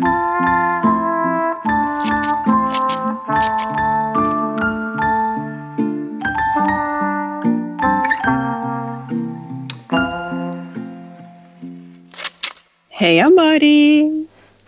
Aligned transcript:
Heia, 0.00 0.08
Mari. 13.28 14.08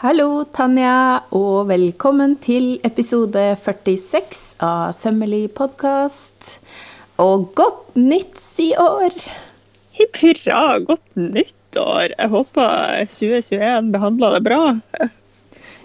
Hallo, 0.03 0.45
Tanja, 0.53 1.23
og 1.31 1.69
velkommen 1.69 2.37
til 2.37 2.81
episode 2.85 3.57
46 3.65 4.57
av 4.61 4.93
Sømmelig 4.93 5.55
podkast. 5.57 6.59
Og 7.17 7.55
godt 7.57 7.97
nytt 7.97 8.37
år! 8.77 9.17
Hipp 9.97 10.17
hurra, 10.21 10.79
godt 10.85 11.17
nyttår. 11.17 12.15
Jeg 12.19 12.29
håper 12.33 13.05
2021 13.13 13.93
behandla 13.93 14.31
det 14.37 14.45
bra. 14.45 14.63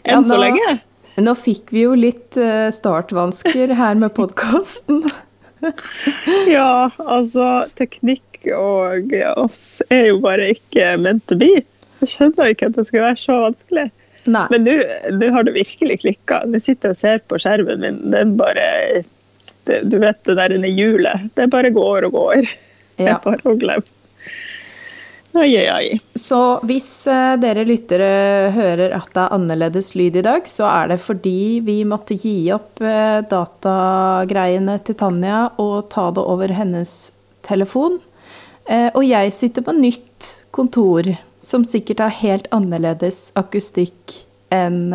Enn 0.07 0.21
Ja, 0.21 0.25
så 0.25 0.39
lenge. 0.39 0.79
Nå 1.17 1.33
fikk 1.37 1.71
vi 1.73 1.83
jo 1.83 1.95
litt 1.97 2.37
eh, 2.39 2.69
startvansker 2.73 3.73
her 3.77 3.97
med 3.99 4.15
podkasten. 4.17 5.05
Ja, 6.47 6.91
altså, 7.01 7.65
teknikk 7.79 8.45
og 8.53 9.09
oss 9.41 9.81
er 9.89 10.11
jo 10.11 10.19
bare 10.21 10.51
ikke 10.53 10.91
ment 11.01 11.25
to 11.27 11.37
be. 11.39 11.63
Jeg 12.03 12.11
skjønner 12.11 12.51
ikke 12.53 12.69
at 12.69 12.77
det 12.77 12.85
skal 12.85 13.03
være 13.07 13.17
så 13.23 13.39
vanskelig. 13.41 13.87
Nei. 14.29 14.45
Men 14.53 14.67
nå 14.67 14.75
nå 15.17 15.31
har 15.33 15.47
det 15.47 15.55
virkelig 15.55 16.01
klikka. 16.03 16.43
Nå 16.45 16.61
sitter 16.61 16.91
jeg 16.91 16.97
og 16.97 17.01
ser 17.01 17.23
på 17.25 17.39
skjermen 17.41 17.81
min. 17.81 17.99
Den 18.13 18.35
bare 18.39 18.67
det, 19.65 19.81
Du 19.89 19.97
vet 20.03 20.19
det 20.29 20.37
der 20.37 20.53
inne 20.53 20.69
i 20.69 20.77
hjulet. 20.77 21.29
Det 21.39 21.49
bare 21.51 21.73
går 21.73 22.09
og 22.11 22.19
går. 22.19 22.49
Ja. 22.97 23.17
er 23.17 23.21
bare 23.25 23.49
å 23.49 23.57
glemme. 23.57 23.96
Ai, 25.35 25.51
oi, 25.59 25.67
oi. 25.69 25.99
Så 26.17 26.37
hvis 26.65 26.87
eh, 27.11 27.35
dere 27.41 27.65
lyttere 27.67 28.07
hører 28.55 28.93
at 28.95 29.09
det 29.13 29.21
er 29.25 29.33
annerledes 29.35 29.91
lyd 29.99 30.15
i 30.17 30.23
dag, 30.25 30.47
så 30.49 30.65
er 30.69 30.93
det 30.93 30.99
fordi 31.03 31.59
vi 31.67 31.81
måtte 31.85 32.15
gi 32.17 32.47
opp 32.55 32.79
eh, 32.81 33.19
datagreiene 33.29 34.77
til 34.87 34.97
Tanja 34.97 35.41
og 35.61 35.89
ta 35.93 36.07
det 36.15 36.23
over 36.23 36.53
hennes 36.57 36.93
telefon. 37.45 37.99
Eh, 38.65 38.87
Og 38.95 39.03
jeg 39.05 39.33
sitter 39.35 39.65
på 39.67 39.75
nytt 39.77 40.31
kontor, 40.55 41.11
som 41.43 41.67
sikkert 41.67 42.01
har 42.01 42.15
helt 42.23 42.47
annerledes 42.55 43.27
akustikk 43.37 44.15
enn 44.51 44.89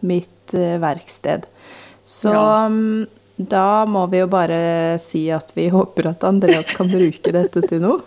mitt 0.00 0.52
verksted. 0.80 1.44
Så 2.06 2.32
Ja. 2.32 2.66
mm, 2.72 3.06
da 3.38 3.84
må 3.86 4.06
vi 4.10 4.18
jo 4.22 4.26
bare 4.32 4.96
si 4.98 5.26
at 5.30 5.52
vi 5.54 5.68
håper 5.72 6.08
at 6.10 6.24
Andreas 6.24 6.70
kan 6.74 6.88
bruke 6.90 7.32
dette 7.32 7.62
til 7.68 7.80
noe. 7.84 8.00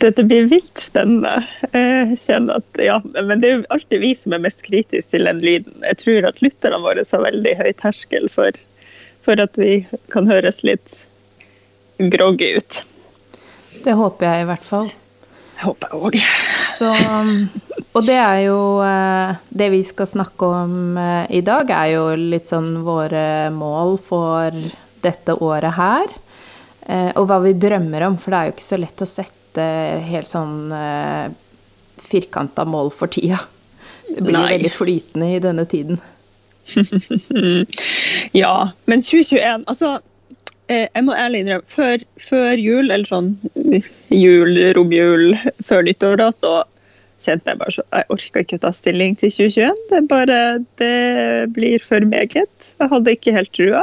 Dette 0.00 0.22
blir 0.24 0.46
vilt 0.48 0.80
spennende. 0.80 1.42
Jeg 1.74 2.16
kjenner 2.22 2.60
at, 2.62 2.78
ja, 2.80 2.96
men 3.18 3.42
det 3.42 3.48
er 3.50 3.58
jo 3.58 3.66
alltid 3.74 4.00
vi 4.00 4.14
som 4.16 4.32
er 4.32 4.40
mest 4.46 4.62
kritiske 4.64 5.12
til 5.12 5.28
den 5.28 5.42
lyden. 5.44 5.74
Jeg 5.84 5.98
tror 6.00 6.28
at 6.30 6.40
lytterne 6.44 6.78
våre 6.80 7.04
har 7.04 7.24
veldig 7.26 7.52
høy 7.58 7.70
terskel 7.82 8.30
for, 8.32 8.56
for 9.26 9.42
at 9.44 9.58
vi 9.60 9.82
kan 10.14 10.30
høres 10.30 10.62
litt 10.64 10.96
groggy 12.14 12.54
ut. 12.56 12.80
Det 13.84 13.92
håper 13.96 14.26
jeg 14.30 14.44
i 14.44 14.48
hvert 14.48 14.64
fall. 14.64 14.88
Jeg 15.60 15.66
håper 15.68 15.92
jeg 15.92 16.00
òg. 16.08 16.16
Og 17.92 18.06
det 18.06 18.16
er 18.16 18.38
jo 18.46 18.60
eh, 18.80 19.34
Det 19.52 19.66
vi 19.74 19.80
skal 19.84 20.08
snakke 20.08 20.48
om 20.62 20.96
eh, 20.96 21.26
i 21.36 21.42
dag, 21.44 21.68
er 21.68 21.90
jo 21.98 22.06
litt 22.16 22.48
sånn 22.48 22.78
våre 22.86 23.50
mål 23.52 23.98
for 24.00 24.56
dette 25.04 25.36
året 25.44 25.76
her. 25.76 26.08
eh, 26.88 27.10
Og 27.20 27.28
hva 27.28 27.40
vi 27.44 27.52
drømmer 27.60 28.08
om, 28.08 28.16
for 28.16 28.32
det 28.32 28.40
er 28.40 28.48
jo 28.48 28.56
ikke 28.56 28.68
så 28.70 28.80
lett 28.80 29.04
å 29.04 29.10
sette 29.10 29.36
helt 29.58 30.28
sånn 30.28 30.70
uh, 30.70 31.32
firkanta 32.10 32.64
mål 32.64 32.92
for 32.94 33.10
tida. 33.10 33.40
Det 34.10 34.22
blir 34.22 34.36
Nei. 34.36 34.46
veldig 34.56 34.72
flytende 34.74 35.32
i 35.34 35.42
denne 35.42 35.66
tiden. 35.70 36.00
Ja, 38.36 38.70
men 38.86 39.00
2021 39.02 39.64
Altså, 39.66 39.88
eh, 40.70 40.86
jeg 40.86 41.02
må 41.06 41.14
ærlig 41.18 41.40
innrømme, 41.42 41.66
før, 41.66 42.04
før 42.22 42.60
jul, 42.60 42.90
eller 42.90 43.08
sånn 43.08 43.32
jul, 44.14 44.60
romjul, 44.76 45.34
før 45.66 45.82
nyttår, 45.88 46.20
da, 46.20 46.28
så 46.30 46.52
kjente 47.20 47.50
jeg 47.52 47.60
bare 47.60 47.74
så 47.74 47.84
Jeg 47.90 48.08
orka 48.14 48.44
ikke 48.44 48.60
å 48.60 48.64
ta 48.66 48.72
stilling 48.76 49.16
til 49.20 49.32
2021. 49.34 49.82
Det 49.90 50.02
bare 50.10 50.38
Det 50.80 50.94
blir 51.56 51.82
for 51.84 52.06
meget. 52.06 52.70
Jeg 52.78 52.92
hadde 52.92 53.16
ikke 53.16 53.34
helt 53.36 53.52
trua. 53.56 53.82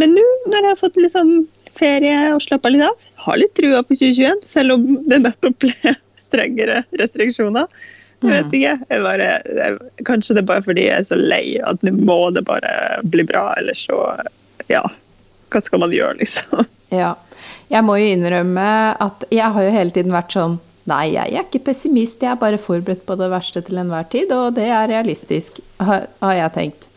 Men 0.00 0.14
nå, 0.16 0.24
når 0.48 0.60
jeg 0.60 0.70
har 0.70 0.80
fått 0.80 1.00
liksom 1.00 1.32
ferie 1.78 2.16
og 2.34 2.42
slappe 2.44 2.72
litt 2.72 2.84
av, 2.86 3.08
har 3.26 3.40
litt 3.40 3.54
trua 3.58 3.82
på 3.86 3.96
2021, 3.96 4.46
selv 4.48 4.76
om 4.76 4.86
det 5.08 5.22
nettopp 5.24 5.58
ble 5.64 5.96
strengere 6.26 6.82
restriksjoner. 7.00 7.68
Jeg 8.22 8.30
vet 8.30 8.52
ikke. 8.54 8.74
Jeg 8.92 9.02
bare, 9.02 9.28
jeg, 9.58 9.78
kanskje 10.06 10.36
det 10.36 10.44
er 10.44 10.50
bare 10.52 10.62
fordi 10.62 10.84
jeg 10.86 11.00
er 11.00 11.06
så 11.08 11.18
lei 11.18 11.44
at 11.66 11.82
nå 11.82 11.94
må 12.06 12.18
det 12.34 12.44
bare 12.46 13.00
bli 13.02 13.26
bra, 13.28 13.50
eller 13.58 13.78
så 13.78 13.98
Ja. 14.70 14.84
Hva 15.52 15.60
skal 15.60 15.82
man 15.82 15.92
gjøre, 15.92 16.16
liksom? 16.22 16.68
Ja. 16.92 17.14
Jeg 17.72 17.84
må 17.84 17.96
jo 17.96 18.10
innrømme 18.12 18.68
at 19.00 19.24
jeg 19.32 19.48
har 19.54 19.64
jo 19.64 19.72
hele 19.72 19.94
tiden 19.94 20.12
vært 20.12 20.34
sånn 20.36 20.60
Nei, 20.90 21.12
jeg 21.14 21.30
er 21.30 21.44
ikke 21.46 21.60
pessimist, 21.68 22.24
jeg 22.24 22.32
er 22.32 22.40
bare 22.40 22.58
forberedt 22.58 23.04
på 23.06 23.14
det 23.14 23.28
verste 23.30 23.60
til 23.62 23.78
enhver 23.78 24.08
tid, 24.10 24.32
og 24.34 24.56
det 24.56 24.64
er 24.66 24.88
realistisk, 24.90 25.60
har, 25.78 26.08
har 26.18 26.34
jeg 26.34 26.52
tenkt. 26.56 26.88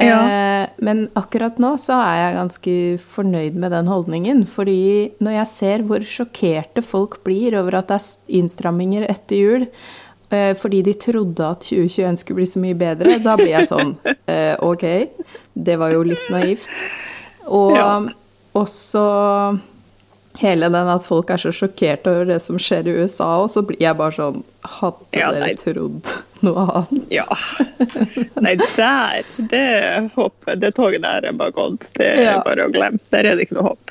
Ja. 0.00 0.16
Eh, 0.26 0.68
men 0.82 1.04
akkurat 1.14 1.58
nå 1.62 1.74
så 1.78 1.94
er 2.02 2.16
jeg 2.18 2.36
ganske 2.38 2.72
fornøyd 3.14 3.54
med 3.62 3.70
den 3.70 3.86
holdningen, 3.86 4.40
fordi 4.50 5.12
når 5.22 5.36
jeg 5.38 5.46
ser 5.52 5.84
hvor 5.86 6.02
sjokkerte 6.02 6.82
folk 6.82 7.20
blir 7.26 7.54
over 7.60 7.76
at 7.78 7.92
det 7.92 8.00
er 8.00 8.40
innstramminger 8.40 9.06
etter 9.08 9.36
jul, 9.38 9.66
eh, 10.34 10.50
fordi 10.58 10.82
de 10.88 10.94
trodde 10.98 11.46
at 11.46 11.60
2021 11.68 12.18
skulle 12.24 12.40
bli 12.42 12.48
så 12.50 12.64
mye 12.64 12.74
bedre, 12.80 13.20
da 13.22 13.36
blir 13.38 13.52
jeg 13.54 13.70
sånn 13.70 13.94
eh, 14.26 14.56
Ok, 14.66 14.82
det 15.54 15.78
var 15.78 15.94
jo 15.94 16.02
litt 16.10 16.26
naivt. 16.32 16.88
Og 17.46 17.76
Ja. 17.78 17.88
også 18.58 19.04
hele 20.40 20.68
den 20.74 20.88
at 20.90 21.04
folk 21.06 21.30
er 21.30 21.38
så 21.38 21.52
sjokkert 21.54 22.06
over 22.10 22.24
det 22.32 22.40
som 22.42 22.58
skjer 22.58 22.88
i 22.90 22.96
USA, 23.04 23.36
og 23.44 23.50
så 23.54 23.62
blir 23.66 23.78
jeg 23.78 23.94
bare 24.00 24.16
sånn 24.16 24.42
Hadde 24.80 25.20
Ja, 25.20 25.30
dere 25.30 25.54
trodd 25.60 26.14
noe 26.44 26.64
annet? 26.64 27.04
Ja. 27.14 27.24
Nei, 28.44 28.54
der 28.76 29.24
Det 29.50 30.10
håpet, 30.14 30.60
det 30.62 30.74
toget 30.76 31.02
der 31.04 31.26
er 31.30 31.32
bare 31.38 31.54
gått. 31.56 31.88
Det 31.98 32.06
er 32.14 32.22
Ja. 32.22 32.42
bare 32.44 32.66
å 32.68 32.72
glemme. 32.72 33.00
Der 33.10 33.24
er 33.30 33.36
det 33.36 33.48
ikke 33.48 33.58
noe 33.60 33.70
håp. 33.72 33.90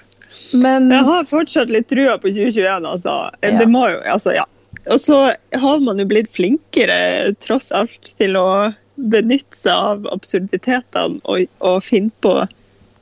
Men 0.57 0.89
Jeg 0.89 1.03
har 1.05 1.23
fortsatt 1.29 1.69
litt 1.69 1.87
trua 1.91 2.17
på 2.17 2.31
2021, 2.33 2.85
altså. 2.89 3.17
Ja. 3.43 3.57
Det 3.59 3.67
må 3.69 3.85
jo 3.91 3.99
Altså, 4.05 4.33
ja. 4.35 4.45
Og 4.91 4.99
så 4.99 5.35
har 5.53 5.79
man 5.79 5.97
jo 6.01 6.05
blitt 6.09 6.31
flinkere, 6.35 7.35
tross 7.39 7.71
alt, 7.71 8.01
til 8.17 8.35
å 8.35 8.73
benytte 8.99 9.55
seg 9.55 9.71
av 9.73 10.07
absurditetene 10.11 11.21
og, 11.25 11.47
og 11.61 11.83
finne 11.83 12.11
på 12.21 12.33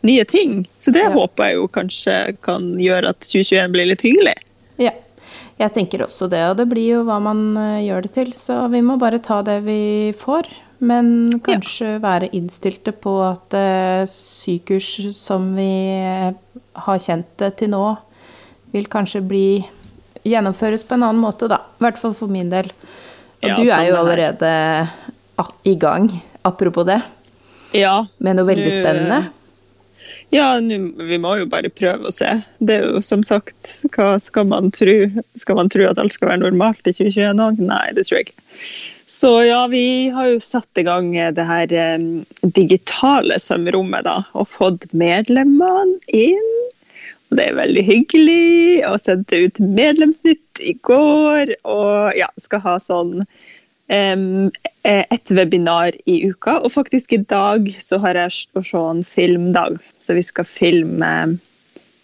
nye 0.04 0.24
ting. 0.26 0.66
Så 0.80 0.92
det 0.94 1.02
Ja. 1.04 1.12
håper 1.12 1.44
jeg 1.50 1.56
jo 1.56 1.68
kanskje 1.68 2.38
kan 2.42 2.78
gjøre 2.78 3.10
at 3.10 3.20
2021 3.22 3.72
blir 3.74 3.86
litt 3.90 4.02
hyggelig. 4.02 4.36
ja. 4.78 4.92
Jeg 5.60 5.74
tenker 5.76 6.06
også 6.06 6.28
det, 6.32 6.42
og 6.50 6.58
det 6.60 6.68
blir 6.72 6.98
jo 6.98 7.02
hva 7.08 7.20
man 7.22 7.52
eh, 7.60 7.84
gjør 7.86 8.06
det 8.06 8.14
til, 8.16 8.32
så 8.38 8.64
vi 8.72 8.82
må 8.86 8.98
bare 9.02 9.22
ta 9.24 9.42
det 9.46 9.60
vi 9.66 9.82
får. 10.18 10.50
Men 10.82 11.30
kanskje 11.46 12.00
være 12.02 12.32
innstilte 12.34 12.94
på 12.98 13.14
at 13.22 13.54
eh, 13.58 14.02
sykehus 14.10 15.12
som 15.18 15.52
vi 15.58 15.70
eh, 15.94 16.32
har 16.88 17.04
kjent 17.04 17.30
det 17.42 17.54
til 17.60 17.74
nå, 17.76 17.84
vil 18.74 18.88
kanskje 18.90 19.22
bli 19.22 19.46
gjennomføres 20.26 20.86
på 20.88 20.98
en 20.98 21.06
annen 21.06 21.22
måte, 21.22 21.50
da. 21.52 21.62
I 21.78 21.86
hvert 21.86 22.02
fall 22.02 22.16
for 22.18 22.32
min 22.32 22.50
del. 22.50 22.72
Og 23.42 23.50
Ja, 23.50 23.58
du 23.58 23.70
er 23.70 23.86
jo 23.90 24.00
allerede 24.00 24.50
ah, 25.42 25.52
i 25.66 25.76
gang, 25.76 26.10
apropos 26.46 26.88
det, 26.90 27.02
Ja, 27.78 28.02
med 28.20 28.36
noe 28.38 28.50
veldig 28.50 28.68
du... 28.68 28.76
spennende. 28.82 29.22
Ja, 30.32 30.60
nu, 30.64 30.94
vi 30.96 31.18
må 31.20 31.34
jo 31.42 31.48
bare 31.52 31.70
prøve 31.76 32.08
å 32.08 32.14
se. 32.16 32.30
Det 32.64 32.78
er 32.78 32.86
jo 32.88 33.02
som 33.04 33.24
sagt, 33.28 33.74
hva 33.92 34.14
skal 34.24 34.48
man 34.48 34.72
tro? 34.72 34.96
Skal 35.40 35.60
man 35.60 35.72
tro 35.74 35.84
at 35.90 36.00
alt 36.00 36.16
skal 36.16 36.32
være 36.32 36.46
normalt 36.46 36.88
i 36.88 36.94
2021 36.96 37.44
òg? 37.44 37.60
Nei, 37.60 37.84
det 37.98 38.06
tror 38.08 38.22
jeg 38.22 38.30
ikke. 38.30 38.46
Så 39.12 39.32
ja, 39.44 39.66
vi 39.68 39.84
har 40.16 40.30
jo 40.32 40.40
satt 40.40 40.80
i 40.80 40.86
gang 40.88 41.12
det 41.36 41.48
her 41.50 41.76
eh, 41.76 42.06
digitale 42.56 43.42
sømrommet, 43.44 44.08
da, 44.08 44.22
og 44.32 44.48
fått 44.54 44.88
medlemmene 44.96 46.00
inn. 46.16 46.52
Og 47.28 47.40
det 47.40 47.50
er 47.50 47.60
veldig 47.60 47.84
hyggelig. 47.88 48.84
Og 48.88 49.02
sendte 49.04 49.44
ut 49.48 49.60
medlemsnytt 49.60 50.64
i 50.64 50.78
går. 50.88 51.58
Og 51.68 52.16
ja, 52.16 52.32
skal 52.40 52.64
ha 52.64 52.80
sånn 52.80 53.26
eh, 53.92 55.04
et 55.12 55.34
webinar 55.36 55.96
i 56.10 56.22
uka. 56.30 56.60
Og 56.62 56.74
faktisk 56.74 57.14
i 57.14 57.22
dag 57.22 57.70
så 57.84 58.00
har 58.04 58.20
jeg 58.20 58.46
å 58.56 58.64
se 58.66 58.84
en 58.92 59.04
filmdag. 59.06 59.80
Så 60.00 60.18
vi 60.18 60.26
skal 60.26 60.48
filme 60.50 61.12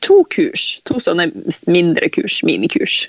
to 0.05 0.23
kurs. 0.33 0.77
To 0.89 1.01
sånne 1.03 1.29
mindre 1.69 2.09
kurs, 2.13 2.41
minikurs. 2.45 3.05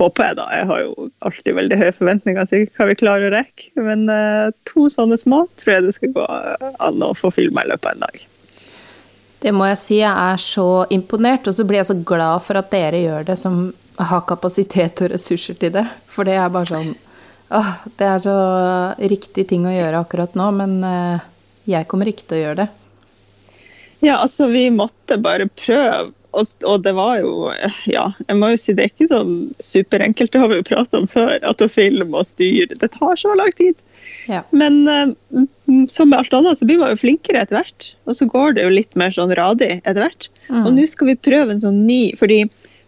Håper 0.00 0.30
jeg, 0.30 0.36
da. 0.38 0.48
Jeg 0.56 0.68
har 0.70 0.82
jo 0.84 1.08
alltid 1.28 1.56
veldig 1.58 1.78
høye 1.80 1.94
forventninger 1.96 2.50
til 2.50 2.68
hva 2.76 2.88
vi 2.88 2.98
klarer 3.02 3.28
å 3.28 3.34
rekke. 3.36 3.70
Men 3.84 4.06
eh, 4.12 4.50
to 4.68 4.88
sånne 4.92 5.18
små 5.20 5.44
tror 5.60 5.76
jeg 5.76 5.88
det 5.88 5.96
skal 5.98 6.14
gå 6.16 6.26
an 6.26 7.04
å 7.04 7.14
få 7.16 7.32
filma 7.36 7.64
i 7.64 7.72
løpet 7.72 7.90
av 7.90 7.96
en 7.98 8.06
dag. 8.08 8.26
Det 9.40 9.52
må 9.56 9.70
jeg 9.70 9.78
si, 9.80 10.00
jeg 10.02 10.12
er 10.12 10.40
så 10.40 10.84
imponert, 10.92 11.46
og 11.48 11.56
så 11.56 11.64
blir 11.64 11.80
jeg 11.80 11.88
så 11.88 11.96
glad 11.96 12.42
for 12.44 12.60
at 12.60 12.68
dere 12.72 12.98
gjør 13.00 13.30
det 13.30 13.38
som 13.40 13.70
har 14.00 14.26
kapasitet 14.28 15.00
og 15.04 15.14
ressurser 15.14 15.56
til 15.60 15.72
det. 15.78 15.86
For 16.12 16.28
det 16.28 16.36
er 16.36 16.52
bare 16.52 16.68
sånn 16.68 16.90
Åh, 17.50 17.72
det 17.98 18.06
er 18.06 18.20
så 18.22 18.36
riktig 19.10 19.48
ting 19.50 19.66
å 19.66 19.74
gjøre 19.74 20.04
akkurat 20.04 20.36
nå, 20.38 20.50
men 20.54 20.76
eh, 20.86 21.26
jeg 21.70 21.88
kommer 21.90 22.10
ikke 22.10 22.28
til 22.28 22.38
å 22.38 22.44
gjøre 22.44 22.62
det. 22.62 22.68
Ja, 24.00 24.20
altså, 24.22 24.46
vi 24.52 24.68
måtte 24.72 25.18
bare 25.20 25.50
prøve. 25.60 26.12
Og, 26.30 26.46
og 26.62 26.84
det 26.84 26.92
var 26.94 27.16
jo 27.18 27.50
Ja, 27.90 28.04
jeg 28.28 28.36
må 28.38 28.52
jo 28.52 28.58
si 28.62 28.70
det 28.78 28.84
er 28.84 28.90
ikke 28.92 29.08
sånn 29.10 29.32
superenkelt, 29.58 30.30
det 30.30 30.38
har 30.38 30.52
vi 30.52 30.60
jo 30.60 30.66
pratet 30.68 30.94
om 31.00 31.08
før. 31.10 31.34
At 31.42 31.64
å 31.64 31.68
filme 31.68 32.06
og 32.14 32.28
styre, 32.28 32.78
det 32.78 32.92
tar 32.94 33.18
så 33.18 33.34
lang 33.34 33.50
tid. 33.58 33.74
Ja. 34.30 34.44
Men 34.54 34.78
eh, 34.86 35.10
som 35.90 36.12
med 36.12 36.20
alt 36.20 36.36
annet, 36.38 36.60
så 36.60 36.68
blir 36.68 36.78
man 36.80 36.94
jo 36.94 37.00
flinkere 37.02 37.42
etter 37.42 37.58
hvert. 37.58 37.90
Og 38.06 38.16
så 38.20 38.30
går 38.30 38.56
det 38.56 38.68
jo 38.68 38.76
litt 38.78 38.94
mer 39.00 39.10
sånn 39.14 39.34
radig 39.34 39.80
etter 39.80 40.04
hvert. 40.04 40.30
Mm. 40.46 40.62
Og 40.62 40.70
nå 40.78 40.86
skal 40.90 41.10
vi 41.10 41.18
prøve 41.18 41.56
en 41.56 41.64
sånn 41.66 41.82
ny, 41.88 42.02
fordi 42.20 42.44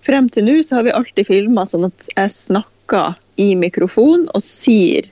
frem 0.07 0.31
til 0.31 0.47
nå 0.47 0.61
så 0.63 0.79
har 0.79 0.87
vi 0.87 0.95
alltid 0.95 1.29
filma 1.29 1.67
sånn 1.69 1.91
at 1.91 2.09
jeg 2.15 2.35
snakker 2.35 3.19
i 3.41 3.53
mikrofon 3.59 4.29
og 4.33 4.45
sier 4.45 5.09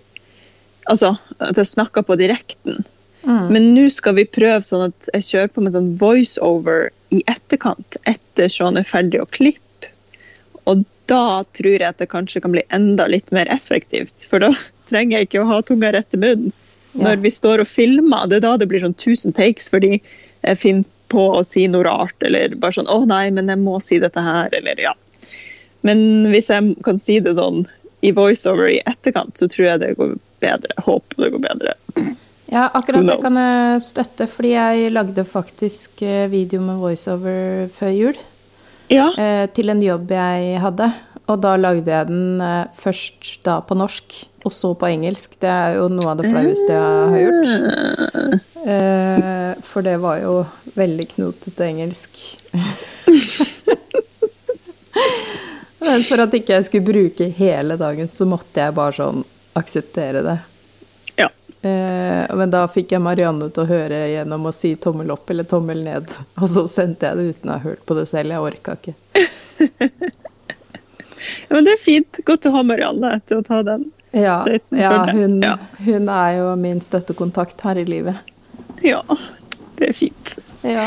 Altså 0.91 1.13
at 1.45 1.59
jeg 1.61 1.69
snakker 1.71 2.03
på 2.03 2.17
direkten. 2.19 2.81
Mm. 3.23 3.51
Men 3.53 3.67
nå 3.77 3.85
skal 3.93 4.17
vi 4.17 4.25
prøve 4.27 4.65
sånn 4.67 4.89
at 4.89 5.11
jeg 5.13 5.27
kjører 5.27 5.51
på 5.55 5.63
med 5.63 5.77
sånn 5.77 5.91
voiceover 6.01 6.89
i 7.15 7.21
etterkant, 7.31 7.99
etter 8.11 8.51
sånn 8.51 8.81
er 8.81 8.89
ferdig 8.89 9.21
å 9.23 9.29
klippe. 9.31 9.91
Og 10.67 10.83
da 11.11 11.45
tror 11.57 11.77
jeg 11.77 11.87
at 11.87 12.01
det 12.03 12.11
kanskje 12.11 12.43
kan 12.43 12.57
bli 12.57 12.65
enda 12.75 13.07
litt 13.13 13.31
mer 13.35 13.47
effektivt. 13.53 14.27
For 14.31 14.43
da 14.43 14.51
trenger 14.91 15.19
jeg 15.21 15.29
ikke 15.29 15.45
å 15.45 15.51
ha 15.53 15.61
tunga 15.63 15.93
rett 15.95 16.17
i 16.17 16.23
munnen. 16.23 16.57
Ja. 16.97 17.11
Når 17.11 17.21
vi 17.23 17.31
står 17.35 17.63
og 17.63 17.71
filmer, 17.71 18.27
det 18.27 18.41
er 18.41 18.49
da 18.49 18.57
det 18.59 18.67
blir 18.73 18.83
sånn 18.83 18.97
1000 18.97 19.37
takes, 19.37 19.69
fordi 19.71 20.01
jeg 20.01 20.59
finner 20.59 20.89
på 21.11 21.27
å 21.37 21.45
si 21.47 21.67
noe 21.71 21.85
rart, 21.87 22.17
eller 22.27 22.55
bare 22.59 22.75
sånn 22.79 22.91
'Å 22.91 23.07
nei, 23.07 23.31
men 23.35 23.51
jeg 23.51 23.59
må 23.59 23.79
si 23.83 23.99
dette 23.99 24.23
her', 24.23 24.51
eller 24.55 24.79
ja. 24.79 24.95
Men 25.83 26.31
hvis 26.31 26.51
jeg 26.51 26.75
kan 26.87 26.99
si 26.99 27.19
det 27.21 27.35
sånn 27.39 27.65
i 28.01 28.13
voiceover 28.17 28.71
i 28.73 28.81
etterkant, 28.87 29.37
så 29.37 29.49
tror 29.51 29.67
jeg 29.67 29.81
det 29.83 29.97
går 29.99 30.15
bedre. 30.41 30.73
Håper 30.87 31.25
det 31.25 31.31
går 31.35 31.43
bedre. 31.45 31.73
Ja, 32.51 32.65
akkurat 32.75 33.07
det 33.07 33.19
kan 33.23 33.37
jeg 33.39 33.83
støtte, 33.85 34.27
fordi 34.31 34.51
jeg 34.57 34.91
lagde 34.95 35.25
faktisk 35.29 36.03
eh, 36.03 36.31
video 36.33 36.61
med 36.65 36.77
voiceover 36.83 37.69
før 37.77 37.91
jul. 37.95 38.17
Ja. 38.91 39.13
eh, 39.15 39.47
til 39.55 39.71
en 39.71 39.83
jobb 39.85 40.11
jeg 40.11 40.59
hadde. 40.65 40.91
Og 41.31 41.39
da 41.45 41.53
lagde 41.61 41.93
jeg 41.93 42.07
den 42.09 42.41
eh, 42.43 42.67
først 42.75 43.45
da 43.47 43.61
på 43.63 43.75
norsk, 43.79 44.27
og 44.43 44.53
så 44.57 44.75
på 44.75 44.87
engelsk. 44.89 45.37
Det 45.39 45.51
er 45.53 45.75
jo 45.79 45.89
noe 45.93 46.11
av 46.11 46.17
det 46.19 46.27
flaueste 46.33 46.73
jeg 46.75 47.09
har 47.13 47.21
gjort. 47.27 47.47
Eh, 48.61 49.53
for 49.65 49.81
det 49.87 49.97
var 50.03 50.17
jo 50.25 50.33
veldig 50.75 51.07
knotete 51.15 51.63
engelsk. 51.71 52.13
Men 55.81 56.03
for 56.05 56.21
at 56.23 56.35
ikke 56.37 56.55
jeg 56.59 56.67
skulle 56.69 56.87
bruke 56.93 57.27
hele 57.37 57.77
dagen, 57.81 58.09
så 58.13 58.27
måtte 58.29 58.61
jeg 58.61 58.75
bare 58.77 58.93
sånn 58.97 59.23
akseptere 59.59 60.23
det. 60.27 60.39
ja. 61.17 61.29
Eh, 61.63 62.25
men 62.37 62.51
da 62.53 62.63
fikk 62.73 62.93
jeg 62.95 63.03
Marianne 63.05 63.51
til 63.53 63.65
å 63.65 63.69
høre 63.69 63.99
gjennom 64.13 64.47
å 64.49 64.53
si 64.55 64.75
tommel 64.81 65.11
opp 65.13 65.29
eller 65.33 65.45
tommel 65.49 65.83
ned. 65.85 66.13
Og 66.41 66.49
så 66.49 66.67
sendte 66.71 67.11
jeg 67.11 67.17
det 67.19 67.35
uten 67.35 67.51
å 67.51 67.57
ha 67.59 67.65
hørt 67.65 67.83
på 67.89 67.97
det 67.99 68.07
selv. 68.09 68.33
Jeg 68.33 68.47
orka 68.51 68.77
ikke. 68.79 68.95
Ja, 71.49 71.55
Men 71.55 71.65
det 71.67 71.73
er 71.77 71.81
fint. 71.83 72.17
Godt 72.25 72.47
å 72.49 72.53
ha 72.55 72.63
Marianne 72.65 73.11
til 73.29 73.41
å 73.43 73.45
ta 73.45 73.59
den. 73.67 73.83
Ja, 74.17 74.39
Støyten 74.41 74.79
ja, 74.81 74.93
hun, 75.13 75.35
Ja. 75.45 75.57
hun 75.85 76.09
er 76.09 76.31
jo 76.39 76.47
min 76.57 76.81
støttekontakt 76.81 77.61
her 77.61 77.77
i 77.79 77.85
livet. 77.85 78.17
Ja, 78.83 79.03
det 79.77 79.91
er 79.91 79.93
fint. 79.93 80.33
Ja. 80.65 80.87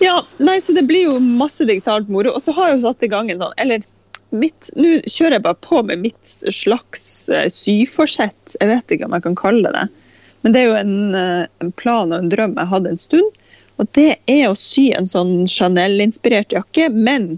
Ja, 0.00 0.20
nei, 0.38 0.60
så 0.62 0.72
det 0.76 0.86
blir 0.86 1.08
jo 1.10 1.16
masse 1.18 1.66
digitalt 1.66 2.08
moro. 2.08 2.30
Og 2.36 2.40
så 2.44 2.54
har 2.54 2.70
jeg 2.70 2.78
jo 2.78 2.86
satt 2.86 3.02
i 3.02 3.10
gang 3.10 3.30
en 3.30 3.42
sånn 3.42 3.52
Eller 3.58 3.82
mitt 4.32 4.70
Nå 4.78 4.98
kjører 5.06 5.38
jeg 5.38 5.44
bare 5.44 5.60
på 5.64 5.82
med 5.86 6.02
mitt 6.02 6.34
slags 6.52 7.04
eh, 7.32 7.48
syforsett. 7.52 8.56
Jeg 8.58 8.70
vet 8.70 8.94
ikke 8.94 9.08
om 9.08 9.16
jeg 9.16 9.26
kan 9.28 9.38
kalle 9.38 9.68
det 9.68 9.74
det. 9.76 10.10
Men 10.42 10.54
det 10.54 10.60
er 10.60 10.68
jo 10.68 10.78
en, 10.80 10.96
eh, 11.14 11.46
en 11.62 11.72
plan 11.78 12.10
og 12.10 12.18
en 12.18 12.32
drøm 12.32 12.58
jeg 12.58 12.72
hadde 12.72 12.92
en 12.92 13.00
stund. 13.00 13.40
Og 13.80 13.88
det 13.96 14.10
er 14.30 14.44
å 14.48 14.58
sy 14.58 14.90
en 14.96 15.08
sånn 15.08 15.46
Chanel-inspirert 15.50 16.54
jakke, 16.54 16.88
men 16.92 17.36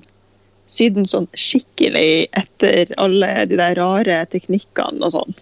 sy 0.70 0.88
den 0.92 1.06
sånn 1.08 1.28
skikkelig 1.38 2.26
etter 2.36 2.90
alle 3.00 3.30
de 3.50 3.58
der 3.60 3.76
rare 3.78 4.22
teknikkene 4.32 5.04
og 5.04 5.14
sånn. 5.14 5.36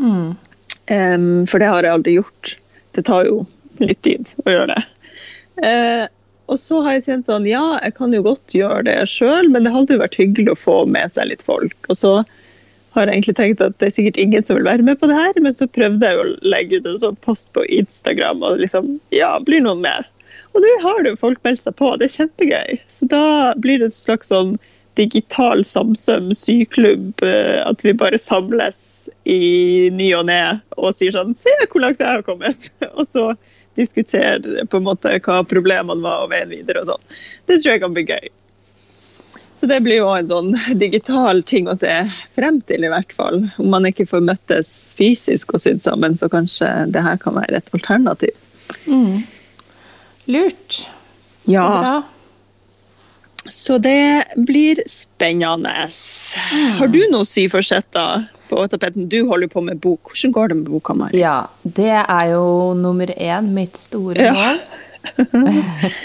Mm. 0.00 0.28
Um, 0.86 1.30
for 1.50 1.62
det 1.62 1.70
har 1.70 1.86
jeg 1.86 1.98
aldri 1.98 2.16
gjort. 2.16 2.56
Det 2.96 3.04
tar 3.08 3.26
jo 3.28 3.42
litt 3.82 4.00
tid 4.06 4.30
å 4.44 4.54
gjøre 4.54 4.74
det. 4.74 4.84
Eh, 5.66 6.04
og 6.46 6.58
så 6.60 6.80
har 6.84 6.96
jeg 6.96 7.06
kjent 7.08 7.28
sånn, 7.28 7.46
ja, 7.48 7.64
jeg 7.82 7.96
kan 7.96 8.14
jo 8.14 8.22
godt 8.26 8.54
gjøre 8.54 8.84
det 8.86 8.98
sjøl, 9.10 9.48
men 9.52 9.66
det 9.66 9.74
hadde 9.74 9.96
jo 9.96 10.02
vært 10.02 10.18
hyggelig 10.20 10.52
å 10.52 10.60
få 10.62 10.76
med 10.90 11.10
seg 11.12 11.30
litt 11.32 11.42
folk. 11.46 11.76
Og 11.90 11.98
så 11.98 12.12
har 12.96 13.10
jeg 13.10 13.18
egentlig 13.18 13.36
tenkt 13.38 13.64
at 13.64 13.74
det 13.80 13.90
er 13.90 13.96
sikkert 13.96 14.20
ingen 14.20 14.46
som 14.46 14.58
vil 14.58 14.68
være 14.68 14.86
med 14.86 15.00
på 15.00 15.08
det 15.10 15.18
her, 15.18 15.40
men 15.42 15.56
så 15.56 15.68
prøvde 15.68 16.06
jeg 16.06 16.16
jo 16.16 16.22
å 16.24 16.36
legge 16.46 16.78
ut 16.78 16.86
en 16.88 17.02
sånn 17.02 17.18
post 17.26 17.50
på 17.56 17.66
Instagram, 17.80 18.44
og 18.46 18.62
liksom, 18.62 18.94
ja, 19.14 19.34
blir 19.42 19.64
noen 19.64 19.82
med? 19.84 20.06
Og 20.54 20.62
nå 20.64 20.70
har 20.86 21.02
det 21.02 21.12
jo 21.12 21.20
folk 21.20 21.42
meldt 21.44 21.66
seg 21.66 21.76
på, 21.76 21.90
det 22.00 22.08
er 22.08 22.14
kjempegøy. 22.22 22.78
Så 22.88 23.10
da 23.12 23.26
blir 23.60 23.82
det 23.82 23.90
en 23.90 23.98
slags 23.98 24.32
sånn 24.32 24.54
digital 24.96 25.60
Samsøm 25.66 26.30
syklubb, 26.32 27.20
eh, 27.26 27.60
at 27.66 27.84
vi 27.84 27.92
bare 27.92 28.16
samles 28.20 29.10
i 29.28 29.90
ny 29.92 30.08
og 30.16 30.24
ne 30.30 30.40
og 30.78 30.94
sier 30.96 31.12
sånn 31.12 31.36
Se 31.36 31.52
hvor 31.66 31.84
langt 31.84 32.00
jeg 32.00 32.08
har 32.08 32.24
kommet! 32.24 32.70
Og 32.96 33.04
så 33.10 33.26
diskutere 33.76 34.66
på 34.66 34.80
en 34.80 34.88
måte 34.88 35.12
hva 35.22 35.42
problemene 35.48 36.02
var 36.04 36.24
og 36.24 36.32
veien 36.32 36.52
videre 36.52 36.82
og 36.82 36.90
sånn. 36.94 37.14
Det 37.46 37.60
tror 37.60 37.74
jeg 37.74 37.84
kan 37.84 37.96
bli 37.96 38.06
gøy. 38.08 38.28
Så 39.56 39.68
det 39.70 39.78
blir 39.86 40.02
jo 40.02 40.08
en 40.12 40.28
sånn 40.28 40.50
digital 40.76 41.40
ting 41.48 41.68
å 41.68 41.76
se 41.78 41.92
frem 42.36 42.58
til, 42.68 42.84
i 42.84 42.90
hvert 42.92 43.12
fall. 43.16 43.46
Om 43.56 43.70
man 43.72 43.88
ikke 43.88 44.08
får 44.08 44.26
møttes 44.26 44.72
fysisk 44.98 45.54
og 45.56 45.62
sydd 45.64 45.80
sammen, 45.84 46.16
så 46.18 46.28
kanskje 46.32 46.68
det 46.92 47.04
her 47.04 47.16
kan 47.22 47.38
være 47.38 47.62
et 47.62 47.72
alternativ. 47.76 48.36
Mm. 48.84 49.24
Lurt. 50.28 50.82
Så 51.46 51.54
Ja, 51.54 51.64
bra. 51.80 51.96
Så 53.52 53.78
det 53.82 54.24
blir 54.46 54.80
spennende. 54.88 55.72
Har 56.78 56.88
du 56.92 57.00
noe 57.12 57.24
syforsetter 57.28 58.26
på 58.50 58.62
tapeten? 58.70 59.08
Du 59.10 59.18
holder 59.28 59.48
på 59.52 59.62
med 59.64 59.80
bok. 59.82 60.10
Hvordan 60.12 60.32
går 60.36 60.48
det 60.52 60.56
med 60.62 60.68
boka, 60.70 60.94
Mari? 60.94 61.18
Ja, 61.20 61.46
det 61.62 61.90
er 62.02 62.32
jo 62.34 62.74
nummer 62.78 63.06
én, 63.16 63.52
mitt 63.56 63.76
store 63.80 64.28
Ja. 64.28 64.32
mål. 64.34 64.60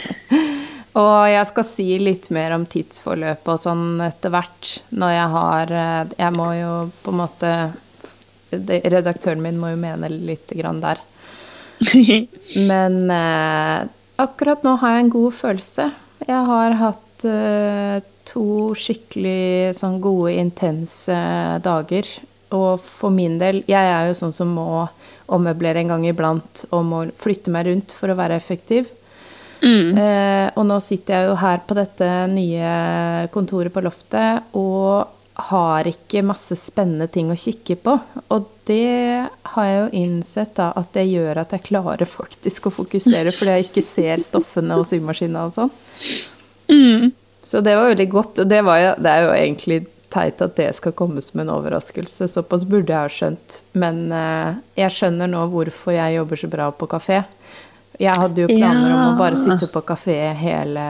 og 1.02 1.30
jeg 1.32 1.46
skal 1.50 1.66
si 1.66 1.86
litt 2.02 2.28
mer 2.36 2.54
om 2.58 2.66
tidsforløpet 2.70 3.48
og 3.54 3.62
sånn 3.64 3.86
etter 4.06 4.34
hvert, 4.34 4.74
når 4.92 5.14
jeg 5.16 5.30
har 5.36 5.72
eh, 5.72 6.12
Jeg 6.20 6.36
må 6.36 6.50
jo 6.60 6.74
på 7.06 7.14
en 7.14 7.22
måte 7.24 7.54
Redaktøren 8.52 9.40
min 9.42 9.56
må 9.62 9.70
jo 9.72 9.78
mene 9.80 10.10
litt 10.12 10.52
grann 10.60 10.82
der. 10.84 11.00
Men 12.70 12.98
eh, 13.16 13.86
akkurat 14.22 14.66
nå 14.68 14.74
har 14.82 14.98
jeg 14.98 15.06
en 15.06 15.14
god 15.14 15.34
følelse. 15.38 15.86
Jeg 16.28 16.42
har 16.50 16.76
hatt 16.82 17.00
eh, 17.28 18.02
to 18.28 18.72
skikkelig 18.78 19.76
sånn 19.78 20.00
gode, 20.04 20.36
intense 20.42 21.16
dager. 21.64 22.08
Og 22.52 22.82
for 22.84 23.14
min 23.16 23.38
del, 23.42 23.64
jeg 23.70 23.92
er 23.92 24.10
jo 24.10 24.18
sånn 24.18 24.36
som 24.36 24.52
må 24.58 24.86
ommøblere 25.32 25.82
en 25.82 25.94
gang 25.94 26.08
iblant 26.10 26.66
og 26.72 26.84
må 26.88 27.06
flytte 27.20 27.54
meg 27.54 27.70
rundt 27.70 27.96
for 27.96 28.12
å 28.12 28.18
være 28.20 28.36
effektiv. 28.40 28.90
Mm. 29.62 29.98
Eh, 29.98 30.48
og 30.58 30.66
nå 30.68 30.80
sitter 30.84 31.16
jeg 31.16 31.30
jo 31.30 31.40
her 31.40 31.62
på 31.68 31.78
dette 31.78 32.12
nye 32.32 33.28
kontoret 33.34 33.74
på 33.74 33.84
loftet 33.86 34.56
og 34.58 35.18
har 35.42 35.88
ikke 35.88 36.24
masse 36.26 36.56
spennende 36.60 37.08
ting 37.12 37.32
å 37.32 37.40
kikke 37.40 37.78
på. 37.84 37.96
Og 38.34 38.50
det 38.68 39.30
har 39.54 39.68
jeg 39.68 39.80
jo 39.80 39.88
innsett 40.02 40.54
da, 40.60 40.72
at 40.78 40.92
det 40.98 41.08
gjør 41.10 41.44
at 41.44 41.56
jeg 41.56 41.68
klarer 41.70 42.10
faktisk 42.20 42.68
å 42.68 42.76
fokusere, 42.82 43.34
fordi 43.36 43.58
jeg 43.58 43.70
ikke 43.70 43.86
ser 43.86 44.26
stoffene 44.26 44.78
og 44.80 44.88
symaskina 44.90 45.48
og 45.48 45.56
sånn. 45.56 45.74
Mm. 46.72 47.12
Så 47.44 47.62
det 47.62 47.76
var 47.76 47.92
veldig 47.92 48.10
godt. 48.10 48.40
Og 48.40 48.48
det, 48.48 48.62
jo, 48.62 48.94
det 48.98 49.12
er 49.12 49.26
jo 49.26 49.34
egentlig 49.36 49.82
teit 50.12 50.42
at 50.44 50.56
det 50.58 50.70
skal 50.78 50.96
komme 50.98 51.22
som 51.24 51.44
en 51.44 51.54
overraskelse. 51.54 52.28
Såpass 52.32 52.66
burde 52.70 52.94
jeg 52.94 53.00
ha 53.00 53.12
skjønt. 53.12 53.62
Men 53.78 54.04
uh, 54.14 54.58
jeg 54.80 54.96
skjønner 54.96 55.32
nå 55.32 55.46
hvorfor 55.54 55.96
jeg 55.96 56.18
jobber 56.20 56.42
så 56.42 56.52
bra 56.52 56.70
på 56.76 56.90
kafé. 56.92 57.22
Jeg 58.02 58.18
hadde 58.18 58.46
jo 58.46 58.50
planer 58.50 58.94
om 58.96 59.02
å 59.12 59.18
bare 59.20 59.38
sitte 59.38 59.68
på 59.70 59.82
kafé 59.86 60.16
hele 60.40 60.84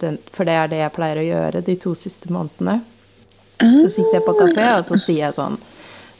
den 0.00 0.18
For 0.34 0.44
det 0.44 0.56
er 0.58 0.68
det 0.68 0.80
jeg 0.80 0.92
pleier 0.92 1.20
å 1.20 1.24
gjøre 1.24 1.62
de 1.64 1.76
to 1.80 1.94
siste 1.96 2.32
månedene. 2.34 2.80
Så 3.60 3.86
sitter 3.92 4.18
jeg 4.18 4.24
på 4.26 4.34
kafé, 4.38 4.66
og 4.78 4.84
så 4.88 4.96
sier 5.00 5.28
jeg 5.28 5.36
sånn 5.36 5.58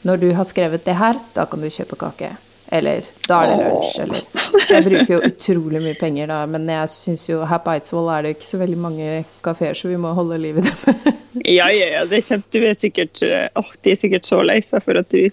Når 0.07 0.21
du 0.21 0.27
har 0.37 0.47
skrevet 0.47 0.85
det 0.85 0.95
her, 0.97 1.19
da 1.35 1.45
kan 1.49 1.61
du 1.61 1.69
kjøpe 1.69 1.99
kake. 1.99 2.31
Eller 2.71 3.03
da 3.27 3.41
er 3.43 3.49
det 3.51 3.63
lunsj, 3.65 3.95
eller 4.05 4.21
Så 4.63 4.77
jeg 4.77 4.85
bruker 4.85 5.09
jo 5.11 5.19
utrolig 5.27 5.81
mye 5.83 5.97
penger 5.99 6.29
da, 6.31 6.37
men 6.47 6.69
jeg 6.71 6.91
syns 6.93 7.25
jo 7.27 7.41
her 7.47 7.59
på 7.65 7.73
Eidsvoll 7.73 8.07
er 8.13 8.23
det 8.23 8.37
ikke 8.37 8.47
så 8.47 8.59
veldig 8.61 8.77
mange 8.79 9.07
kafeer, 9.43 9.75
så 9.75 9.91
vi 9.91 9.99
må 9.99 10.13
holde 10.15 10.39
liv 10.39 10.61
i 10.61 10.67
dem. 10.69 11.01
Ja, 11.47 11.69
ja, 11.71 11.87
ja. 11.93 12.01
Det 12.07 12.17
er 12.17 12.25
kjempe, 12.27 12.59
er 12.67 12.75
sikkert, 12.75 13.21
Å, 13.23 13.61
åh, 13.61 13.69
de 13.83 13.93
er 13.93 13.99
sikkert 13.99 14.27
så 14.27 14.41
lei 14.43 14.59
seg 14.63 14.83
for 14.83 14.99
at 14.99 15.11
du 15.11 15.29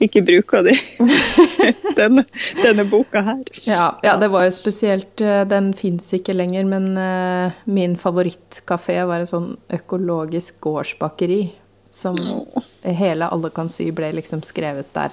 ikke 0.00 0.22
bruker 0.24 0.64
de. 0.64 0.74
denne, 1.98 2.24
denne 2.62 2.86
boka 2.88 3.22
her. 3.26 3.42
Ja, 3.66 3.86
ja, 4.06 4.14
det 4.20 4.30
var 4.32 4.46
jo 4.46 4.54
spesielt 4.54 5.20
eh, 5.20 5.42
Den 5.50 5.72
fins 5.76 6.06
ikke 6.16 6.36
lenger, 6.38 6.64
men 6.70 6.94
uh, 6.96 7.58
min 7.68 7.98
favorittkafé 8.00 9.00
var 9.10 9.22
en 9.22 9.30
sånn 9.30 9.50
økologisk 9.76 10.58
gårdsbakeri. 10.64 11.42
Som 11.90 12.16
hele 12.86 13.26
Alle 13.26 13.50
kan 13.52 13.68
sy 13.68 13.90
ble 13.94 14.12
liksom 14.16 14.44
skrevet 14.46 14.94
der. 14.94 15.12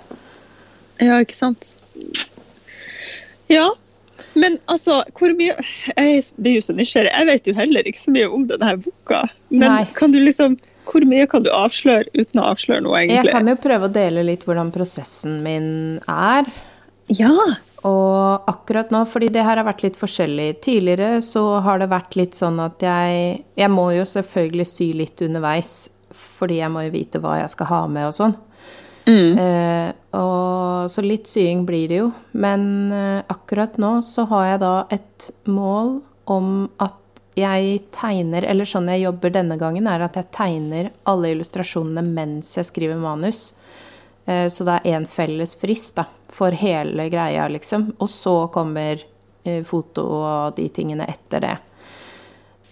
Ja, 1.04 1.20
ikke 1.22 1.38
sant. 1.38 1.75
Ja. 3.51 3.70
Men 4.38 4.58
altså, 4.72 5.01
hvor 5.18 5.34
mye 5.38 5.56
Jeg 5.98 6.24
blir 6.38 6.58
jo 6.58 6.63
så 6.66 6.75
nysgjerrig. 6.77 7.12
Jeg 7.13 7.30
vet 7.30 7.50
jo 7.50 7.54
heller 7.58 7.89
ikke 7.89 8.04
så 8.04 8.13
mye 8.13 8.32
om 8.34 8.48
denne 8.50 8.74
boka. 8.84 9.25
Men 9.50 9.70
Nei. 9.72 9.84
kan 9.98 10.13
du 10.13 10.20
liksom 10.22 10.58
Hvor 10.88 11.04
mye 11.08 11.27
kan 11.30 11.44
du 11.44 11.51
avsløre 11.51 12.08
uten 12.16 12.39
å 12.42 12.50
avsløre 12.54 12.86
noe, 12.86 13.01
egentlig? 13.01 13.27
Jeg 13.27 13.36
kan 13.36 13.50
jo 13.51 13.58
prøve 13.60 13.89
å 13.89 13.94
dele 13.94 14.24
litt 14.24 14.46
hvordan 14.48 14.72
prosessen 14.72 15.42
min 15.44 15.70
er. 16.08 16.48
Ja. 17.12 17.34
Og 17.88 18.48
akkurat 18.50 18.89
nå, 18.92 19.04
fordi 19.10 19.30
det 19.34 19.44
her 19.46 19.60
har 19.60 19.68
vært 19.68 19.84
litt 19.86 20.00
forskjellig 20.00 20.48
Tidligere 20.66 21.20
så 21.22 21.60
har 21.63 21.77
det 21.80 21.92
vært 21.92 22.16
litt 22.18 22.34
sånn 22.36 22.58
at 22.63 22.82
jeg 22.82 23.44
Jeg 23.60 23.70
må 23.70 23.92
jo 23.94 24.08
selvfølgelig 24.08 24.66
sy 24.66 24.88
litt 24.98 25.22
underveis, 25.24 25.75
fordi 26.18 26.58
jeg 26.58 26.74
må 26.74 26.88
jo 26.88 26.96
vite 26.96 27.22
hva 27.22 27.38
jeg 27.44 27.54
skal 27.54 27.70
ha 27.70 27.82
med 27.92 28.10
og 28.10 28.16
sånn. 28.18 28.36
Eh, 29.07 29.89
og 30.19 30.89
så 30.91 31.03
litt 31.05 31.29
sying 31.31 31.61
blir 31.67 31.87
det 31.87 31.99
jo. 32.01 32.11
Men 32.35 32.91
eh, 32.91 33.21
akkurat 33.31 33.77
nå 33.79 34.01
så 34.03 34.25
har 34.31 34.45
jeg 34.51 34.59
da 34.65 34.73
et 34.91 35.29
mål 35.47 35.99
om 36.27 36.49
at 36.83 36.95
jeg 37.37 37.83
tegner 37.93 38.41
Eller 38.49 38.65
sånn 38.65 38.87
jeg 38.89 39.03
jobber 39.03 39.29
denne 39.29 39.59
gangen, 39.61 39.85
er 39.85 40.01
at 40.01 40.15
jeg 40.17 40.31
tegner 40.33 40.87
alle 41.05 41.35
illustrasjonene 41.35 42.01
mens 42.01 42.55
jeg 42.57 42.65
skriver 42.65 42.97
manus. 42.97 43.51
Eh, 44.25 44.47
Så 44.49 44.65
det 44.65 44.79
er 44.81 44.97
én 44.97 45.05
felles 45.07 45.53
frist 45.55 45.95
da, 45.99 46.07
for 46.33 46.51
hele 46.51 47.05
greia, 47.13 47.45
liksom. 47.47 47.91
Og 48.01 48.09
så 48.09 48.35
kommer 48.51 49.03
eh, 49.45 49.61
foto 49.63 50.03
og 50.17 50.57
de 50.57 50.65
tingene 50.73 51.05
etter 51.07 51.45
det. 51.45 51.55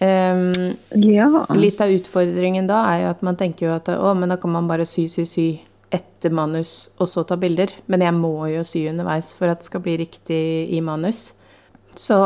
Um, 0.01 0.75
Ja. 0.91 1.29
Litt 1.55 1.79
av 1.81 1.93
utfordringen 1.93 2.67
da 2.67 2.81
er 2.89 3.03
jo 3.05 3.13
at 3.13 3.21
man 3.23 3.37
tenker 3.39 3.69
jo 3.69 3.75
at 3.77 3.87
å, 3.93 4.11
men 4.17 4.33
da 4.33 4.35
kan 4.41 4.51
man 4.51 4.67
bare 4.67 4.83
sy, 4.89 5.05
sy, 5.07 5.23
sy 5.29 5.45
etter 5.93 6.33
manus, 6.33 6.89
og 6.97 7.09
så 7.09 7.23
ta 7.27 7.37
bilder. 7.39 7.71
Men 7.91 8.03
jeg 8.05 8.15
må 8.17 8.35
jo 8.51 8.63
sy 8.67 8.85
underveis 8.89 9.31
for 9.35 9.51
at 9.51 9.61
det 9.61 9.69
skal 9.69 9.83
bli 9.85 9.97
riktig 10.01 10.43
i 10.73 10.81
manus. 10.83 11.33
Så 11.95 12.17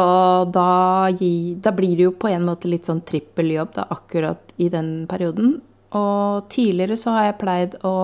da, 0.50 1.10
gi, 1.20 1.56
da 1.62 1.74
blir 1.76 1.96
det 1.98 2.08
jo 2.08 2.16
på 2.18 2.32
en 2.32 2.48
måte 2.48 2.70
litt 2.72 2.90
sånn 2.90 3.04
trippeljobb 3.06 3.76
da, 3.76 3.86
akkurat 3.94 4.54
i 4.58 4.70
den 4.74 5.06
perioden. 5.10 5.60
Og 5.96 6.50
tidligere 6.50 6.98
så 6.98 7.14
har 7.16 7.30
jeg 7.30 7.40
pleid 7.42 7.78
å 7.86 7.96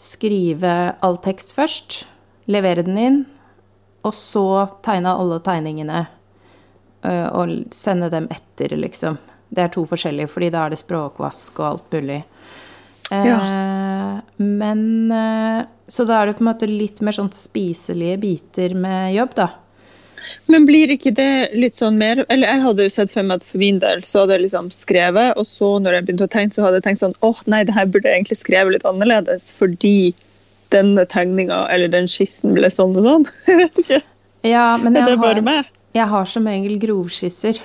skrive 0.00 0.94
all 1.04 1.20
tekst 1.24 1.54
først, 1.56 2.02
levere 2.50 2.84
den 2.84 2.98
inn, 3.00 3.20
og 4.04 4.16
så 4.16 4.46
tegne 4.84 5.14
alle 5.16 5.38
tegningene 5.44 6.02
øh, 7.04 7.28
og 7.32 7.54
sende 7.72 8.10
dem 8.12 8.28
etter, 8.32 8.74
liksom. 8.76 9.20
Det 9.54 9.62
er 9.62 9.72
to 9.72 9.84
forskjellige, 9.88 10.32
fordi 10.32 10.50
da 10.52 10.64
er 10.64 10.74
det 10.74 10.80
språkvask 10.80 11.60
og 11.60 11.68
alt 11.68 11.94
mulig. 11.94 12.22
Eh, 13.12 14.20
Men 14.36 15.10
eh, 15.12 15.64
Så 15.88 16.04
da 16.08 16.22
er 16.22 16.26
det 16.30 16.38
på 16.38 16.44
en 16.44 16.48
måte 16.52 16.68
litt 16.70 17.02
mer 17.04 17.12
sånn 17.16 17.32
spiselige 17.36 18.16
biter 18.22 18.74
med 18.74 19.12
jobb, 19.14 19.34
da. 19.36 19.48
Men 20.48 20.64
blir 20.64 20.88
ikke 20.94 21.12
det 21.14 21.50
litt 21.52 21.76
sånn 21.76 21.98
mer 22.00 22.22
Eller 22.32 22.48
jeg 22.48 22.62
hadde 22.64 22.86
jo 22.86 22.92
sett 22.94 23.10
for 23.12 23.22
meg 23.28 23.42
at 23.42 23.44
for 23.44 23.60
min 23.60 23.78
del 23.82 24.00
så 24.08 24.22
hadde 24.22 24.38
jeg 24.38 24.46
liksom 24.46 24.70
skrevet, 24.72 25.34
og 25.36 25.44
så 25.48 25.74
når 25.84 25.98
jeg 25.98 26.06
begynte 26.06 26.28
å 26.28 26.32
tegne, 26.32 26.54
så 26.56 26.64
hadde 26.64 26.80
jeg 26.80 26.86
tenkt 26.88 27.02
sånn 27.04 27.16
åh, 27.20 27.42
nei, 27.46 27.60
det 27.68 27.74
her 27.76 27.84
burde 27.92 28.08
jeg 28.08 28.22
egentlig 28.22 28.40
skrevet 28.40 28.72
litt 28.78 28.88
annerledes, 28.88 29.50
fordi 29.52 30.14
denne 30.72 31.04
tegninga 31.06 31.66
eller 31.70 31.92
den 31.92 32.08
skissen 32.10 32.56
ble 32.56 32.70
sånn 32.72 32.96
og 32.98 33.04
sånn. 33.04 33.26
Jeg 33.50 33.60
vet 33.60 33.78
ikke. 33.84 34.00
Ja, 34.44 34.64
men 34.80 34.92
det 34.96 35.04
jeg 35.06 35.20
har, 35.20 35.68
jeg 35.94 36.06
har 36.10 36.24
som 36.28 36.48
regel 36.50 36.74
grovskisser. 36.82 37.60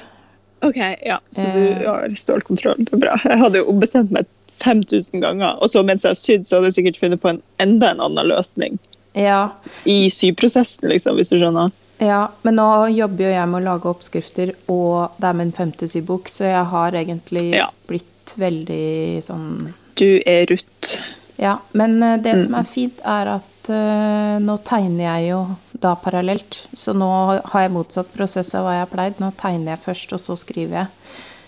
OK, 0.63 0.77
ja. 1.07 1.17
Så 1.31 1.47
du 1.51 1.59
Eh. 1.73 1.81
har 1.87 2.11
stålkontroll. 2.15 2.77
Det 2.85 2.93
er 2.93 3.01
bra. 3.01 3.15
Jeg 3.23 3.39
hadde 3.41 3.63
jo 3.63 3.65
ombestemt 3.71 4.11
meg 4.15 4.27
5000 4.63 5.21
ganger, 5.23 5.57
og 5.61 5.69
så 5.71 5.83
mens 5.85 6.03
jeg 6.05 6.11
har 6.13 6.19
sydd, 6.19 6.47
så 6.47 6.57
hadde 6.59 6.71
jeg 6.71 6.77
sikkert 6.79 6.99
funnet 7.01 7.21
på 7.23 7.29
en 7.33 7.41
enda 7.59 7.91
en 7.93 8.01
annen 8.07 8.27
løsning 8.31 8.79
Ja, 9.17 9.49
i 9.89 10.09
syprosessen, 10.13 10.89
liksom, 10.91 11.15
hvis 11.17 11.29
du 11.33 11.37
skjønner. 11.41 11.71
ja, 11.99 12.27
men 12.43 12.55
nå 12.59 12.67
jobber 12.95 13.25
jo 13.25 13.31
jeg 13.33 13.49
med 13.49 13.61
å 13.61 13.65
lage 13.73 13.89
oppskrifter, 13.89 14.53
og 14.69 15.15
det 15.19 15.29
er 15.31 15.39
min 15.41 15.51
femte 15.55 15.87
sybok, 15.89 16.29
så 16.29 16.45
jeg 16.47 16.65
har 16.73 16.91
egentlig 16.91 17.47
Ja. 17.55 17.69
blitt 17.87 18.35
veldig 18.37 19.23
sånn 19.25 19.73
Du 19.95 20.21
er 20.25 20.45
Ruth. 20.47 20.99
Ja, 21.39 21.57
men 21.73 21.99
det 21.99 22.23
det 22.23 22.37
som 22.43 22.53
er 22.55 22.63
fint, 22.67 22.99
er 23.03 23.27
at 23.39 23.69
uh, 23.69 24.37
nå 24.39 24.57
tegner 24.63 25.03
jeg 25.19 25.29
jo 25.31 25.39
da 25.79 25.93
parallelt. 25.95 26.67
Så 26.75 26.93
nå 26.93 27.07
har 27.43 27.61
jeg 27.65 27.71
motsatt 27.71 28.11
prosess 28.13 28.53
av 28.55 28.65
hva 28.65 28.73
jeg 28.77 28.83
har 28.85 28.91
pleid. 28.93 29.19
Nå 29.19 29.31
tegner 29.39 29.73
jeg 29.75 29.83
først, 29.85 30.13
og 30.13 30.19
så 30.19 30.35
skriver 30.37 30.77
jeg. 30.81 30.87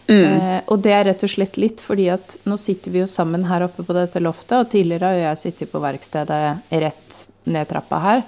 Eh, 0.08 0.60
og 0.67 0.81
det 0.84 0.93
er 0.96 1.05
rett 1.08 1.24
og 1.24 1.31
slett 1.31 1.58
litt 1.62 1.81
fordi 1.84 2.10
at 2.12 2.38
nå 2.50 2.58
sitter 2.60 2.91
vi 2.93 3.03
jo 3.03 3.10
sammen 3.10 3.46
her 3.48 3.65
oppe 3.67 3.86
på 3.86 3.96
dette 3.96 4.22
loftet, 4.24 4.58
og 4.58 4.72
tidligere 4.72 5.12
har 5.12 5.20
jeg 5.22 5.41
sittet 5.46 5.72
på 5.72 5.81
verkstedet 5.84 6.41
rett 6.84 7.22
ned 7.51 7.70
trappa 7.70 8.01
her. 8.03 8.24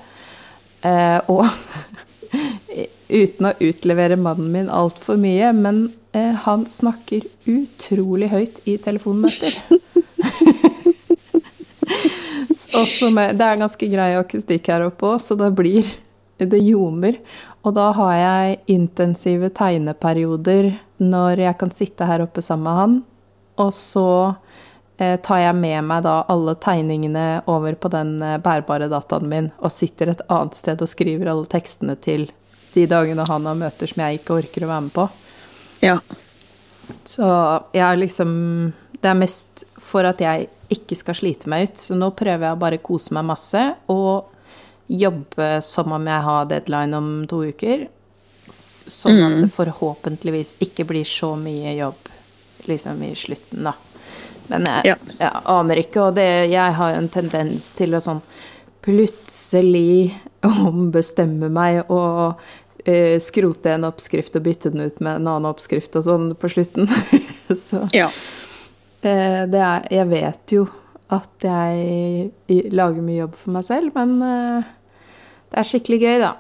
Eh, 0.83 1.19
og 1.31 1.47
uten 3.23 3.49
å 3.49 3.55
utlevere 3.59 4.19
mannen 4.19 4.51
min 4.53 4.71
altfor 4.71 5.19
mye, 5.21 5.51
men 5.55 5.85
eh, 6.15 6.33
han 6.45 6.65
snakker 6.69 7.27
utrolig 7.49 8.31
høyt 8.33 8.63
i 8.65 8.77
telefonmøter. 8.81 9.59
Med, 13.13 13.35
det 13.37 13.45
er 13.45 13.59
ganske 13.59 13.87
grei 13.89 14.13
akustikk 14.15 14.69
her 14.71 14.85
oppe 14.85 15.07
òg, 15.09 15.21
så 15.21 15.35
det 15.37 15.49
blir 15.57 15.89
Det 16.37 16.59
ljomer. 16.59 17.19
Og 17.63 17.75
da 17.77 17.91
har 17.95 18.13
jeg 18.17 18.57
intensive 18.73 19.47
tegneperioder 19.55 20.73
når 21.03 21.43
jeg 21.43 21.59
kan 21.59 21.73
sitte 21.73 22.07
her 22.07 22.23
oppe 22.25 22.43
sammen 22.45 22.67
med 22.67 22.79
han. 22.79 22.95
Og 23.63 23.73
så 23.75 24.07
eh, 24.97 25.19
tar 25.21 25.41
jeg 25.43 25.57
med 25.59 25.85
meg 25.89 26.05
da 26.05 26.21
alle 26.31 26.55
tegningene 26.61 27.43
over 27.51 27.77
på 27.77 27.91
den 27.93 28.15
eh, 28.23 28.39
bærbare 28.41 28.89
dataen 28.91 29.29
min 29.29 29.51
og 29.59 29.73
sitter 29.73 30.13
et 30.13 30.23
annet 30.29 30.57
sted 30.57 30.81
og 30.81 30.89
skriver 30.89 31.31
alle 31.31 31.49
tekstene 31.49 31.97
til 32.01 32.29
de 32.73 32.87
dagene 32.89 33.25
han 33.29 33.45
har 33.45 33.57
møter 33.57 33.89
som 33.89 34.01
jeg 34.01 34.21
ikke 34.21 34.39
orker 34.41 34.65
å 34.65 34.71
være 34.71 34.85
med 34.87 34.95
på. 34.95 35.07
Ja. 35.83 35.97
Så 37.07 37.27
jeg 37.73 37.83
er 37.85 37.99
liksom 37.99 38.31
Det 39.03 39.09
er 39.09 39.19
mest 39.19 39.63
for 39.83 40.07
at 40.07 40.19
jeg 40.23 40.47
ikke 40.71 40.95
skal 40.95 41.17
slite 41.17 41.49
meg 41.51 41.67
ut. 41.67 41.81
Så 41.81 41.95
nå 41.97 42.07
prøver 42.15 42.47
jeg 42.47 42.55
å 42.55 42.61
bare 42.61 42.79
kose 42.79 43.13
meg 43.15 43.27
masse 43.27 43.61
og 43.91 44.31
jobbe 44.87 45.57
som 45.63 45.91
om 45.95 46.07
jeg 46.07 46.23
har 46.27 46.47
deadline 46.47 46.95
om 46.97 47.09
to 47.27 47.41
uker. 47.51 47.87
Sånn 48.87 49.21
at 49.23 49.37
det 49.41 49.51
forhåpentligvis 49.55 50.57
ikke 50.63 50.85
blir 50.89 51.07
så 51.07 51.33
mye 51.39 51.75
jobb 51.77 52.09
liksom 52.67 53.03
i 53.03 53.13
slutten, 53.15 53.63
da. 53.63 53.73
Men 54.47 54.65
jeg, 54.67 54.85
Ja. 54.91 54.95
jeg 55.19 55.41
aner 55.45 55.79
ikke, 55.79 56.01
og 56.07 56.15
det, 56.15 56.27
jeg 56.51 56.73
har 56.77 56.91
jo 56.91 56.97
en 56.99 57.09
tendens 57.09 57.69
til 57.77 57.95
å 57.95 58.01
sånn 58.03 58.21
plutselig 58.83 60.13
ombestemme 60.67 61.49
meg 61.53 61.89
og 61.89 62.35
uh, 62.87 63.17
skrote 63.23 63.71
en 63.71 63.87
oppskrift 63.87 64.35
og 64.35 64.43
bytte 64.43 64.73
den 64.73 64.87
ut 64.89 64.99
med 64.99 65.21
en 65.21 65.27
annen 65.31 65.49
oppskrift 65.51 65.95
og 65.95 66.03
sånn 66.07 66.31
på 66.35 66.51
slutten. 66.51 66.89
Så 67.67 67.85
ja. 67.95 68.09
uh, 69.03 69.43
det 69.47 69.63
er 69.63 69.87
Jeg 69.91 70.09
vet 70.11 70.55
jo 70.57 70.67
at 71.13 71.45
jeg 71.45 72.71
lager 72.73 73.03
mye 73.05 73.19
jobb 73.21 73.35
for 73.37 73.53
meg 73.53 73.65
selv, 73.67 73.95
men 73.95 74.15
uh, 74.23 74.63
det 75.51 75.59
er 75.61 75.67
skikkelig 75.69 75.99
gøy, 76.01 76.15
da. 76.23 76.31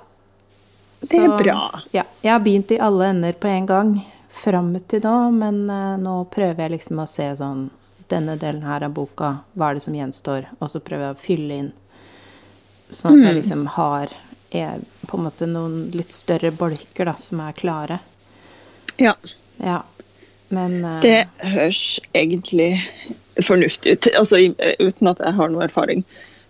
Det 1.09 1.19
er 1.19 1.37
bra. 1.37 1.81
Ja. 1.91 2.03
Jeg 2.21 2.31
har 2.31 2.43
begynt 2.43 2.71
i 2.71 2.79
alle 2.79 3.11
ender 3.11 3.37
på 3.37 3.47
en 3.51 3.69
gang 3.69 3.93
fram 4.33 4.73
til 4.89 5.03
nå, 5.05 5.15
men 5.35 5.63
uh, 5.69 5.95
nå 6.01 6.17
prøver 6.33 6.65
jeg 6.65 6.75
liksom 6.77 7.01
å 7.03 7.07
se 7.09 7.29
sånn 7.39 7.69
Denne 8.11 8.35
delen 8.37 8.65
her 8.67 8.83
av 8.85 8.91
boka, 8.93 9.29
hva 9.57 9.69
er 9.71 9.77
det 9.77 9.81
som 9.85 9.95
gjenstår? 9.95 10.49
Og 10.59 10.69
så 10.69 10.81
prøver 10.83 11.07
jeg 11.07 11.15
å 11.15 11.21
fylle 11.23 11.55
inn. 11.61 11.69
Sånn 12.93 13.15
at 13.15 13.29
jeg 13.29 13.37
liksom 13.39 13.63
har 13.73 14.11
er, 14.53 14.83
på 15.07 15.17
en 15.17 15.23
måte 15.23 15.47
noen 15.49 15.87
litt 15.95 16.13
større 16.13 16.51
bolker 16.53 17.07
da, 17.09 17.15
som 17.17 17.41
er 17.41 17.55
klare. 17.57 17.97
ja. 19.01 19.15
Ja. 19.57 19.79
Men 20.53 20.83
uh, 20.85 20.99
Det 21.01 21.25
høres 21.41 21.99
egentlig 22.13 22.83
fornuftig 23.41 23.95
ut, 23.95 24.09
altså 24.19 24.43
uten 24.43 25.09
at 25.09 25.23
jeg 25.23 25.37
har 25.39 25.49
noe 25.49 25.65
erfaring. 25.65 26.03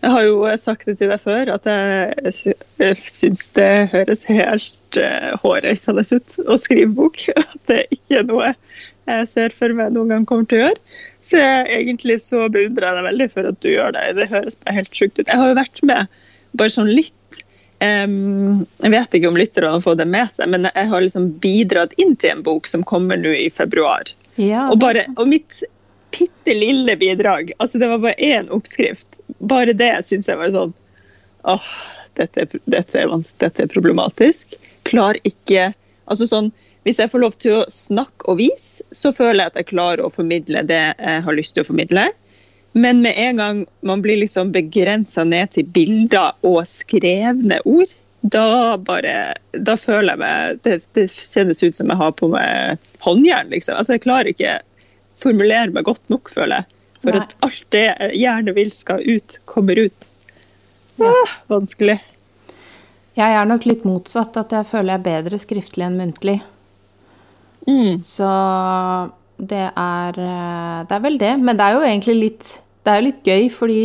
Jeg 0.04 0.12
har 0.12 0.26
jo 0.28 0.40
sagt 0.60 0.86
det 0.90 0.98
til 1.00 1.12
deg 1.14 1.22
før, 1.24 1.50
at 1.54 1.68
jeg, 1.70 2.34
sy- 2.36 3.04
syns 3.08 3.46
det 3.56 3.70
høres 3.94 4.26
helt 4.28 4.98
uh, 5.00 5.30
hårreisende 5.40 6.04
ut 6.12 6.36
å 6.44 6.58
skrive 6.60 6.90
bok. 6.98 7.22
At 7.40 7.56
det 7.72 7.86
ikke 7.96 8.20
er 8.20 8.28
noe 8.28 8.50
jeg 9.04 9.28
ser 9.28 9.52
for 9.56 9.74
meg 9.76 9.92
noen 9.96 10.12
gang 10.14 10.26
kommer 10.28 10.46
til 10.48 10.60
å 10.62 10.66
gjøre. 10.66 10.80
Så 11.24 11.40
jeg, 11.40 11.66
egentlig 11.76 12.18
så 12.24 12.46
beundrer 12.52 12.88
jeg 12.88 12.96
deg 13.00 13.08
veldig 13.10 13.28
for 13.34 13.50
at 13.50 13.58
du 13.64 13.68
gjør 13.74 13.92
det. 13.96 14.04
Det 14.16 14.28
høres 14.32 14.56
bare 14.62 14.76
helt 14.78 14.96
sjukt 14.96 15.20
ut. 15.20 15.28
Jeg 15.28 15.40
har 15.42 15.50
jo 15.52 15.58
vært 15.60 15.82
med 15.88 16.14
bare 16.56 16.72
sånn 16.72 16.92
litt 16.94 17.42
Jeg 17.84 18.92
vet 18.94 19.18
ikke 19.20 19.28
om 19.28 19.36
lytterne 19.40 19.74
har 19.74 19.84
fått 19.84 20.00
det 20.00 20.08
med 20.08 20.32
seg, 20.32 20.48
men 20.54 20.70
jeg 20.70 20.88
har 20.94 21.04
liksom 21.04 21.26
bidratt 21.44 21.92
inn 22.00 22.14
til 22.16 22.32
en 22.38 22.44
bok 22.46 22.70
som 22.72 22.84
kommer 22.88 23.20
nå 23.20 23.34
i 23.36 23.50
februar. 23.52 24.08
ja, 24.40 24.70
Og, 24.72 24.80
bare, 24.80 25.04
og 25.18 25.28
mitt 25.28 25.60
bitte 26.16 26.56
lille 26.56 26.96
bidrag, 27.02 27.52
altså 27.60 27.82
det 27.82 27.90
var 27.92 28.00
bare 28.06 28.16
én 28.24 28.48
oppskrift. 28.56 29.08
Bare 29.40 29.74
det 29.78 29.94
syns 30.08 30.30
jeg 30.30 30.40
var 30.40 30.52
sånn 30.54 30.74
åh, 31.50 31.70
dette, 32.20 32.48
dette, 32.66 33.00
er 33.00 33.10
dette 33.40 33.66
er 33.66 33.72
problematisk. 33.72 34.58
Klar 34.90 35.18
ikke 35.28 35.72
Altså 36.12 36.28
sånn 36.28 36.50
Hvis 36.84 37.00
jeg 37.00 37.12
får 37.14 37.22
lov 37.24 37.36
til 37.40 37.62
å 37.62 37.68
snakke 37.72 38.28
og 38.28 38.42
vise, 38.42 38.84
så 38.92 39.14
føler 39.16 39.46
jeg 39.46 39.52
at 39.54 39.60
jeg 39.62 39.70
klarer 39.70 40.04
å 40.04 40.12
formidle 40.12 40.66
det 40.68 40.82
jeg 40.92 41.22
har 41.24 41.38
lyst 41.38 41.56
til 41.56 41.64
å 41.64 41.70
formidle. 41.70 42.10
Men 42.76 43.00
med 43.06 43.16
en 43.16 43.40
gang 43.40 43.62
man 43.88 44.02
blir 44.04 44.20
liksom 44.20 44.52
begrensa 44.52 45.24
ned 45.24 45.54
til 45.56 45.70
bilder 45.72 46.34
og 46.44 46.66
skrevne 46.68 47.62
ord, 47.64 47.94
da 48.24 48.76
bare 48.80 49.36
Da 49.52 49.76
føler 49.76 50.14
jeg 50.14 50.22
meg 50.22 50.60
Det, 50.64 50.78
det 50.96 51.10
kjennes 51.12 51.64
ut 51.64 51.76
som 51.76 51.92
jeg 51.92 52.00
har 52.00 52.14
på 52.20 52.30
meg 52.32 52.80
håndjern, 53.04 53.52
liksom. 53.52 53.76
Altså, 53.76 53.96
jeg 53.96 54.06
klarer 54.06 54.32
ikke 54.32 54.60
formulere 55.20 55.72
meg 55.76 55.88
godt 55.88 56.04
nok, 56.12 56.32
føler 56.34 56.62
jeg. 56.62 56.83
For 57.04 57.12
Nei. 57.12 57.26
at 57.26 57.36
alt 57.44 57.66
det 57.76 57.84
jeg 57.84 58.18
gjerne 58.24 58.56
vil 58.56 58.72
skal 58.72 59.04
ut, 59.04 59.38
kommer 59.50 59.80
ut. 59.80 60.08
Ja. 61.02 61.10
Ah, 61.10 61.38
vanskelig. 61.52 61.98
Jeg 63.14 63.36
er 63.38 63.46
nok 63.46 63.68
litt 63.70 63.84
motsatt, 63.86 64.38
at 64.40 64.54
jeg 64.56 64.70
føler 64.70 64.96
jeg 64.96 65.02
er 65.02 65.06
bedre 65.10 65.40
skriftlig 65.42 65.86
enn 65.86 66.00
muntlig. 66.00 66.40
Mm. 67.68 68.00
Så 68.06 68.30
det 69.38 69.68
er 69.70 70.18
eh, 70.20 70.80
Det 70.88 70.96
er 70.96 71.04
vel 71.04 71.20
det. 71.20 71.36
Men 71.40 71.60
det 71.60 71.68
er 71.68 71.78
jo 71.78 71.86
egentlig 71.88 72.16
litt 72.18 72.50
Det 72.84 72.92
er 72.92 73.06
litt 73.06 73.22
gøy, 73.24 73.48
fordi 73.54 73.84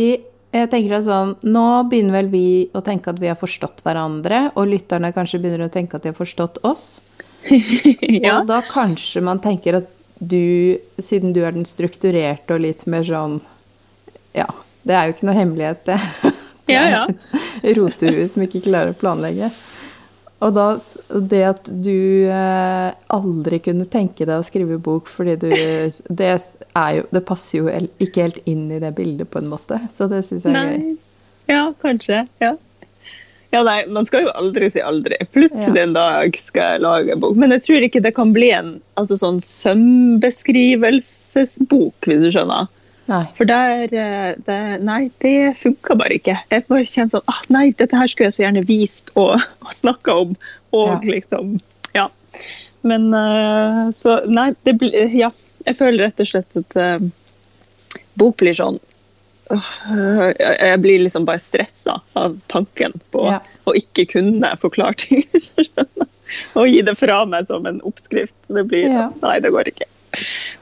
jeg 0.49 0.69
tenker 0.71 0.97
at 0.97 1.05
sånn 1.05 1.35
Nå 1.47 1.67
begynner 1.91 2.17
vel 2.17 2.31
vi 2.33 2.47
å 2.75 2.81
tenke 2.85 3.13
at 3.13 3.21
vi 3.21 3.29
har 3.29 3.37
forstått 3.39 3.83
hverandre, 3.85 4.49
og 4.57 4.71
lytterne 4.71 5.13
kanskje 5.15 5.39
begynner 5.43 5.69
å 5.69 5.73
tenke 5.73 5.95
at 5.95 6.03
de 6.03 6.11
har 6.11 6.17
forstått 6.17 6.59
oss. 6.67 6.99
ja. 8.25 8.39
Og 8.39 8.49
da 8.49 8.59
kanskje 8.65 9.23
man 9.23 9.39
tenker 9.43 9.79
at 9.79 9.93
du, 10.19 10.77
siden 10.99 11.33
du 11.33 11.41
er 11.47 11.55
den 11.55 11.65
strukturerte 11.65 12.55
og 12.57 12.63
litt 12.65 12.85
mer 12.91 13.03
sånn 13.07 13.39
Ja, 14.35 14.45
det 14.83 14.95
er 14.95 15.07
jo 15.07 15.15
ikke 15.15 15.27
noe 15.29 15.39
hemmelighet, 15.39 15.85
det. 15.87 15.99
Det 16.69 16.75
Ja, 16.75 16.81
er 16.85 16.91
ja. 16.93 17.05
et 17.63 17.77
Rotehue 17.79 18.27
som 18.29 18.43
ikke 18.45 18.59
klarer 18.61 18.91
å 18.93 18.97
planlegge. 18.99 19.47
Og 20.45 20.53
da, 20.53 20.67
det 21.31 21.39
at 21.47 21.71
du 21.83 22.27
eh, 22.29 22.91
aldri 23.11 23.57
kunne 23.65 23.87
tenke 23.89 24.27
deg 24.29 24.37
å 24.39 24.45
skrive 24.45 24.77
bok 24.79 25.09
fordi 25.11 25.33
du 25.41 25.49
Det, 25.49 26.29
er 26.29 26.91
jo, 26.99 27.07
det 27.11 27.23
passer 27.27 27.57
jo 27.57 27.73
ikke 27.99 28.27
helt 28.27 28.37
inn 28.47 28.67
i 28.71 28.77
det 28.79 28.93
bildet, 28.95 29.27
på 29.33 29.41
en 29.41 29.49
måte. 29.51 29.81
Så 29.97 30.07
det 30.11 30.21
syns 30.27 30.45
jeg 30.45 30.55
er 30.55 30.75
gøy. 30.77 30.93
Ja, 31.49 31.63
kanskje. 31.81 32.21
Ja. 32.39 32.53
Ja, 33.51 33.63
nei, 33.65 33.79
man 33.89 34.05
skal 34.05 34.27
jo 34.27 34.31
aldri 34.37 34.67
si 34.69 34.77
aldri. 34.85 35.15
Plutselig 35.33 35.81
en 35.81 35.93
dag 35.95 36.35
skal 36.37 36.75
jeg 36.75 36.81
lage 36.85 37.11
en 37.15 37.21
bok. 37.23 37.35
Men 37.39 37.49
jeg 37.55 37.63
tror 37.65 37.81
ikke 37.87 38.01
det 38.05 38.11
kan 38.17 38.33
bli 38.35 38.49
en 38.53 38.75
altså 39.01 39.15
sånn 39.17 39.39
sømbeskrivelsesbok, 39.41 41.95
hvis 42.05 42.21
du 42.25 42.29
skjønner. 42.35 42.63
Nei. 43.09 43.23
For 43.39 43.45
der 43.49 43.89
eh, 43.89 44.31
det, 44.45 44.59
Nei, 44.85 44.99
det 45.23 45.33
funka 45.57 45.95
bare 45.97 46.13
ikke. 46.19 46.35
Jeg 46.53 46.67
bare 46.69 46.85
kjente 46.85 47.17
sånn 47.17 47.29
ah, 47.31 47.41
Nei, 47.49 47.71
dette 47.79 47.97
her 47.97 48.05
skulle 48.11 48.27
jeg 48.29 48.35
så 48.37 48.43
gjerne 48.43 48.61
vist 48.69 49.09
og, 49.17 49.33
og 49.65 49.71
snakka 49.73 50.11
om. 50.27 50.31
Og 50.77 50.89
Ja. 50.91 50.99
liksom 51.15 51.45
Ja. 51.97 52.05
Men 52.85 53.09
uh, 53.15 53.89
så 53.97 54.19
Nei, 54.29 54.51
det 54.69 54.73
blir 54.77 54.93
Ja. 55.17 55.31
Jeg 55.65 55.73
føler 55.81 56.05
rett 56.05 56.21
og 56.21 56.27
slett 56.29 56.51
at 56.61 56.71
uh, 56.77 57.01
bok 58.21 58.37
blir 58.39 58.53
sånn 58.53 58.77
jeg 59.49 60.57
jeg 60.59 60.81
blir 60.83 61.03
liksom 61.03 61.25
bare 61.25 61.41
stressa 61.41 61.99
av 62.19 62.35
tanken 62.51 62.93
på 63.13 63.25
Ja. 63.31 63.39
å 63.65 63.73
ikke 63.77 64.05
kunne 64.13 64.51
forklare 64.61 64.93
ting. 65.01 65.23
Og 66.59 66.67
gi 66.69 66.81
det 66.85 66.93
fra 66.99 67.23
meg 67.25 67.45
som 67.47 67.65
en 67.65 67.79
oppskrift. 67.81 68.35
Det 68.47 68.63
blir 68.69 68.89
Ja. 68.91 69.07
Nei, 69.23 69.39
det 69.41 69.49
går 69.51 69.71
ikke. 69.71 69.87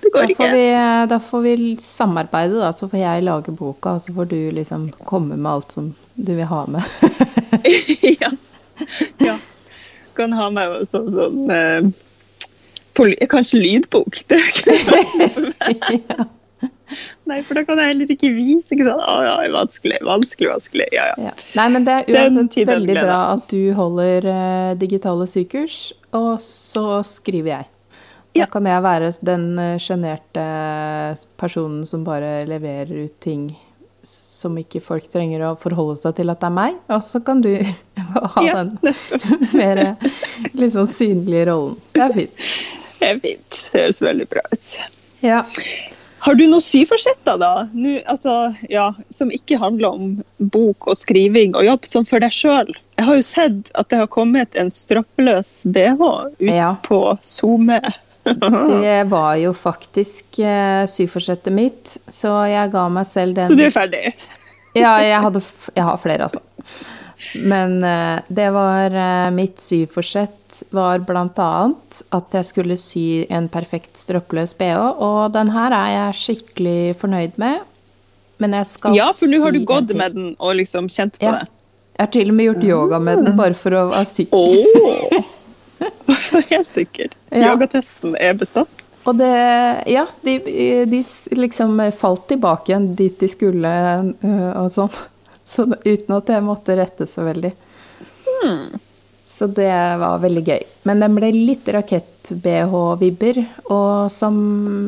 Det 0.01 0.08
Da 0.08 0.10
går 0.13 0.24
får, 0.24 0.32
ikke. 0.32 0.51
vi, 0.56 1.08
da 1.12 1.20
får 1.20 1.41
vi 1.44 1.75
samarbeide, 1.84 2.60
da. 2.60 2.72
Så 2.72 2.88
får 2.91 3.00
jeg 3.00 3.24
lage 3.27 3.51
boka, 3.51 3.96
og 3.98 4.01
så 4.06 4.13
får 4.15 4.25
du 4.32 4.51
liksom 4.56 4.89
komme 5.06 5.36
med 5.36 5.51
alt 5.51 5.72
som 5.75 5.94
du 6.15 6.34
vil 6.34 6.46
ha 6.48 6.65
med. 6.67 6.84
ja. 8.22 8.32
ja. 9.20 9.38
Kan 10.15 10.34
ha 10.34 10.50
med 10.50 10.88
sånn, 10.88 11.12
sånn 11.13 11.51
eh, 11.51 11.91
Kanskje 13.29 13.60
lydbok. 13.62 14.24
Det 14.27 14.39
er 14.39 14.48
ikke 14.50 15.94
ja. 16.10 16.25
Nei, 17.27 17.41
for 17.43 17.60
da 17.60 17.63
kan 17.67 17.79
jeg 17.81 17.91
heller 17.91 18.12
ikke 18.13 18.29
vise. 18.36 18.72
Ikke 18.75 18.86
sant? 18.88 19.01
Å, 19.03 19.15
ja, 19.25 19.36
vanskelig, 19.53 19.98
vanskelig, 20.07 20.50
vanskelig. 20.53 20.88
Ja, 20.96 21.10
ja. 21.12 21.29
Ja. 21.29 21.34
Nei, 21.60 21.67
men 21.75 21.88
det 21.88 21.96
er 22.00 22.12
uansett 22.15 22.57
veldig 22.69 22.96
bra 23.01 23.17
at 23.36 23.48
du 23.51 23.62
holder 23.77 24.27
uh, 24.31 24.75
digitale 24.79 25.27
sykurs, 25.31 25.79
og 26.15 26.38
så 26.43 27.01
skriver 27.07 27.53
jeg. 27.57 27.70
Da 28.37 28.44
Ja. 28.44 28.46
kan 28.53 28.68
jeg 28.70 28.83
være 28.85 29.07
den 29.25 29.46
eh, 29.57 29.77
sjenerte 29.81 30.44
personen 31.42 31.85
som 31.90 32.03
bare 32.05 32.44
leverer 32.46 32.92
ut 33.07 33.16
ting 33.24 33.48
som 34.05 34.53
ikke 34.61 34.77
folk 34.85 35.07
trenger 35.09 35.42
å 35.48 35.55
forholde 35.57 35.96
seg 35.98 36.13
til 36.20 36.29
at 36.29 36.40
det 36.44 36.46
er 36.51 36.53
meg, 36.53 36.75
og 36.94 37.01
så 37.03 37.18
kan 37.25 37.42
du 37.42 37.50
ha 38.35 38.44
den 38.46 38.75
mer 39.57 39.81
eh, 39.81 40.05
litt 40.53 40.75
sånn 40.75 40.87
synlige 40.92 41.48
rollen. 41.50 41.79
Det 41.98 42.03
er 42.05 42.13
fint. 42.20 42.46
Det 43.00 43.09
er 43.09 43.20
fint. 43.25 43.63
Det 43.74 43.81
høres 43.81 44.03
veldig 44.05 44.27
bra 44.29 44.46
ut. 44.53 44.77
Ja. 45.25 45.42
Har 46.25 46.36
du 46.36 46.44
noen 46.50 46.64
syforsetter, 46.64 47.38
da? 47.42 47.68
Nå, 47.77 48.00
altså, 48.10 48.34
ja, 48.74 48.90
som 49.14 49.30
ikke 49.34 49.60
handler 49.62 49.94
om 49.94 50.08
bok 50.53 50.88
og 50.90 50.98
skriving 50.98 51.53
og 51.56 51.66
jobb, 51.68 51.86
som 51.88 52.08
for 52.10 52.24
deg 52.24 52.34
sjøl? 52.34 52.72
Jeg 52.98 53.06
har 53.06 53.20
jo 53.20 53.25
sett 53.27 53.70
at 53.77 53.90
det 53.94 54.00
har 54.01 54.10
kommet 54.12 54.58
en 54.58 54.72
strappeløs 54.74 55.62
BH 55.70 56.01
ut 56.01 56.42
Ja. 56.50 56.72
på 56.88 57.01
SoMe. 57.22 57.82
Det 58.27 58.98
var 59.08 59.38
jo 59.40 59.53
faktisk 59.56 60.40
eh, 60.44 60.84
syforsettet 60.92 61.53
mitt, 61.56 61.94
så 62.12 62.34
jeg 62.50 62.74
ga 62.74 62.88
meg 62.92 63.08
selv 63.08 63.38
den 63.38 63.48
Så 63.48 63.56
du 63.56 63.64
er 63.70 63.72
ferdig? 63.75 64.10
Ja, 64.77 64.98
jeg, 65.01 65.16
hadde, 65.24 65.40
jeg 65.74 65.84
har 65.88 65.98
flere, 65.98 66.27
altså. 66.27 66.42
Men 67.42 67.80
eh, 67.88 68.20
det 68.30 68.50
var 68.53 68.94
eh, 68.94 69.30
Mitt 69.34 69.62
syforsett 69.64 70.47
var 70.75 71.00
blant 71.07 71.37
annet 71.39 72.01
at 72.15 72.33
jeg 72.37 72.46
skulle 72.50 72.77
sy 72.79 73.25
en 73.33 73.48
perfekt 73.51 73.98
stroppløs 74.00 74.53
bh, 74.57 75.01
og 75.01 75.33
den 75.35 75.50
her 75.55 75.75
er 75.75 75.91
jeg 75.96 76.20
skikkelig 76.22 76.96
fornøyd 77.01 77.37
med. 77.41 77.61
Men 78.39 78.53
jeg 78.53 78.65
skal 78.70 78.96
Ja, 78.96 79.11
for 79.17 79.27
nå 79.31 79.39
har 79.41 79.51
du 79.55 79.63
gått 79.65 79.93
med 79.98 80.13
den 80.13 80.35
og 80.39 80.55
liksom 80.59 80.87
kjent 80.93 81.17
på 81.20 81.25
Ja. 81.25 81.31
det. 81.39 81.48
Jeg 81.98 82.05
har 82.05 82.11
til 82.13 82.29
og 82.29 82.35
med 82.37 82.46
gjort 82.46 82.63
yoga 82.63 83.00
med 83.00 83.24
den, 83.25 83.35
bare 83.37 83.55
for 83.57 83.74
å 83.74 83.87
være 83.89 84.05
sikker. 84.05 84.37
Åh! 84.37 85.24
Helt 86.50 86.72
sikker. 86.72 87.07
Ja. 87.29 87.53
Yogatesten 87.53 88.15
er 88.20 88.33
bestått. 88.37 88.83
Og 89.07 89.17
det 89.17 89.31
Ja, 89.87 90.05
de, 90.24 90.37
de 90.89 91.03
liksom 91.37 91.79
falt 91.98 92.27
tilbake 92.27 92.72
igjen 92.74 92.89
dit 92.96 93.20
de 93.20 93.27
skulle 93.31 93.70
øh, 94.24 94.51
og 94.63 94.72
sånn. 94.74 94.91
Så 95.48 95.63
uten 95.85 96.11
at 96.17 96.27
jeg 96.27 96.43
måtte 96.43 96.75
rette 96.75 97.05
så 97.07 97.24
veldig. 97.24 97.53
Så 99.27 99.48
det 99.51 99.72
var 100.00 100.22
veldig 100.24 100.44
gøy. 100.48 100.61
Men 100.87 101.01
den 101.03 101.16
ble 101.18 101.33
litt 101.35 101.68
rakett-BH-vibber. 101.75 103.42
Og 103.75 104.07
som 104.13 104.37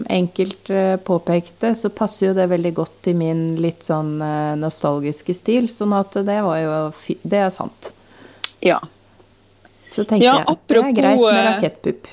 enkelt 0.08 0.72
øh, 0.72 0.96
påpekte, 1.04 1.74
så 1.76 1.92
passer 1.92 2.30
jo 2.30 2.38
det 2.38 2.46
veldig 2.54 2.72
godt 2.78 2.96
til 3.10 3.18
min 3.20 3.44
litt 3.60 3.84
sånn 3.84 4.16
øh, 4.24 4.54
nostalgiske 4.62 5.36
stil. 5.36 5.68
Sånn 5.74 5.98
at 5.98 6.16
det 6.24 6.40
var 6.48 6.64
jo 6.64 6.80
Det 7.04 7.44
er 7.44 7.52
sant. 7.52 7.92
Ja. 8.64 8.80
Så 9.92 10.08
tenker 10.08 10.24
Ja, 10.24 10.40
jeg 10.46 10.58
det 10.72 10.82
er 10.86 10.98
greit 11.02 11.20
med 11.20 11.36
øh, 11.36 11.46
rakettpupp. 11.52 12.12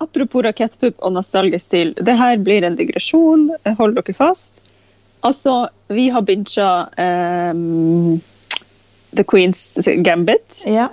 Apropos 0.00 0.48
rakettpupp 0.48 1.00
og 1.04 1.18
nostalgisk 1.20 1.68
stil. 1.68 1.92
Det 2.00 2.16
her 2.16 2.40
blir 2.40 2.64
en 2.64 2.80
digresjon. 2.80 3.50
Hold 3.76 4.00
dere 4.00 4.16
fast. 4.16 4.56
Altså, 5.20 5.66
vi 5.92 6.08
har 6.12 6.24
bincha 6.24 6.86
um, 6.96 8.22
The 9.12 9.24
Queen's 9.24 9.84
Gambit. 10.04 10.62
Ja. 10.64 10.88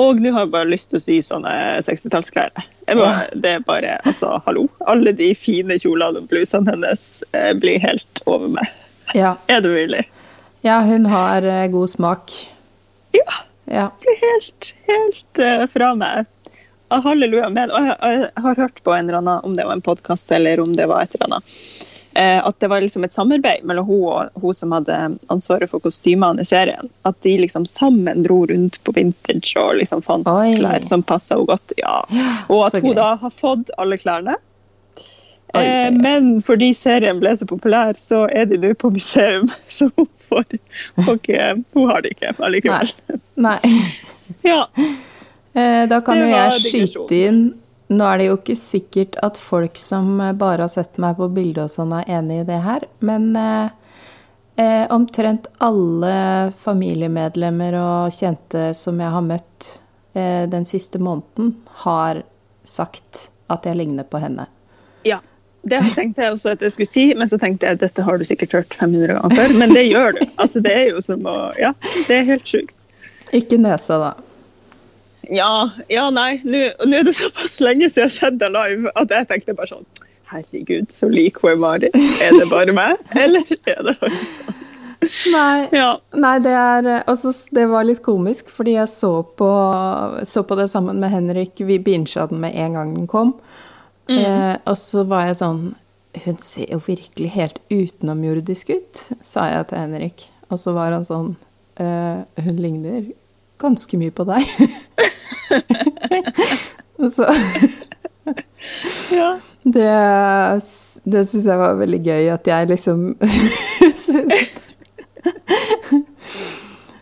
Og 0.00 0.20
nå 0.20 0.32
har 0.34 0.44
jeg 0.44 0.52
bare 0.52 0.68
lyst 0.68 0.90
til 0.90 0.98
å 0.98 1.04
sy 1.04 1.16
sånne 1.24 1.52
60-tallsklær. 1.86 2.52
Det 2.86 3.50
er 3.50 3.62
bare 3.64 3.96
Altså, 4.04 4.34
hallo. 4.44 4.66
Alle 4.90 5.14
de 5.16 5.30
fine 5.38 5.78
kjolene 5.80 6.20
og 6.20 6.28
blusene 6.30 6.68
hennes 6.74 7.06
eh, 7.32 7.52
blir 7.56 7.80
helt 7.82 8.20
over 8.28 8.52
meg. 8.58 8.68
ja. 9.16 9.36
Er 9.48 9.64
det 9.64 9.72
mulig? 9.72 10.04
Ja, 10.66 10.80
hun 10.84 11.06
har 11.08 11.42
eh, 11.46 11.66
god 11.72 11.90
smak. 11.90 12.32
Ja. 13.16 13.40
Ja. 13.66 13.88
Det 14.02 14.12
er 14.12 14.22
helt, 14.22 14.72
helt 14.90 15.42
eh, 15.42 15.66
fra 15.72 15.94
meg. 15.98 16.28
Halleluja. 16.92 17.48
Men, 17.50 17.72
jeg, 17.72 17.96
jeg 18.02 18.44
har 18.44 18.60
hørt 18.60 18.82
på 18.84 18.94
en 18.94 19.08
eller 19.08 19.22
annen, 19.22 19.40
om 19.48 19.56
det 19.56 19.64
var 19.66 19.78
en 19.78 19.84
podkast 19.84 20.30
eller 20.32 20.60
om 20.62 20.76
det 20.76 20.86
var 20.90 21.02
et 21.06 21.16
eller 21.16 21.32
annet, 21.32 21.56
at 22.16 22.56
det 22.62 22.68
var 22.72 22.80
liksom 22.80 23.04
et 23.04 23.12
samarbeid 23.14 23.64
mellom 23.68 23.86
hun 23.88 24.02
og 24.08 24.42
hun 24.42 24.54
som 24.56 24.72
hadde 24.72 24.96
ansvaret 25.32 25.70
for 25.70 25.82
kostymene 25.84 26.40
i 26.42 26.48
serien. 26.48 26.88
At 27.08 27.18
de 27.26 27.36
liksom 27.42 27.66
sammen 27.68 28.22
dro 28.24 28.42
rundt 28.48 28.78
på 28.84 28.94
vintage 28.96 29.56
og 29.60 29.76
liksom 29.80 30.02
fant 30.06 30.28
Oi. 30.30 30.54
klær 30.58 30.84
som 30.86 31.02
passa 31.06 31.34
henne 31.36 31.50
godt. 31.52 31.72
Ja. 31.80 32.02
Og 32.48 32.66
at 32.68 32.78
hun 32.80 32.92
gøy. 32.92 32.96
da 32.98 33.08
har 33.20 33.34
fått 33.34 33.72
alle 33.78 33.98
klærne. 34.00 34.36
Oi, 35.54 35.62
Eh, 35.62 35.90
men 35.94 36.42
fordi 36.42 36.72
serien 36.74 37.20
ble 37.22 37.30
så 37.38 37.46
populær, 37.48 37.96
så 38.02 38.24
er 38.28 38.48
de 38.50 38.58
nå 38.60 38.74
på 38.74 38.90
museum. 38.92 39.46
Så 39.72 39.88
hun, 39.96 40.08
får, 40.28 40.44
ikke, 41.14 41.62
hun 41.72 41.88
har 41.90 42.02
det 42.02 42.16
ikke 42.16 42.32
allikevel. 42.44 42.90
Nei. 43.36 43.58
Ja. 44.42 44.64
Eh, 45.54 45.86
Da 45.88 46.00
kan 46.02 46.18
jo 46.18 46.26
jeg 46.28 46.60
skyte 46.64 47.20
inn 47.28 47.40
Nå 47.88 48.06
er 48.06 48.18
det 48.18 48.28
jo 48.30 48.36
ikke 48.40 48.56
sikkert 48.58 49.16
at 49.22 49.38
folk 49.38 49.78
som 49.78 50.16
eh, 50.20 50.34
bare 50.34 50.66
har 50.66 50.72
sett 50.72 50.98
meg 51.02 51.18
på 51.20 51.28
bildet 51.30 51.68
og 51.68 51.70
sånn, 51.70 51.94
er 51.94 52.08
enig 52.18 52.42
i 52.42 52.46
det 52.48 52.58
her, 52.64 52.86
men 53.06 53.28
eh, 53.38 53.68
eh, 54.56 54.84
omtrent 54.90 55.46
alle 55.62 56.52
familiemedlemmer 56.64 57.78
og 57.78 58.16
kjente 58.16 58.72
som 58.74 58.98
jeg 59.00 59.14
har 59.14 59.24
møtt 59.24 59.70
eh, 60.18 60.44
den 60.50 60.66
siste 60.68 60.98
måneden, 60.98 61.54
har 61.86 62.24
sagt 62.66 63.28
at 63.52 63.66
jeg 63.68 63.78
ligner 63.78 64.06
på 64.08 64.18
henne. 64.18 64.48
ja. 65.06 65.20
det 65.66 65.80
tenkte 65.94 66.22
jeg 66.22 66.34
også 66.34 66.56
at 66.56 66.60
jeg 66.62 66.74
skulle 66.74 66.90
si, 66.90 67.06
men 67.14 67.30
så 67.30 67.38
tenkte 67.42 67.66
jeg 67.66 67.78
at 67.78 67.84
dette 67.84 68.02
har 68.06 68.18
du 68.18 68.26
sikkert 68.26 68.52
hørt 68.54 68.74
500 68.74 69.14
ganger 69.14 69.38
før. 69.38 69.54
Men 69.62 69.74
det 69.74 69.86
gjør 69.86 70.18
du. 70.18 70.20
Altså, 70.42 70.62
det 70.62 70.74
er 70.74 70.88
jo 70.90 71.02
som 71.02 71.26
å 71.26 71.36
Ja, 71.58 71.72
det 72.06 72.20
er 72.20 72.28
helt 72.28 72.46
sjukt. 72.46 72.76
Ikke 73.34 73.58
nesa, 73.58 73.98
da. 73.98 74.25
Ja, 75.32 75.70
ja 75.92 76.08
nei. 76.14 76.40
Nå 76.44 76.68
nå 76.86 77.00
er 77.00 77.06
det 77.08 77.16
såpass 77.18 77.58
lenge 77.60 77.88
siden 77.90 78.06
jeg 78.06 78.10
har 78.10 78.14
sett 78.18 78.38
deg 78.42 78.52
live 78.54 78.92
at 78.94 79.10
jeg 79.14 79.28
tenkte 79.32 79.56
bare 79.58 79.72
sånn 79.74 79.88
Herregud, 80.26 80.90
så 80.90 81.06
lik 81.06 81.36
hun 81.38 81.52
er 81.52 81.58
Marit. 81.62 81.94
Er 82.22 82.34
det 82.34 82.48
bare 82.50 82.72
meg, 82.74 82.98
eller 83.24 83.46
er 83.70 83.82
det 83.86 83.96
faktisk 84.00 84.54
Nei, 85.30 85.68
Ja. 85.76 86.00
nei 86.16 86.38
det, 86.42 86.50
er, 86.56 86.86
altså, 87.06 87.30
det 87.54 87.66
var 87.70 87.84
litt 87.86 88.00
komisk, 88.02 88.48
fordi 88.50 88.74
jeg 88.74 88.88
så 88.90 89.10
på, 89.38 89.50
så 90.26 90.42
på 90.42 90.56
det 90.58 90.66
sammen 90.72 90.98
med 91.02 91.12
Henrik. 91.12 91.60
Vi 91.60 91.76
bincha 91.78 92.24
den 92.26 92.40
med 92.42 92.56
en 92.56 92.74
gang 92.74 92.94
den 92.96 93.06
kom. 93.06 93.36
Eh, 94.10 94.56
og 94.64 94.76
så 94.78 95.02
var 95.02 95.26
jeg 95.26 95.40
sånn 95.40 95.62
Hun 96.24 96.36
ser 96.38 96.70
jo 96.70 96.76
virkelig 96.86 97.32
helt 97.34 97.56
utenomjordisk 97.74 98.70
ut, 98.70 99.00
sa 99.26 99.48
jeg 99.50 99.66
til 99.68 99.82
Henrik. 99.82 100.26
Og 100.48 100.60
så 100.62 100.72
var 100.76 100.94
han 100.94 101.04
sånn 101.04 101.32
eh, 101.82 102.22
Hun 102.40 102.60
ligner 102.62 103.10
ganske 103.60 103.98
mye 104.00 104.14
på 104.14 104.24
deg. 104.28 104.46
Så 107.16 107.26
ja. 109.12 109.28
Det, 109.66 109.90
det 111.04 111.22
syns 111.28 111.44
jeg 111.46 111.58
var 111.60 111.74
veldig 111.78 112.00
gøy, 112.06 112.28
at 112.34 112.46
jeg 112.50 112.68
liksom 112.70 113.02
synes- 114.06 114.52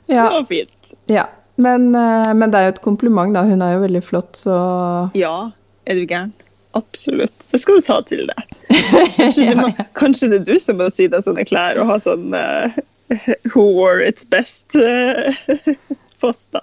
Det 0.07 0.17
var 0.17 0.45
fint. 0.49 0.71
ja. 1.07 1.27
Men, 1.57 1.95
eh, 1.95 2.33
men 2.35 2.51
det 2.51 2.59
er 2.59 2.65
jo 2.67 2.73
et 2.73 2.81
kompliment, 2.83 3.31
da. 3.37 3.45
Hun 3.47 3.61
er 3.63 3.77
jo 3.77 3.83
veldig 3.85 4.01
flott, 4.03 4.35
så 4.43 4.55
Ja, 5.15 5.51
er 5.87 5.95
du 6.01 6.03
gæren? 6.11 6.33
Absolutt. 6.75 7.45
Det 7.53 7.61
skal 7.63 7.77
du 7.79 7.85
ta 7.87 8.01
til 8.03 8.25
deg. 8.27 8.57
Kanskje, 9.15 9.45
det, 9.55 9.69
ja. 9.79 9.85
kanskje 9.95 10.31
det 10.33 10.41
er 10.41 10.49
du 10.49 10.59
som 10.59 10.81
må 10.83 10.89
sy 10.91 11.07
deg 11.13 11.23
sånne 11.23 11.45
klær 11.47 11.79
og 11.79 11.87
ha 11.93 11.99
sånn 12.03 12.35
uh, 12.35 12.75
Who 13.53 13.69
wore 13.77 14.03
it 14.09 14.25
best 14.35 14.75
da. 16.53 16.61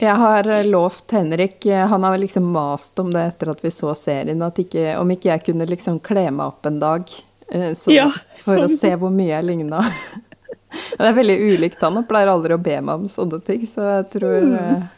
Jeg 0.00 0.14
har 0.20 0.46
eh, 0.50 0.64
lovt 0.70 1.10
Henrik 1.14 1.66
eh, 1.66 1.86
Han 1.90 2.02
har 2.06 2.18
liksom 2.18 2.44
mast 2.54 2.98
om 2.98 3.12
det 3.14 3.22
etter 3.30 3.50
at 3.52 3.62
vi 3.64 3.70
så 3.74 3.94
serien, 3.98 4.42
at 4.42 4.58
ikke, 4.58 4.96
om 5.00 5.10
ikke 5.14 5.30
jeg 5.30 5.44
kunne 5.50 5.66
liksom 5.70 6.00
kle 6.04 6.26
meg 6.30 6.46
opp 6.46 6.66
en 6.66 6.78
dag. 6.82 7.10
eh, 7.52 7.72
Så, 7.78 7.92
Ja, 7.94 8.10
for 8.42 8.56
å 8.64 8.68
sånn. 8.68 8.78
se 8.78 8.92
hvor 8.96 9.10
mye 9.14 9.32
jeg 9.36 9.44
ligna. 9.50 9.82
Det 10.98 11.06
er 11.06 11.14
veldig 11.14 11.36
ulikt 11.54 11.82
han, 11.86 12.00
og 12.00 12.08
pleier 12.08 12.32
aldri 12.32 12.54
å 12.56 12.58
be 12.62 12.80
meg 12.82 12.94
om 13.04 13.04
sånne 13.10 13.38
ting, 13.46 13.62
så 13.70 13.84
jeg 14.00 14.08
tror 14.16 14.40
mm. 14.42 14.88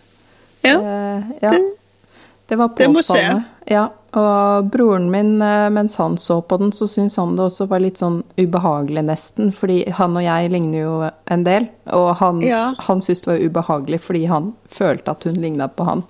Ja, 0.64 0.76
eh, 0.80 1.26
ja. 1.42 1.50
Det 2.48 2.56
var 2.60 2.68
det 2.78 2.86
må 2.94 3.00
skje. 3.02 3.44
Ja, 3.66 3.88
og 4.16 4.68
broren 4.70 5.08
min, 5.10 5.32
eh, 5.42 5.68
mens 5.74 5.96
han 5.98 6.14
så 6.16 6.36
på 6.46 6.58
den, 6.60 6.70
så 6.72 6.86
syntes 6.88 7.16
han 7.18 7.34
det 7.36 7.42
også 7.48 7.66
var 7.68 7.80
litt 7.82 7.98
sånn 7.98 8.20
ubehagelig 8.38 9.02
nesten, 9.08 9.50
fordi 9.52 9.80
han 9.98 10.14
og 10.16 10.22
jeg 10.22 10.50
ligner 10.54 10.78
jo 10.84 11.10
en 11.34 11.42
del, 11.44 11.66
og 11.90 12.14
han, 12.22 12.40
Ja. 12.46 12.62
han 12.86 13.00
syntes 13.02 13.22
det 13.26 13.32
var 13.32 13.42
ubehagelig 13.48 14.00
fordi 14.00 14.24
han 14.30 14.52
følte 14.70 15.10
at 15.10 15.24
hun 15.26 15.34
ligna 15.42 15.66
på 15.68 15.84
han. 15.84 16.04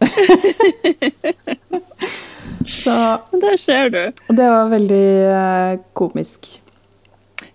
så 2.66 2.94
der 3.32 3.56
ser 3.56 3.88
du. 3.90 4.02
det 4.28 4.48
var 4.50 4.68
veldig 4.70 5.04
eh, 5.32 5.78
komisk. 5.98 6.60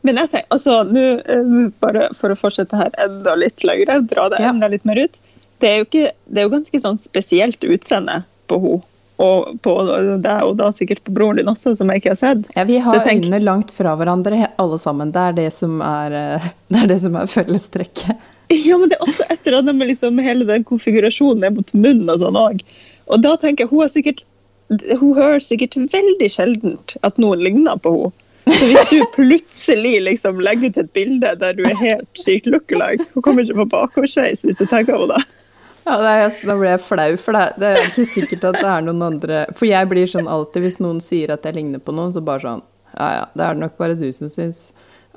Men 0.04 0.18
jeg 0.20 0.30
tenker, 0.32 0.48
altså, 0.52 0.82
nå, 0.84 1.04
eh, 1.22 1.70
bare 1.84 2.10
for 2.18 2.34
å 2.34 2.40
fortsette 2.40 2.76
her 2.80 2.90
enda 3.06 3.36
litt 3.40 3.64
lenger, 3.64 4.02
dra 4.10 4.30
det 4.34 4.42
Ja. 4.42 4.50
enda 4.50 4.68
litt 4.68 4.84
mer 4.86 4.98
ut. 5.06 5.16
Det 5.64 5.70
er 5.70 5.78
jo, 5.80 5.86
ikke, 5.88 6.10
det 6.28 6.42
er 6.42 6.50
jo 6.50 6.52
ganske 6.58 6.80
sånn 6.84 6.98
spesielt 7.00 7.64
utseende 7.64 8.24
på 8.52 8.60
henne. 8.66 8.82
Og 9.24 9.60
på 9.64 9.72
deg, 9.86 10.40
og 10.44 10.56
da 10.60 10.72
sikkert 10.74 11.04
på 11.06 11.14
broren 11.16 11.38
din 11.38 11.48
også, 11.48 11.76
som 11.78 11.92
jeg 11.94 12.02
ikke 12.02 12.10
har 12.12 12.18
sett. 12.20 12.48
Ja, 12.58 12.64
vi 12.68 12.80
har 12.82 12.98
tenker- 13.06 13.30
øynene 13.30 13.40
langt 13.46 13.70
fra 13.72 13.94
hverandre, 13.96 14.48
alle 14.60 14.80
sammen. 14.82 15.12
Det 15.14 15.22
er 15.22 15.36
det 15.38 15.46
som 15.54 15.78
er, 15.86 16.16
eh, 16.18 16.48
det 16.74 16.80
er, 16.82 16.88
det 16.92 16.98
som 17.06 17.16
er 17.16 17.30
fellestrekket. 17.32 18.18
Ja, 18.52 18.76
men 18.82 18.90
det 18.92 18.98
er 18.98 19.06
også 19.06 19.24
et 19.30 19.46
eller 19.46 19.60
annet 19.62 19.78
med 19.80 19.92
liksom 19.94 20.20
hele 20.26 20.48
den 20.50 20.66
konfigurasjonen 20.68 21.46
ned 21.46 21.56
mot 21.60 21.72
munnen 21.78 22.10
og 22.12 22.20
sånn 22.26 22.40
òg. 22.42 22.66
Og 23.14 23.22
da 23.24 23.36
tenker 23.40 23.64
jeg 23.64 23.72
hun 23.72 23.86
er 23.86 23.94
sikkert 23.94 24.24
Hun 25.00 25.14
hører 25.16 25.40
sikkert 25.44 25.76
veldig 25.94 26.30
sjeldent 26.34 26.96
at 27.04 27.18
noen 27.22 27.40
ligner 27.46 27.78
på 27.84 27.94
henne. 27.96 28.12
Så 28.58 28.68
hvis 28.68 28.90
du 28.90 29.06
plutselig 29.16 29.94
liksom 30.10 30.42
legger 30.44 30.74
ut 30.74 30.82
et 30.82 30.92
bilde 30.98 31.32
der 31.40 31.56
du 31.56 31.64
er 31.70 31.78
helt 31.80 32.10
sykt 32.20 32.50
lookalike 32.50 33.06
Hun 33.14 33.24
kommer 33.24 33.46
ikke 33.46 33.62
på 33.62 33.70
bakoversveis 33.72 34.42
hvis 34.44 34.60
du 34.60 34.66
tenker 34.66 34.98
på 35.00 35.08
det. 35.14 35.22
Ja, 35.86 35.98
det 36.00 36.12
er, 36.16 36.36
Nå 36.48 36.54
ble 36.62 36.70
jeg 36.74 36.80
flau, 36.86 37.10
for 37.20 37.36
det, 37.36 37.46
det 37.60 37.70
er 37.74 37.82
ikke 37.90 38.06
sikkert 38.08 38.44
at 38.52 38.56
det 38.62 38.70
er 38.72 38.86
noen 38.86 39.02
andre 39.04 39.42
For 39.58 39.68
jeg 39.68 39.90
blir 39.92 40.08
sånn 40.08 40.30
alltid 40.32 40.64
hvis 40.64 40.78
noen 40.84 41.02
sier 41.04 41.34
at 41.36 41.44
jeg 41.44 41.58
ligner 41.58 41.82
på 41.84 41.92
noen, 41.96 42.14
så 42.16 42.22
bare 42.24 42.40
sånn 42.46 42.64
Ja 42.96 43.10
ja, 43.18 43.26
det 43.34 43.44
er 43.44 43.58
det 43.58 43.64
nok 43.66 43.76
bare 43.82 43.98
du 44.00 44.06
som 44.16 44.30
syns. 44.32 44.70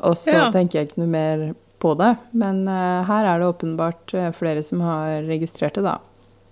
Og 0.02 0.16
så 0.18 0.33
Ja. 0.35 0.50
tenker 0.50 0.81
jeg 0.81 0.88
ikke 0.90 1.02
noe 1.05 1.12
mer 1.12 1.44
på 1.81 1.92
det. 2.00 2.11
Men 2.33 2.62
uh, 2.68 3.05
her 3.05 3.26
er 3.35 3.38
det 3.42 3.46
åpenbart 3.52 4.14
eh, 4.16 4.31
flere 4.33 4.62
som 4.64 4.81
har 4.81 5.22
registrert 5.29 5.76
det, 5.76 5.85
da. 5.85 5.98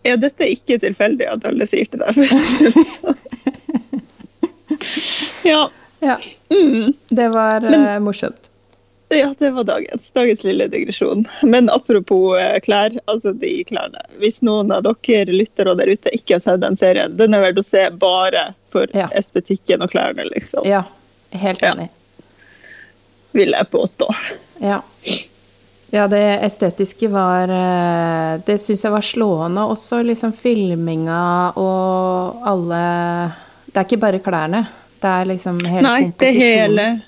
Ja, 0.05 0.19
dette 0.21 0.45
er 0.45 0.53
ikke 0.53 0.77
tilfeldig 0.83 1.27
at 1.33 1.47
alle 1.49 1.65
sier 1.67 1.89
til 1.89 2.05
deg. 2.05 2.13
sånn. 2.95 3.17
Ja. 5.45 5.71
Ja, 6.05 6.19
Mm. 6.53 6.93
det 7.09 7.29
var 7.33 7.65
uh, 7.65 7.99
morsomt. 8.05 8.51
Ja, 9.13 9.35
det 9.39 9.51
var 9.55 9.65
dagens, 9.69 10.11
dagens 10.11 10.45
lille 10.45 10.67
digresjon. 10.73 11.27
Men 11.43 11.69
apropos 11.71 12.39
eh, 12.41 12.57
klær, 12.65 12.97
altså 13.07 13.33
de 13.39 13.51
klærne. 13.69 14.01
Hvis 14.19 14.41
noen 14.43 14.73
av 14.75 14.83
dere 14.87 15.31
lyttere 15.31 15.75
der 15.79 15.93
ute 15.93 16.11
ikke 16.17 16.35
har 16.39 16.41
sett 16.43 16.63
den 16.65 16.75
serien, 16.81 17.15
den 17.17 17.35
er 17.37 17.45
verdt 17.45 17.61
å 17.61 17.65
se 17.67 17.85
bare 17.91 18.55
for 18.75 18.87
Ja. 18.97 19.07
estetikken 19.15 19.83
og 19.85 19.93
klærne, 19.93 20.25
liksom. 20.33 20.65
Ja, 20.67 20.83
helt 21.31 21.63
Ja. 21.63 21.75
enig. 21.75 21.89
Vil 23.35 23.51
jeg 23.55 23.71
påstå. 23.71 24.09
Ja. 24.63 24.81
Ja, 25.95 26.07
det 26.11 26.41
estetiske 26.43 27.07
var 27.11 27.47
eh, 27.55 28.41
Det 28.47 28.57
syns 28.59 28.83
jeg 28.83 28.91
var 28.93 29.01
slående. 29.03 29.63
Også 29.71 30.01
liksom 30.03 30.33
filminga 30.35 31.53
og 31.57 32.41
alle 32.47 33.33
Det 33.71 33.77
er 33.79 33.85
ikke 33.87 34.01
bare 34.03 34.19
klærne. 34.23 34.65
Det 35.01 35.11
er 35.11 35.25
liksom 35.29 35.61
hele 35.67 35.83
Nei, 35.87 36.01
det 36.03 36.17
komposisjonen. 36.19 36.79
hele 36.79 37.03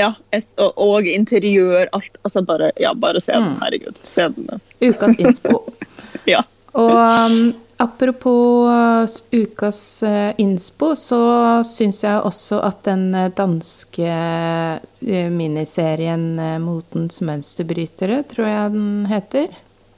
Ja, 0.00 0.12
og, 0.56 0.72
og 0.80 1.06
interiør, 1.10 1.88
alt. 1.96 2.16
Altså 2.24 2.42
bare, 2.48 2.70
ja, 2.80 2.92
bare 2.94 3.20
se 3.20 3.32
den, 3.36 3.50
Mm. 3.54 3.58
herregud. 3.64 4.00
Se 4.08 4.28
den. 4.36 4.60
Ukas 4.90 5.18
innspo. 5.20 5.60
Ja. 6.28 6.40
Og 6.74 6.90
um, 6.94 7.54
apropos 7.82 8.68
uh, 8.68 9.06
ukas 9.34 9.78
uh, 10.06 10.30
innspo, 10.38 10.92
så 10.98 11.18
syns 11.66 12.02
jeg 12.04 12.20
også 12.26 12.58
at 12.66 12.82
den 12.86 13.08
uh, 13.14 13.28
danske 13.34 14.10
uh, 14.10 15.30
miniserien 15.34 16.26
uh, 16.38 16.58
'Motens 16.62 17.20
mønsterbrytere', 17.24 18.22
tror 18.30 18.46
jeg 18.46 18.72
den 18.76 19.06
heter, 19.10 19.48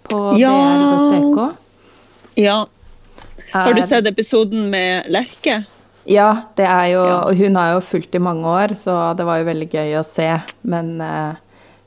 på 0.09 0.23
Ja. 0.41 0.53
dr.dk 1.11 1.51
ja. 2.37 2.65
Har 3.53 3.75
du 3.77 3.83
sett 3.85 4.07
episoden 4.09 4.71
med 4.73 5.11
Lerke? 5.13 5.65
Ja, 6.05 6.29
det 6.59 6.67
er 6.67 6.87
jo 6.93 7.03
Ja. 7.07 7.19
Og 7.29 7.37
hun 7.39 7.57
har 7.57 7.75
jo 7.75 7.81
fulgt 7.81 8.15
i 8.15 8.19
mange 8.23 8.47
år, 8.49 8.75
så 8.75 9.15
det 9.17 9.25
var 9.25 9.39
jo 9.39 9.45
veldig 9.51 9.69
gøy 9.71 9.97
å 10.01 10.05
se. 10.07 10.29
Men 10.63 11.01
uh, 11.01 11.35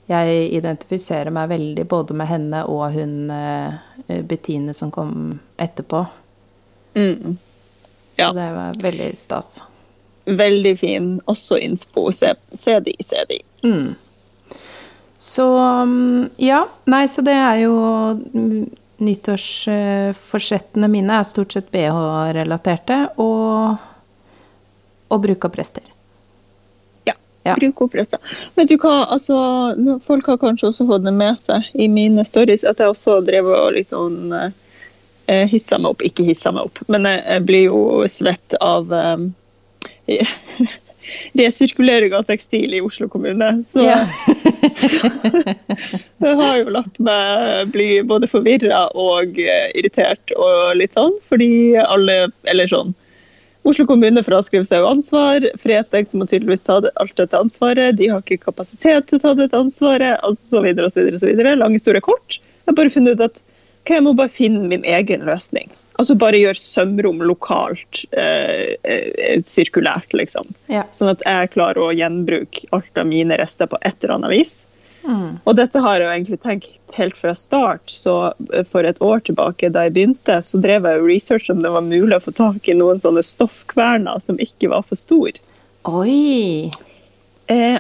jeg 0.08 0.52
identifiserer 0.56 1.34
meg 1.34 1.50
veldig 1.50 1.86
både 1.92 2.14
med 2.14 2.28
henne 2.30 2.64
og 2.70 2.94
hun 2.94 3.32
uh, 3.32 3.74
Bettine 4.24 4.74
som 4.74 4.92
kom 4.92 5.40
etterpå. 5.58 6.06
Mm. 6.96 7.38
Så 8.16 8.22
Ja. 8.22 8.32
det 8.32 8.48
var 8.56 8.74
veldig 8.82 9.12
stas. 9.18 9.64
Veldig 10.26 10.80
fin. 10.80 11.22
Også 11.28 11.58
innspo. 11.60 12.08
Se, 12.12 12.34
se 12.54 12.80
de, 12.80 12.94
se 13.04 13.26
de. 13.30 13.42
Mm. 13.64 13.96
Så 15.18 15.48
mm, 15.86 16.30
ja. 16.38 16.66
Nei, 16.86 17.06
så 17.08 17.22
det 17.22 17.34
er 17.36 17.60
jo 17.66 17.76
mm, 18.34 18.70
Nyttårsforsettene 19.04 20.88
mine 20.88 21.18
er 21.20 21.26
stort 21.28 21.52
sett 21.52 21.68
bh-relaterte, 21.74 23.02
og, 23.20 23.76
og 25.08 25.22
bruk 25.22 25.46
av 25.46 25.54
prester. 25.56 25.84
Ja. 27.04 27.14
Ja. 27.44 27.56
Bruk 27.60 27.82
oppretta. 27.86 28.18
Vet 28.56 28.72
du 28.72 28.78
hva, 28.82 29.06
altså, 29.14 29.38
folk 30.06 30.28
har 30.32 30.40
kanskje 30.42 30.72
også 30.72 30.88
fått 30.90 31.06
det 31.06 31.14
med 31.16 31.42
seg 31.42 31.68
i 31.74 31.90
mine 31.92 32.26
stories 32.26 32.66
at 32.66 32.82
jeg 32.82 32.94
også 32.94 33.20
drev 33.28 33.52
og 33.54 33.76
liksom 33.78 34.34
eh, 34.34 35.46
hissa 35.52 35.80
meg 35.82 35.94
opp. 35.94 36.06
Ikke 36.06 36.26
hissa 36.26 36.54
meg 36.56 36.72
opp, 36.72 36.82
men 36.90 37.06
jeg, 37.10 37.46
blir 37.46 37.70
jo 37.70 37.84
svett 38.10 38.58
av 38.66 38.90
eh, 38.96 40.10
resirkulering 41.38 42.16
av 42.18 42.26
tekstil 42.26 42.74
i 42.74 42.82
Oslo 42.82 43.08
kommune. 43.12 43.52
Så 43.70 43.86
Ja. 43.86 44.02
jeg 46.26 46.38
har 46.40 46.56
jo 46.58 46.74
latt 46.74 46.96
meg 46.98 47.70
bli 47.76 48.02
både 48.02 48.26
forvirra 48.32 48.88
og 48.98 49.38
eh, 49.38 49.70
irritert 49.78 50.34
og 50.34 50.74
litt 50.82 50.98
sånn, 50.98 51.14
fordi 51.30 51.78
alle 51.86 52.24
Eller 52.50 52.72
sånn 52.72 52.96
Oslo 53.66 53.88
kommune 53.90 54.22
fraskriver 54.22 54.66
seg 54.68 54.84
jo 54.84 54.90
ansvar. 54.92 55.46
Fretex 55.58 56.14
må 56.14 56.28
tydeligvis 56.30 56.68
ta 56.68 56.78
alt 57.02 57.16
dette 57.18 57.40
ansvaret. 57.40 57.98
De 57.98 58.12
har 58.12 58.22
ikke 58.22 58.44
kapasitet 58.44 59.08
til 59.10 59.18
å 59.18 59.24
ta 59.24 59.32
dette 59.40 59.58
ansvaret, 59.58 60.20
altså 60.22 60.58
så 60.58 60.62
videre 60.66 60.86
og 60.86 60.94
så 60.94 61.02
videre. 61.02 61.18
og 61.18 61.24
så 61.24 61.32
videre. 61.32 61.56
Lang 61.58 61.74
historie 61.74 62.04
kort. 62.06 62.38
Jeg 62.38 62.70
har 62.70 62.78
bare 62.78 62.94
funnet 62.94 63.18
ut 63.18 63.26
at 63.26 63.42
okay, 63.82 63.98
jeg 63.98 64.06
må 64.06 64.14
bare 64.18 64.34
finne 64.34 64.70
min 64.70 64.86
egen 64.86 65.26
løsning. 65.26 65.74
Altså 65.98 66.14
bare 66.20 66.38
gjøre 66.42 66.60
sømrom 66.60 67.24
lokalt 67.24 68.04
eh, 68.20 68.76
eh, 68.84 69.42
sirkulært, 69.48 70.14
liksom. 70.14 70.52
Ja. 70.70 70.84
Sånn 70.94 71.14
at 71.14 71.24
jeg 71.26 71.54
klarer 71.56 71.88
å 71.88 71.94
gjenbruke 71.96 72.68
alt 72.76 73.00
av 73.00 73.08
mine 73.10 73.38
rester 73.40 73.70
på 73.72 73.80
et 73.82 73.96
eller 74.04 74.18
annet 74.20 74.36
vis. 74.36 74.58
Mm. 75.06 75.38
Og 75.46 75.58
dette 75.58 75.82
har 75.82 76.00
jeg 76.00 76.08
jo 76.08 76.14
egentlig 76.14 76.40
tenkt 76.42 76.96
helt 76.98 77.18
fra 77.20 77.34
start. 77.38 77.84
Så 77.92 78.16
eh, 78.54 78.66
for 78.72 78.88
et 78.88 79.02
år 79.04 79.24
tilbake 79.28 79.70
da 79.74 79.86
jeg 79.86 79.96
begynte, 79.98 80.40
så 80.46 80.62
drev 80.62 80.88
jeg 80.88 81.02
jo 81.02 81.10
research 81.10 81.50
om 81.54 81.62
det 81.64 81.74
var 81.76 81.86
mulig 81.86 82.18
å 82.18 82.24
få 82.24 82.34
tak 82.36 82.70
i 82.70 82.78
noen 82.78 83.02
sånne 83.02 83.24
stoffkverner 83.26 84.24
som 84.26 84.40
ikke 84.42 84.72
var 84.74 84.86
for 84.88 85.00
store. 85.00 85.38
Oi! 85.86 86.72
Eh, 87.52 87.78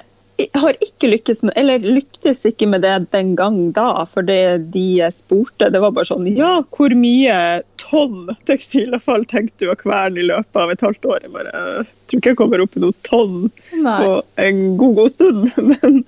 har 0.53 0.75
ikke 0.83 1.09
lykkes 1.09 1.43
med, 1.45 1.53
eller 1.55 1.79
lyktes 1.79 2.43
ikke 2.47 2.67
med 2.67 2.83
det 2.83 2.95
den 3.13 3.35
gang 3.39 3.59
da, 3.75 4.05
for 4.11 4.25
det 4.27 4.71
de 4.73 4.99
spurte, 5.15 5.69
det 5.71 5.79
var 5.79 5.93
bare 5.95 6.09
sånn 6.09 6.27
Ja, 6.35 6.57
hvor 6.75 6.91
mye 6.97 7.37
tonn 7.81 8.33
tekstilavfall 8.49 9.23
tenkte 9.31 9.65
du 9.65 9.71
å 9.71 9.77
kverne 9.79 10.19
i 10.19 10.27
løpet 10.27 10.59
av 10.59 10.73
et 10.73 10.83
halvt 10.83 11.07
år? 11.07 11.21
Jeg 11.23 11.35
bare 11.35 11.53
jeg 11.55 12.11
tror 12.11 12.19
ikke 12.19 12.33
jeg 12.33 12.39
kommer 12.41 12.63
opp 12.65 12.75
i 12.75 12.83
noe 12.83 12.97
tonn 13.07 13.37
Nei. 13.79 13.95
på 14.01 14.17
en 14.43 14.59
god, 14.81 14.97
god 14.99 15.13
stund. 15.15 15.47
Men, 15.71 16.03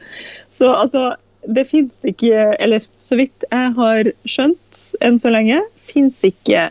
så 0.53 0.73
altså, 0.75 1.05
det 1.47 1.65
fins 1.71 2.03
ikke, 2.07 2.51
eller 2.59 2.85
så 3.03 3.17
vidt 3.19 3.47
jeg 3.47 3.71
har 3.79 4.11
skjønt 4.29 4.83
enn 5.01 5.17
så 5.21 5.31
lenge, 5.33 5.63
fins 5.87 6.19
ikke 6.27 6.67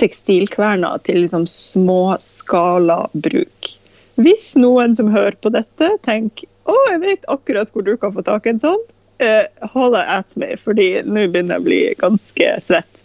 tekstilkverner 0.00 1.02
til 1.04 1.24
liksom 1.24 1.44
småskala 1.50 3.02
bruk. 3.12 3.74
Hvis 4.20 4.52
noen 4.60 4.94
som 4.96 5.10
hører 5.12 5.36
på 5.40 5.52
dette, 5.54 5.92
tenker 6.06 6.48
å, 6.68 6.76
jeg 6.90 7.02
vet 7.02 7.28
akkurat 7.32 7.70
hvor 7.72 7.86
du 7.86 7.94
kan 8.00 8.12
få 8.14 8.24
tak 8.26 8.46
i 8.46 8.54
en 8.54 8.62
sånn, 8.62 8.82
eh, 9.22 9.46
holler 9.74 10.06
at 10.18 10.36
me, 10.40 10.52
fordi 10.60 10.92
nå 11.06 11.26
begynner 11.28 11.56
jeg 11.56 11.64
å 11.64 11.68
bli 11.68 11.80
ganske 12.00 12.50
svett. 12.64 13.00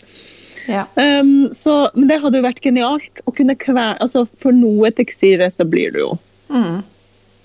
Ja. 0.66 0.88
Um, 0.98 1.54
så, 1.54 1.92
men 1.94 2.10
det 2.10 2.20
hadde 2.24 2.40
jo 2.40 2.48
vært 2.48 2.64
genialt 2.66 3.20
å 3.30 3.34
kunne 3.38 3.54
kverne 3.54 4.00
altså 4.02 4.24
For 4.42 4.50
noe 4.50 4.90
tekstilrester 4.98 5.68
blir 5.70 5.92
det 5.94 6.02
jo. 6.02 6.16
Mm. 6.50 6.80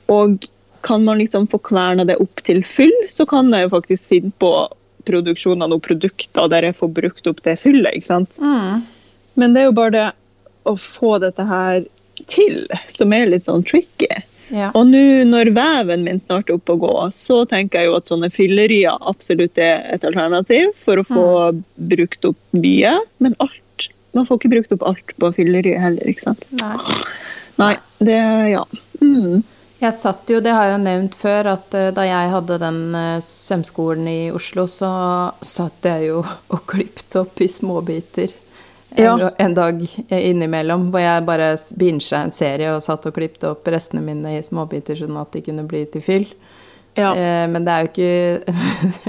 Og 0.09 0.47
kan 0.87 1.05
man 1.05 1.21
liksom 1.21 1.45
få 1.53 1.61
kverna 1.69 2.07
det 2.09 2.17
opp 2.23 2.41
til 2.47 2.63
fyll, 2.65 2.95
så 3.13 3.27
kan 3.29 3.53
jeg 3.53 3.67
jo 3.67 3.75
faktisk 3.75 4.15
finne 4.15 4.33
på 4.41 4.53
produksjon 5.09 5.61
av 5.61 5.69
noen 5.73 5.85
produkter 5.85 6.49
der 6.49 6.71
jeg 6.71 6.79
får 6.79 6.93
brukt 6.97 7.29
opp 7.29 7.43
det 7.45 7.59
fyllet. 7.61 7.93
ikke 7.99 8.09
sant? 8.09 8.41
Mm. 8.41 8.81
Men 9.41 9.55
det 9.55 9.63
er 9.63 9.69
jo 9.69 9.77
bare 9.77 9.95
det 9.97 10.09
å 10.69 10.75
få 10.81 11.19
dette 11.21 11.45
her 11.45 11.85
til 12.33 12.65
som 12.93 13.15
er 13.17 13.31
litt 13.31 13.49
sånn 13.49 13.65
tricky. 13.67 14.23
Ja. 14.51 14.73
Og 14.75 14.89
nå 14.91 15.03
når 15.31 15.53
veven 15.55 16.05
min 16.07 16.19
snart 16.23 16.51
er 16.51 16.59
oppe 16.59 16.75
å 16.75 16.81
gå, 16.83 16.95
så 17.15 17.45
tenker 17.51 17.83
jeg 17.83 17.91
jo 17.91 17.97
at 18.01 18.11
sånne 18.11 18.31
fyllerier 18.35 18.99
absolutt 19.11 19.59
er 19.63 19.85
et 19.95 20.07
alternativ 20.07 20.73
for 20.79 20.99
å 20.99 21.07
få 21.07 21.27
brukt 21.93 22.27
opp 22.33 22.41
mye. 22.57 22.99
Men 23.23 23.39
alt 23.39 23.59
Man 24.11 24.27
får 24.27 24.41
ikke 24.41 24.49
brukt 24.51 24.73
opp 24.75 24.81
alt 24.89 25.13
på 25.23 25.29
fylleriet 25.37 25.79
heller, 25.79 26.09
ikke 26.11 26.25
sant. 26.25 26.41
Nei. 26.59 26.97
Nei, 27.63 27.75
det 28.03 28.19
Ja. 28.51 28.65
Mm. 29.01 29.45
Jeg 29.81 29.97
satt 29.97 30.29
jo, 30.29 30.43
det 30.45 30.53
har 30.53 30.67
jeg 30.67 30.75
jo 30.75 30.81
nevnt 30.83 31.15
før, 31.17 31.55
at 31.55 31.75
eh, 31.79 31.93
da 31.97 32.03
jeg 32.05 32.33
hadde 32.35 32.59
den 32.61 32.81
eh, 32.99 33.23
sømskolen 33.25 34.09
i 34.11 34.19
Oslo, 34.35 34.67
så 34.69 34.91
satt 35.41 35.89
jeg 35.89 36.11
jo 36.11 36.19
og 36.53 36.67
klippet 36.69 37.17
opp 37.17 37.41
i 37.41 37.49
småbiter. 37.49 38.35
Ja. 38.99 39.31
en 39.39 39.55
dag 39.55 39.83
innimellom, 40.11 40.89
hvor 40.91 41.01
jeg 41.05 41.25
bare 41.29 41.53
bincha 41.79 42.25
en 42.25 42.33
serie 42.35 42.73
og 42.75 42.83
satt 42.83 43.07
og 43.07 43.15
klipte 43.15 43.51
opp 43.53 43.69
restene 43.71 44.03
mine 44.03 44.33
i 44.39 44.43
småbiter, 44.43 44.99
sånn 44.99 45.17
at 45.21 45.31
de 45.37 45.43
kunne 45.47 45.63
bli 45.71 45.85
til 45.93 46.03
fyll. 46.03 46.27
Ja. 46.99 47.13
Eh, 47.15 47.45
men 47.49 47.65
det 47.65 47.71
er 47.71 47.85
jo 47.85 47.91
ikke 47.93 48.55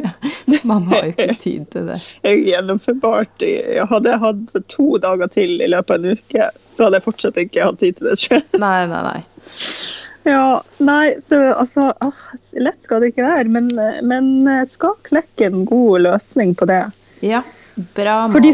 Man 0.70 0.84
har 0.91 1.08
jo 1.08 1.13
ikke 1.15 1.36
tid 1.41 1.63
til 1.74 1.88
det. 1.89 1.96
Jeg 2.28 2.44
gjennomførbart. 2.52 3.41
i- 3.48 3.80
Hadde 3.89 4.12
jeg 4.13 4.20
hatt 4.22 4.54
to 4.70 4.98
dager 5.02 5.28
til 5.34 5.62
i 5.65 5.67
løpet 5.72 5.96
av 5.96 6.06
en 6.06 6.17
uke, 6.20 6.50
så 6.72 6.86
hadde 6.86 7.00
jeg 7.00 7.06
fortsatt 7.08 7.39
ikke 7.41 7.65
hatt 7.65 7.80
tid 7.82 7.98
til 7.98 8.12
det. 8.12 8.17
sjøl. 8.22 8.44
Nei, 8.62 8.86
nei, 8.91 9.02
nei. 9.08 9.24
Ja, 10.30 10.62
nei, 10.78 11.15
det, 11.34 11.39
altså 11.58 11.88
ah, 12.06 12.20
Lett 12.62 12.84
skal 12.86 13.02
det 13.02 13.15
ikke 13.15 13.26
være, 13.26 13.50
men, 13.50 13.72
men 14.06 14.28
jeg 14.46 14.70
skal 14.76 14.94
klekke 15.08 15.48
en 15.50 15.63
god 15.65 16.04
løsning 16.06 16.54
på 16.60 16.67
det. 16.70 16.84
Ja, 17.26 17.41
bra 17.98 18.28
mål. 18.28 18.36
Fordi, 18.36 18.52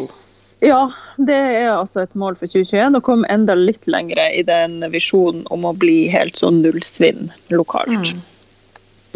ja, 0.69 0.85
det 1.17 1.35
er 1.35 1.71
altså 1.73 2.03
et 2.03 2.15
mål 2.17 2.35
for 2.37 2.49
2021 2.49 2.97
å 2.99 3.03
komme 3.05 3.29
enda 3.33 3.55
litt 3.57 3.87
lengre 3.89 4.27
i 4.37 4.43
den 4.45 4.79
visjonen 4.93 5.45
om 5.53 5.65
å 5.65 5.73
bli 5.73 6.05
helt 6.13 6.37
sånn 6.37 6.61
nullsvinn 6.61 7.31
lokalt. 7.53 8.13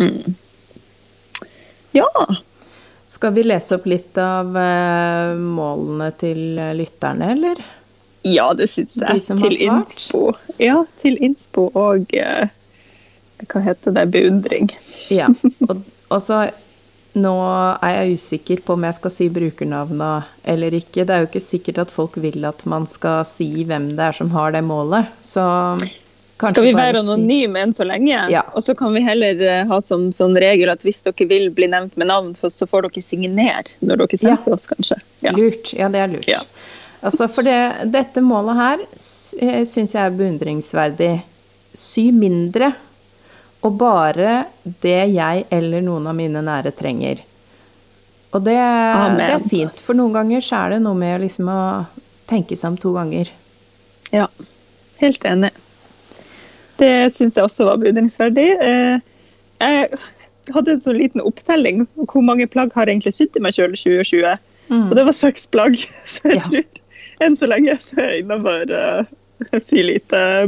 Mm. 0.01 0.33
Ja. 1.93 2.07
Skal 3.11 3.35
vi 3.35 3.43
lese 3.43 3.77
opp 3.77 3.85
litt 3.91 4.17
av 4.17 4.55
eh, 4.57 5.35
målene 5.35 6.09
til 6.17 6.57
lytterne, 6.77 7.33
eller? 7.35 7.61
Ja, 8.25 8.53
det 8.53 8.69
syns 8.71 8.97
jeg. 9.01 9.21
De 9.21 9.37
til 9.41 9.61
innspo. 9.65 10.23
Ja, 10.61 10.83
til 11.01 11.17
innspo 11.21 11.69
og 11.77 12.13
eh, 12.13 12.49
Hva 13.49 13.63
heter 13.65 13.95
det? 13.97 14.07
Beundring. 14.13 14.69
Ja. 15.09 15.31
Og, 15.67 15.81
og 16.09 16.19
så 16.21 16.43
nå 17.15 17.31
er 17.83 17.95
jeg 18.05 18.17
usikker 18.19 18.61
på 18.63 18.73
om 18.77 18.83
jeg 18.87 18.95
skal 18.95 19.11
si 19.11 19.25
brukernavna 19.29 20.11
eller 20.47 20.71
ikke. 20.77 21.03
Det 21.05 21.09
er 21.15 21.25
jo 21.25 21.27
ikke 21.31 21.43
sikkert 21.43 21.81
at 21.83 21.91
folk 21.91 22.15
vil 22.23 22.45
at 22.47 22.63
man 22.65 22.85
skal 22.87 23.25
si 23.27 23.49
hvem 23.67 23.89
det 23.97 24.05
er 24.11 24.15
som 24.15 24.29
har 24.31 24.51
det 24.55 24.61
målet. 24.63 25.09
Så 25.21 25.43
Skal 26.41 26.63
vi 26.65 26.73
være 26.73 27.01
si- 27.01 27.05
anonyme 27.05 27.59
enn 27.61 27.73
så 27.75 27.83
lenge? 27.85 28.15
Ja. 28.31 28.41
Og 28.55 28.63
så 28.63 28.73
kan 28.77 28.93
vi 28.95 29.01
heller 29.05 29.41
eh, 29.43 29.65
ha 29.69 29.79
som 29.81 30.07
sånn 30.15 30.33
regel 30.39 30.71
at 30.73 30.81
hvis 30.87 31.03
dere 31.05 31.27
vil 31.29 31.49
bli 31.53 31.67
nevnt 31.69 31.97
med 31.97 32.07
navn, 32.09 32.31
så 32.39 32.65
får 32.65 32.87
dere 32.87 33.03
signere 33.05 33.75
når 33.81 33.97
dere 34.05 34.17
sender 34.17 34.37
Ja. 34.37 34.43
til 34.45 34.53
oss, 34.53 34.65
kanskje. 34.71 34.97
Ja. 35.21 35.31
Lurt. 35.37 35.73
Ja, 35.77 35.89
det 35.89 35.99
er 35.99 36.07
lurt. 36.15 36.27
Ja. 36.31 36.39
Altså, 37.03 37.27
for 37.29 37.41
det, 37.43 37.91
dette 37.91 38.21
målet 38.21 38.55
her 38.55 38.85
syns 38.97 39.93
jeg 39.93 40.01
er 40.05 40.11
beundringsverdig. 40.17 41.23
Sy 41.73 42.09
mindre, 42.11 42.73
og 43.61 43.75
bare 43.77 44.45
det 44.81 45.13
jeg 45.13 45.45
eller 45.53 45.81
noen 45.85 46.07
av 46.09 46.15
mine 46.17 46.41
nære 46.41 46.71
trenger. 46.73 47.19
Og 48.33 48.43
det, 48.45 48.55
det 49.19 49.27
er 49.35 49.43
fint, 49.51 49.79
for 49.83 49.93
noen 49.97 50.13
ganger 50.15 50.41
så 50.45 50.63
er 50.65 50.75
det 50.75 50.81
noe 50.85 50.95
med 50.97 51.21
liksom 51.25 51.49
å 51.51 51.59
tenke 52.31 52.55
seg 52.57 52.71
om 52.73 52.77
to 52.81 52.93
ganger. 52.95 53.29
ja. 54.11 54.27
Helt 55.01 55.23
enig. 55.25 55.49
Det 56.77 57.09
syns 57.13 57.33
jeg 57.37 57.43
også 57.47 57.65
var 57.65 57.79
beundringsverdig. 57.81 58.43
Eh, 58.61 58.99
Jeg 59.61 59.97
hadde 60.53 60.75
en 60.75 60.81
sånn 60.83 60.97
liten 60.99 61.21
opptelling. 61.25 61.87
Hvor 61.97 62.21
mange 62.25 62.45
plagg 62.49 62.69
har 62.77 62.85
jeg 62.85 62.99
egentlig 62.99 63.13
sydd 63.17 63.37
i 63.37 63.41
meg 63.41 63.53
sjøl 63.57 63.73
i 63.73 63.79
2020? 63.81 64.37
Og 64.77 64.93
det 64.97 65.05
var 65.09 65.17
seks 65.17 65.47
plagg. 65.49 65.79
Så 66.05 66.21
jeg 66.29 66.37
Ja. 66.37 66.45
tror 66.45 67.25
enn 67.25 67.35
så 67.37 67.49
lenge 67.49 67.75
så 67.81 67.97
er 68.01 68.07
jeg 68.15 68.23
innafor 68.23 68.71
uh, 69.53 69.59
sy 69.59 69.83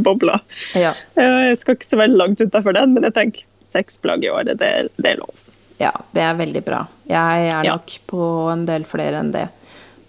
bobler. 0.05 0.39
Ja. 0.75 0.93
Eh, 1.15 1.49
Jeg 1.49 1.57
skal 1.61 1.75
ikke 1.77 1.89
så 1.89 1.97
veldig 2.01 2.17
langt 2.21 2.41
utafor 2.41 2.73
den, 2.77 2.93
men 2.93 3.03
jeg 3.09 3.13
tenker 3.13 3.43
seks 3.73 3.97
plagg 3.97 4.23
i 4.23 4.29
året, 4.29 4.57
det, 4.59 4.89
det 5.01 5.11
er 5.15 5.17
lov. 5.21 5.33
ja, 5.81 5.91
det 6.13 6.21
er 6.21 6.35
veldig 6.37 6.61
bra. 6.63 6.83
Jeg 7.09 7.49
er 7.49 7.63
Ja. 7.65 7.73
nok 7.75 7.89
på 8.07 8.27
en 8.53 8.65
del 8.69 8.83
flere 8.85 9.19
enn 9.19 9.31
det. 9.33 9.47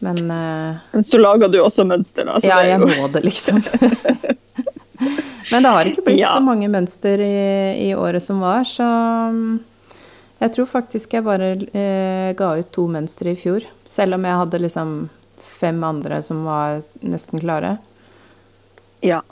Men 0.05 0.19
uh, 0.31 0.77
Men 0.93 1.05
så 1.05 1.19
lager 1.19 1.49
du 1.49 1.61
også 1.65 1.87
mønster, 1.89 2.27
da. 2.29 2.35
Så 2.41 2.47
ja, 2.51 2.59
jeg 2.69 2.81
må 2.81 3.09
det, 3.13 3.23
liksom. 3.25 3.63
Men 5.53 5.63
det 5.63 5.71
har 5.71 5.85
ikke 5.89 6.05
blitt 6.07 6.19
Ja. 6.21 6.35
så 6.37 6.41
mange 6.45 6.69
mønster 6.73 7.21
i, 7.21 7.89
i 7.89 7.95
året 7.95 8.23
som 8.23 8.41
var, 8.41 8.65
så 8.69 8.85
mm, 9.33 9.59
jeg 10.41 10.53
tror 10.55 10.67
faktisk 10.71 11.13
jeg 11.17 11.25
bare 11.25 11.51
uh, 11.57 12.31
ga 12.37 12.53
ut 12.61 12.71
to 12.75 12.87
mønstre 12.91 13.33
i 13.33 13.39
fjor. 13.39 13.65
Selv 13.89 14.17
om 14.19 14.25
jeg 14.29 14.39
hadde 14.41 14.61
liksom 14.63 14.95
fem 15.45 15.83
andre 15.85 16.21
som 16.25 16.45
var 16.47 16.83
nesten 17.05 17.41
klare. 17.43 17.77
Ja. 19.01 19.23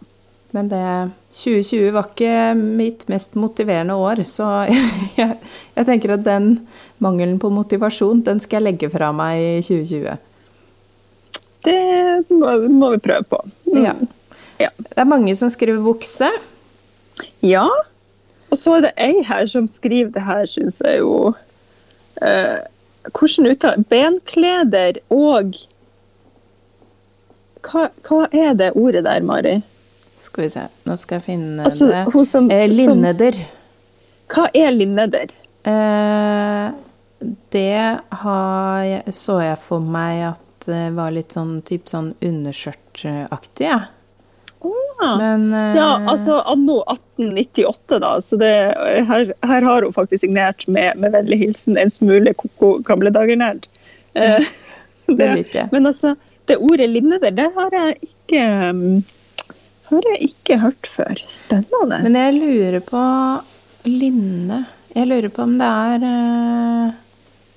Men 0.53 0.69
det 0.69 1.11
2020 1.33 1.93
var 1.95 2.11
ikke 2.11 2.55
mitt 2.59 3.07
mest 3.09 3.37
motiverende 3.41 3.95
år, 3.97 4.21
så 4.29 4.49
jeg, 5.21 5.39
jeg 5.77 5.89
tenker 5.89 6.17
at 6.17 6.27
den 6.27 6.55
mangelen 7.03 7.39
på 7.41 7.51
motivasjon, 7.53 8.21
den 8.27 8.43
skal 8.43 8.61
jeg 8.61 8.69
legge 8.69 8.91
fra 8.93 9.13
meg 9.17 9.41
i 9.41 9.63
2020. 9.65 10.19
Det 11.63 11.79
må, 12.35 12.53
må 12.69 12.91
vi 12.97 13.01
prøve 13.03 13.25
på. 13.31 13.41
Mm. 13.71 13.81
Ja. 13.87 13.95
Ja. 14.61 14.69
Det 14.79 14.99
er 15.01 15.09
mange 15.09 15.35
som 15.39 15.51
skriver 15.51 15.83
bukse. 15.83 16.29
ja. 17.41 17.67
Og 18.53 18.59
så 18.61 18.75
er 18.77 18.83
det 18.85 18.93
ei 19.01 19.23
her 19.25 19.47
som 19.49 19.65
skriver 19.71 20.11
det 20.13 20.23
her, 20.27 20.45
syns 20.45 20.83
jeg 20.85 20.99
jo 21.01 21.33
eh, 22.21 22.61
Hvordan 23.09 23.49
uttaler 23.49 23.87
Benkleder 23.89 24.99
og 25.11 25.57
hva, 27.63 27.89
hva 28.09 28.27
er 28.35 28.55
det 28.59 28.73
ordet 28.79 29.05
der, 29.07 29.21
Mari? 29.27 29.57
Skal 30.23 30.45
vi 30.47 30.51
se, 30.55 30.67
nå 30.89 30.97
skal 30.99 31.19
jeg 31.21 31.25
finne 31.27 31.65
Altså, 31.69 31.89
det. 31.91 32.27
som- 32.29 32.51
eh, 32.51 32.69
som- 32.71 32.99
linneder. 33.03 33.39
Hva 34.33 34.49
er 34.55 34.71
linneder? 34.73 35.31
Eh, 35.65 36.71
det 37.51 37.99
har 38.11 39.03
så 39.13 39.41
jeg 39.43 39.59
for 39.59 39.81
meg 39.81 40.23
at 40.33 40.39
det 40.67 40.93
var 40.95 41.11
litt 41.11 41.35
sånn 41.35 41.61
typ 41.67 41.87
sånn 41.91 42.15
underskjørtaktig, 42.23 43.67
jeg. 43.67 43.83
Ah. 45.03 45.17
Men 45.19 45.53
eh, 45.53 45.75
Ja, 45.77 45.99
altså 46.07 46.41
anno 46.47 46.85
1898, 46.87 47.99
da. 48.01 48.13
Så 48.23 48.39
det, 48.39 48.51
her, 49.09 49.33
her 49.43 49.63
har 49.67 49.83
hun 49.83 49.93
faktisk 49.93 50.23
signert 50.23 50.69
med, 50.69 50.97
med 51.03 51.13
vennlig 51.13 51.39
hilsen 51.43 51.77
en 51.79 51.91
smule 51.91 52.33
koko 52.39 52.77
gamle 52.87 53.11
dager 53.11 53.37
nerd. 53.37 53.67
det, 54.15 54.47
det 55.19 55.31
liker 55.35 55.59
jeg. 55.65 55.69
Men 55.73 55.87
altså, 55.91 56.15
det 56.51 56.57
ordet 56.59 56.89
linneder, 56.91 57.31
det 57.37 57.49
har 57.55 57.71
jeg 57.77 57.97
ikke 58.09 58.45
um, 58.71 59.03
har 59.93 60.07
jeg 60.13 60.31
ikke 60.31 60.59
hørt 60.63 60.89
før. 60.89 61.21
Spennende. 61.29 61.99
Men 62.03 62.17
jeg 62.17 62.35
lurer 62.39 62.81
på 62.87 63.03
linne 63.89 64.63
Jeg 64.95 65.09
lurer 65.11 65.29
på 65.33 65.43
om 65.43 65.55
det 65.59 65.69
er 65.69 66.05
eh, 66.07 66.93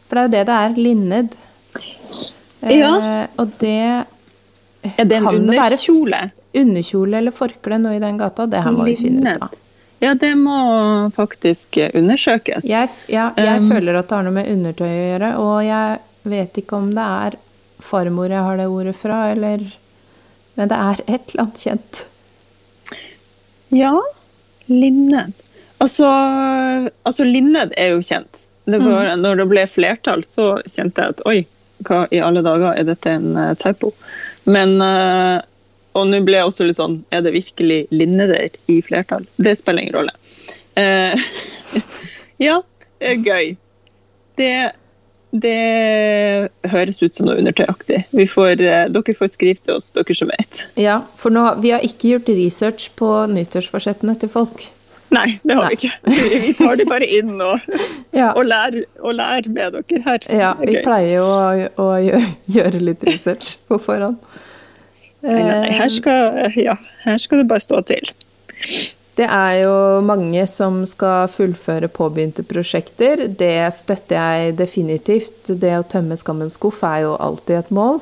For 0.10 0.16
det 0.16 0.22
er 0.22 0.26
jo 0.26 0.32
det 0.34 0.44
det 0.50 0.56
er. 0.56 0.76
Linned. 0.88 1.36
Eh, 2.62 2.76
Ja. 2.80 2.94
Og 3.38 3.52
det 3.62 3.76
er 4.98 5.06
det 5.06 5.18
en 5.20 5.24
kan 5.26 5.46
det 5.48 5.58
underkjole? 5.58 6.20
underkjole 6.56 7.18
eller 7.18 7.32
forkle 7.36 7.78
noe 7.82 7.96
i 7.98 8.02
den 8.04 8.18
gata? 8.18 8.46
Det 8.48 8.62
her 8.64 8.72
må 8.72 8.86
vi 8.88 8.96
finne 9.00 9.34
ut 9.36 9.42
av. 9.48 9.56
Ja, 10.04 10.14
det 10.14 10.34
må 10.38 10.58
faktisk 11.16 11.78
eh, 11.78 11.92
undersøkes. 11.96 12.68
Jeg, 12.68 12.90
ja, 13.08 13.30
jeg 13.38 13.62
Um, 13.62 13.70
føler 13.72 13.96
at 14.00 14.10
det 14.10 14.16
har 14.18 14.26
noe 14.28 14.36
med 14.36 14.50
undertøy 14.52 14.86
å 14.88 15.06
gjøre, 15.10 15.30
og 15.42 15.56
jeg 15.66 16.00
vet 16.36 16.60
ikke 16.62 16.78
om 16.78 16.90
det 16.96 17.06
er 17.26 17.38
farmor 17.84 18.32
jeg 18.32 18.44
har 18.48 18.60
det 18.60 18.68
ordet 18.72 18.96
fra, 18.98 19.32
eller 19.34 19.66
Men 20.56 20.70
det 20.72 20.78
er 20.80 21.02
et 21.06 21.32
eller 21.34 21.44
annet 21.44 21.64
kjent. 21.66 22.06
Ja, 23.76 23.96
linned. 24.72 25.34
Altså, 25.84 26.08
altså 27.04 27.26
linned 27.28 27.74
er 27.76 27.96
jo 27.96 28.04
kjent. 28.06 28.46
Det 28.66 28.80
var, 28.82 29.16
Når 29.16 29.36
det 29.36 29.46
ble 29.52 29.66
flertall, 29.68 30.24
så 30.26 30.56
kjente 30.66 31.04
jeg 31.04 31.16
at 31.16 31.26
oi, 31.30 31.40
hva 31.86 32.06
i 32.16 32.22
alle 32.24 32.42
dager 32.46 32.72
er 32.72 32.88
dette 32.88 33.12
en 33.12 33.36
uh, 33.38 33.52
typo? 33.60 33.92
Men 34.50 34.80
uh, 34.82 35.44
Og 35.98 36.08
nå 36.10 36.22
ble 36.26 36.40
jeg 36.40 36.48
også 36.50 36.68
litt 36.68 36.78
sånn 36.78 37.00
Er 37.14 37.24
det 37.26 37.34
virkelig 37.36 37.80
linneder 37.92 38.56
i 38.72 38.80
flertall? 38.86 39.26
Det 39.38 39.56
spiller 39.60 39.86
ingen 39.86 39.98
rolle. 40.00 40.16
Uh, 40.80 41.20
ja, 42.48 42.62
det 43.04 43.20
gøy. 43.28 43.54
Det, 44.40 44.54
det 45.42 46.70
høres 46.72 47.02
ut 47.04 47.18
som 47.18 47.28
noe 47.28 47.40
undertøyaktig. 47.42 48.04
Vi 48.16 48.26
får, 48.30 48.62
eh, 48.62 48.86
dere 48.94 49.16
får 49.18 49.34
skrive 49.34 49.62
til 49.62 49.76
oss, 49.76 49.92
dere 49.96 50.16
som 50.16 50.32
vet. 50.32 50.64
Ja, 50.80 51.02
for 51.20 51.34
nå, 51.34 51.44
vi 51.62 51.74
har 51.76 51.84
ikke 51.86 52.16
gjort 52.16 52.32
research 52.32 52.90
på 53.00 53.12
nyttårsforsettene 53.34 54.18
til 54.20 54.32
folk. 54.32 54.68
Nei, 55.14 55.40
det 55.46 55.56
har 55.56 55.70
vi 55.70 55.78
ikke. 55.78 55.92
Vi 56.48 56.54
tar 56.58 56.80
de 56.80 56.86
bare 56.90 57.08
inn 57.08 57.36
og, 57.42 57.60
Ja, 58.16 58.32
og, 58.32 58.46
lærer, 58.48 58.88
og 59.00 59.16
lærer 59.16 59.50
med 59.52 59.76
dere 59.76 60.02
her. 60.06 60.26
ja 60.32 60.54
vi 60.60 60.80
pleier 60.84 61.20
jo 61.20 61.28
å, 61.28 61.70
å 61.84 61.88
gjøre 62.52 62.82
litt 62.82 63.04
research 63.06 63.58
på 63.70 63.80
forhånd. 63.82 64.18
Nei, 65.26 65.42
nei, 65.42 65.72
her, 65.74 65.90
skal, 65.90 66.52
ja, 66.60 66.76
her 67.06 67.22
skal 67.22 67.42
det 67.42 67.48
bare 67.50 67.64
stå 67.64 67.82
til. 67.90 68.12
Det 69.16 69.28
er 69.32 69.62
jo 69.62 69.76
mange 70.04 70.44
som 70.52 70.82
skal 70.90 71.30
fullføre 71.32 71.88
påbegynte 71.88 72.44
prosjekter. 72.48 73.28
Det 73.40 73.56
støtter 73.78 74.20
jeg 74.20 74.58
definitivt. 74.60 75.48
Det 75.48 75.72
å 75.78 75.88
tømme 75.88 76.18
skammens 76.20 76.58
skuff 76.60 76.84
er 76.84 77.06
jo 77.06 77.16
alltid 77.24 77.62
et 77.62 77.72
mål. 77.76 78.02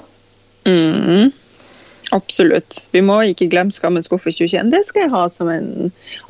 Mm. 0.66 1.30
Absolutt. 2.14 2.88
Vi 2.94 3.02
må 3.06 3.20
ikke 3.26 3.50
glemme 3.52 3.74
Skammens 3.74 4.10
skuff 4.10 4.26
i 4.30 4.34
2021. 4.34 4.72
Det 4.74 4.82
skal 4.88 5.06
jeg 5.06 5.14
ha 5.14 5.24
som 5.32 5.50
en 5.50 5.70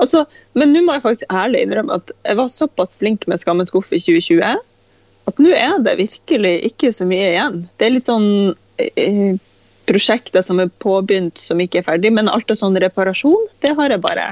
altså, 0.01 0.23
Men 0.55 0.71
nå 0.73 0.83
må 0.85 0.95
jeg 0.95 1.03
faktisk 1.05 1.33
ærlig 1.33 1.63
innrømme 1.65 1.97
at 1.99 2.13
jeg 2.23 2.39
var 2.39 2.51
såpass 2.51 2.95
flink 2.99 3.27
med 3.27 3.41
Skammens 3.41 3.71
skuff 3.73 3.91
i 3.91 3.99
2020 3.99 4.61
at 5.29 5.39
nå 5.39 5.53
er 5.55 5.77
det 5.83 5.95
virkelig 6.01 6.53
ikke 6.67 6.91
så 6.91 7.07
mye 7.07 7.29
igjen. 7.31 7.61
Det 7.79 7.87
er 7.87 7.93
litt 7.95 8.05
sånn 8.05 8.27
eh, 8.81 9.35
prosjekter 9.87 10.43
som 10.43 10.59
er 10.59 10.71
påbegynt 10.83 11.39
som 11.39 11.61
ikke 11.63 11.79
er 11.79 11.87
ferdig, 11.87 12.11
men 12.15 12.31
alt 12.31 12.51
av 12.51 12.59
sånn 12.59 12.75
reparasjon, 12.83 13.47
det 13.63 13.71
har 13.77 13.93
jeg 13.93 14.03
bare 14.03 14.27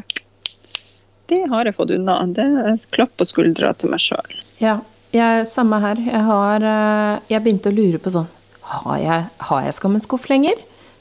Det 1.31 1.41
har 1.47 1.67
jeg 1.69 1.75
fått 1.77 1.93
unna. 1.95 2.17
Det 2.35 2.43
er 2.43 2.81
klapp 2.91 3.13
på 3.19 3.27
skuldra 3.29 3.71
til 3.79 3.93
meg 3.93 4.03
sjøl. 4.03 4.35
Ja, 4.59 4.79
jeg, 5.15 5.45
samme 5.49 5.79
her. 5.83 5.99
Jeg 6.03 6.21
har 6.27 6.63
eh, 6.67 7.23
Jeg 7.31 7.43
begynte 7.45 7.71
å 7.71 7.75
lure 7.75 7.99
på 7.99 8.11
sånn 8.13 8.29
Har 8.71 8.99
jeg, 9.01 9.25
har 9.49 9.65
jeg 9.65 9.75
skammens 9.75 10.05
skuff 10.07 10.27
lenger? 10.31 10.59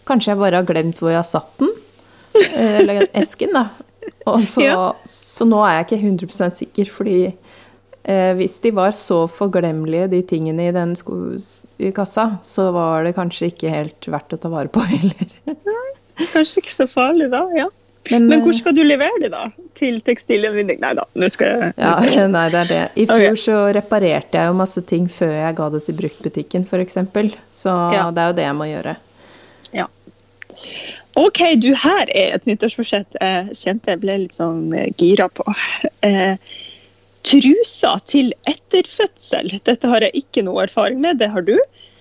Kanskje 0.08 0.32
jeg 0.32 0.40
bare 0.40 0.58
har 0.62 0.66
glemt 0.66 0.98
hvor 0.98 1.12
jeg 1.12 1.20
har 1.20 1.28
satt 1.28 1.50
den? 1.60 1.70
Eh, 2.34 2.80
Eller 2.80 3.06
esken, 3.20 3.54
da. 3.54 3.66
Og 4.30 4.40
så, 4.46 4.64
Ja. 4.70 4.80
så 5.06 5.46
nå 5.46 5.60
er 5.66 5.76
jeg 5.80 5.86
ikke 5.88 6.00
100% 6.26 6.56
sikker, 6.58 6.90
fordi 6.94 7.18
eh, 7.28 8.32
hvis 8.38 8.58
de 8.64 8.72
var 8.74 8.96
så 8.98 9.22
forglemmelige, 9.30 10.08
de 10.14 10.22
tingene 10.30 10.66
i 10.70 10.74
den 10.74 10.96
i 11.78 11.90
kassa, 11.96 12.26
så 12.46 12.70
var 12.74 13.06
det 13.06 13.14
kanskje 13.18 13.50
ikke 13.52 13.70
helt 13.74 14.10
verdt 14.10 14.34
å 14.34 14.40
ta 14.42 14.50
vare 14.52 14.72
på 14.72 14.82
heller. 14.94 15.36
Kanskje 16.34 16.64
ikke 16.64 16.74
så 16.74 16.88
farlig 16.90 17.30
da, 17.32 17.44
ja. 17.56 17.68
Men, 18.10 18.26
Men 18.26 18.38
eh, 18.38 18.44
hvor 18.44 18.56
skal 18.56 18.74
du 18.76 18.82
levere 18.84 19.22
de, 19.22 19.30
da? 19.32 19.42
Til 19.78 20.00
tekstilgjenvinning? 20.06 20.80
Nei 20.82 20.92
da, 20.98 21.04
nå 21.14 21.28
skal 21.32 21.50
jeg, 21.52 21.74
nå 21.76 21.84
Ja, 21.84 21.92
skal 21.98 22.16
jeg 22.16 22.32
nei, 22.36 22.46
det 22.52 22.62
er 22.62 22.70
det. 22.70 22.80
I 22.94 23.06
fjor 23.10 23.26
okay. 23.26 23.42
så 23.44 23.58
reparerte 23.76 24.40
jeg 24.40 24.52
jo 24.52 24.56
masse 24.60 24.82
ting 24.90 25.10
før 25.12 25.34
jeg 25.36 25.58
ga 25.60 25.68
det 25.74 25.82
til 25.86 25.98
bruktbutikken, 26.00 26.66
f.eks. 26.66 26.98
Så 27.62 27.76
Ja. 27.94 28.08
det 28.14 28.24
er 28.24 28.32
jo 28.32 28.38
det 28.40 28.48
jeg 28.48 28.58
må 28.58 28.70
gjøre. 28.70 28.96
Ja. 29.76 29.86
OK, 31.18 31.40
du, 31.62 31.70
her 31.74 32.10
er 32.14 32.36
et 32.36 32.46
nyttårsforsett 32.46 33.18
jeg 33.20 33.56
kjente 33.58 33.94
jeg 33.94 34.02
ble 34.02 34.18
litt 34.24 34.36
sånn 34.38 34.68
eh, 34.76 34.90
gira 34.98 35.30
på. 35.32 35.46
Eh, 36.06 36.36
trusa 37.26 37.96
til 38.08 38.30
etterfødsel. 38.48 39.58
Dette 39.68 39.90
har 39.90 40.06
jeg 40.06 40.24
ikke 40.24 40.44
noe 40.46 40.64
erfaring 40.64 41.02
med, 41.02 41.18
det 41.20 41.30
har 41.34 41.44
du. 41.44 41.56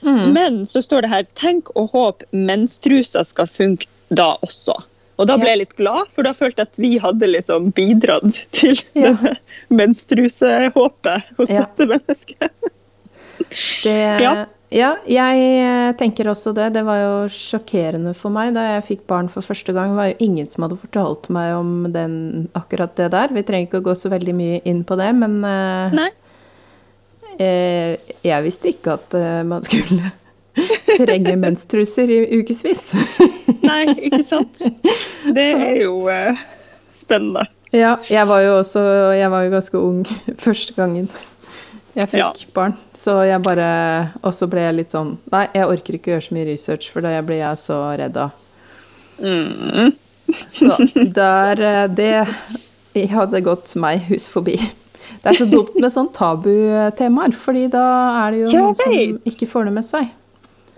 Mm. 0.05 0.31
Men 0.35 0.61
så 0.69 0.81
står 0.81 1.03
det 1.03 1.11
her 1.11 1.25
'tenk 1.35 1.71
og 1.75 1.89
håp 1.91 2.23
menstrusa 2.31 3.23
skal 3.27 3.47
funke 3.47 3.87
da 4.15 4.37
også'. 4.45 4.77
Og 5.19 5.27
da 5.27 5.35
ble 5.35 5.49
jeg 5.51 5.59
litt 5.65 5.73
glad, 5.75 6.07
for 6.15 6.23
da 6.23 6.31
følte 6.37 6.63
jeg 6.63 6.69
at 6.71 6.77
vi 6.79 6.91
hadde 7.03 7.27
liksom 7.27 7.71
bidratt 7.75 8.37
til 8.55 8.77
Ja. 8.95 9.11
denne 9.17 9.33
menstrusehåpet 9.69 11.33
hos 11.37 11.51
Ja. 11.51 11.65
dette 11.65 11.87
mennesket. 11.91 12.71
Det, 13.83 13.97
ja. 14.23 14.31
Ja. 14.71 14.89
jeg 15.09 15.41
eh, 15.65 15.91
tenker 15.97 16.27
også 16.29 16.53
det. 16.53 16.69
Det 16.75 16.83
var 16.85 16.99
jo 17.01 17.13
sjokkerende 17.33 18.13
for 18.15 18.29
meg 18.31 18.53
da 18.55 18.63
jeg 18.75 18.85
fikk 18.93 19.03
barn 19.09 19.27
for 19.33 19.41
første 19.43 19.73
gang. 19.75 19.91
Det 19.91 19.97
var 19.99 20.09
jo 20.11 20.19
ingen 20.29 20.47
som 20.47 20.63
hadde 20.67 20.77
fortalt 20.79 21.27
meg 21.33 21.55
om 21.57 21.71
den, 21.91 22.47
akkurat 22.55 22.93
det 22.99 23.09
der. 23.15 23.33
Vi 23.33 23.43
trenger 23.47 23.67
ikke 23.67 23.81
å 23.81 23.87
gå 23.89 23.95
så 23.97 24.11
veldig 24.13 24.35
mye 24.37 24.61
inn 24.69 24.83
på 24.87 24.95
det, 24.99 25.09
men 25.17 25.39
eh, 25.43 25.97
Nei. 25.99 26.09
eh, 27.39 28.13
jeg 28.27 28.45
visste 28.45 28.71
ikke 28.75 28.95
at 28.99 29.17
eh, 29.17 29.41
man 29.49 29.65
skulle 29.65 30.11
trenge 30.97 31.35
menstruser 31.39 32.09
i 32.11 32.19
ukevis. 32.41 32.93
Nei, 33.63 33.85
ikke 34.09 34.23
sant? 34.25 34.59
Det 34.59 35.45
Så- 35.51 35.59
er 35.65 35.81
jo 35.83 36.07
eh, 36.09 36.37
spennende. 36.97 37.45
Ja, 37.71 37.97
jeg 38.09 38.25
var 38.25 38.39
jo 38.41 38.55
også 38.63 38.81
Jeg 39.13 39.29
var 39.29 39.43
jo 39.45 39.51
ganske 39.53 39.77
ung 39.77 39.99
første 40.45 40.73
gangen 40.73 41.09
jeg 41.97 42.07
fikk 42.09 42.19
Ja. 42.21 42.31
barn. 42.55 42.73
Så 42.97 43.13
jeg 43.27 43.41
bare 43.45 43.67
Og 44.23 44.33
så 44.33 44.47
ble 44.49 44.61
jeg 44.61 44.75
litt 44.77 44.91
sånn 44.93 45.17
Nei, 45.33 45.47
jeg 45.53 45.67
orker 45.67 45.97
ikke 45.97 46.11
å 46.11 46.13
gjøre 46.15 46.25
så 46.29 46.33
mye 46.37 46.45
research, 46.47 46.89
for 46.93 47.01
da 47.05 47.13
blir 47.25 47.41
jeg 47.43 47.57
så 47.61 47.77
redd 47.99 48.17
av. 48.17 48.31
Mm. 49.19 49.93
Så 50.49 50.69
der 51.13 51.61
eh, 51.61 51.87
Det 52.93 53.07
hadde 53.09 53.41
gått 53.45 53.75
meg 53.75 54.05
hus 54.09 54.27
forbi. 54.29 54.55
Det 55.19 55.33
er 55.33 55.37
så 55.41 55.45
dumt 55.49 55.75
med 55.81 55.91
sånn 55.91 56.09
tabutemaer, 56.15 57.33
fordi 57.35 57.67
da 57.73 57.83
er 58.25 58.31
det 58.31 58.39
jo 58.45 58.51
Ja, 58.53 58.61
noen 58.69 58.77
som 58.79 58.93
ikke 59.29 59.49
får 59.51 59.65
det 59.69 59.73
med 59.75 59.85
seg. 59.85 60.09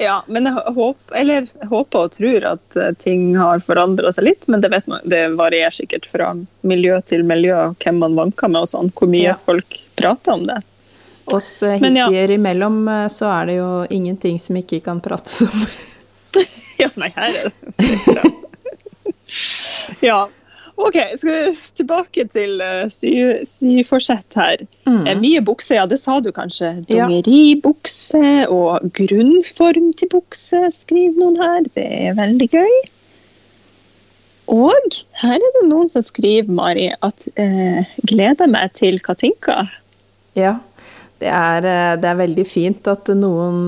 Ja, 0.02 0.24
men 0.28 0.48
jeg 0.50 0.74
håper, 0.74 1.14
eller, 1.20 1.46
jeg 1.62 1.68
håper 1.70 2.08
og 2.08 2.14
tror 2.16 2.46
at 2.56 2.78
eh, 2.80 2.94
ting 2.98 3.36
har 3.38 3.62
forandra 3.62 4.10
seg 4.16 4.26
litt. 4.32 4.48
Men 4.50 4.64
det, 4.64 4.72
vet 4.74 4.88
man, 4.90 5.04
det 5.06 5.20
varierer 5.38 5.76
sikkert 5.76 6.08
fra 6.10 6.32
miljø 6.66 6.98
til 7.06 7.22
miljø 7.28 7.60
hvem 7.84 8.00
man 8.02 8.18
vanker 8.18 8.50
med 8.50 8.66
og 8.66 8.72
sånn. 8.74 8.90
Hvor 8.98 9.12
mye 9.12 9.28
Ja. 9.30 9.38
folk 9.46 9.78
prater 10.02 10.34
om 10.40 10.48
det. 10.50 10.58
Oss 11.32 11.52
hippier 11.62 12.34
ja. 12.34 12.34
imellom 12.34 12.82
eh, 12.90 13.06
så 13.14 13.30
er 13.30 13.52
det 13.52 13.60
jo 13.60 13.70
ingenting 13.94 14.42
som 14.42 14.58
ikke 14.58 14.82
kan 14.90 15.04
prates 15.06 15.44
om. 15.48 15.66
Ja, 16.82 16.88
nei, 16.98 17.12
her 17.14 17.36
er 17.38 17.52
det. 17.52 18.22
ja. 20.10 20.22
OK, 20.80 20.98
skal 21.18 21.32
vi 21.32 21.58
tilbake 21.78 22.26
til 22.32 22.62
uh, 22.64 22.86
sy, 22.94 23.12
syforsett 23.48 24.38
her. 24.38 24.64
Mm. 24.88 25.04
Eh, 25.08 25.20
Mye 25.20 25.44
bukse, 25.46 25.76
ja, 25.76 25.86
det 25.90 26.00
sa 26.02 26.20
du 26.24 26.32
kanskje. 26.36 26.72
Ja. 26.88 27.08
Dongeribukse 27.10 28.48
og 28.52 28.88
grunnform 28.98 29.92
til 30.00 30.12
bukse, 30.14 30.64
skriver 30.76 31.20
noen 31.20 31.40
her. 31.42 31.70
Det 31.76 31.86
er 32.08 32.18
veldig 32.20 32.50
gøy. 32.56 32.74
Og 34.52 34.98
her 35.22 35.38
er 35.38 35.56
det 35.60 35.68
noen 35.70 35.92
som 35.92 36.04
skriver, 36.04 36.52
Mari, 36.52 36.90
at 37.04 37.30
eh, 37.40 37.88
gleder 38.10 38.52
meg 38.52 38.74
til 38.80 39.00
Katinka. 39.04 39.66
Ja. 40.40 40.58
Det 41.22 41.30
er, 41.30 41.68
eh, 41.70 41.96
det 42.02 42.08
er 42.10 42.22
veldig 42.24 42.48
fint 42.50 42.88
at 42.90 43.12
noen 43.14 43.68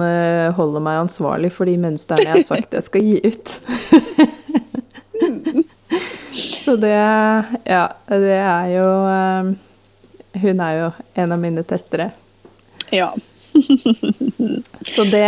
holder 0.57 0.83
meg 0.83 1.03
ansvarlig 1.03 1.53
for 1.53 1.69
de 1.69 1.75
mønstrene 1.77 2.25
jeg 2.25 2.39
har 2.39 2.47
sagt 2.47 2.79
jeg 2.79 2.87
skal 2.89 3.11
gi 3.11 3.19
ut. 3.27 3.53
Så 6.63 6.75
det 6.79 6.93
Ja, 7.67 7.83
det 8.07 8.37
er 8.39 8.67
jo 8.71 8.87
eh, 9.11 9.51
Hun 10.43 10.61
er 10.63 10.77
jo 10.79 10.89
en 11.19 11.31
av 11.35 11.39
mine 11.41 11.63
testere. 11.67 12.11
Ja. 12.93 13.11
Så 14.81 15.03
det 15.11 15.23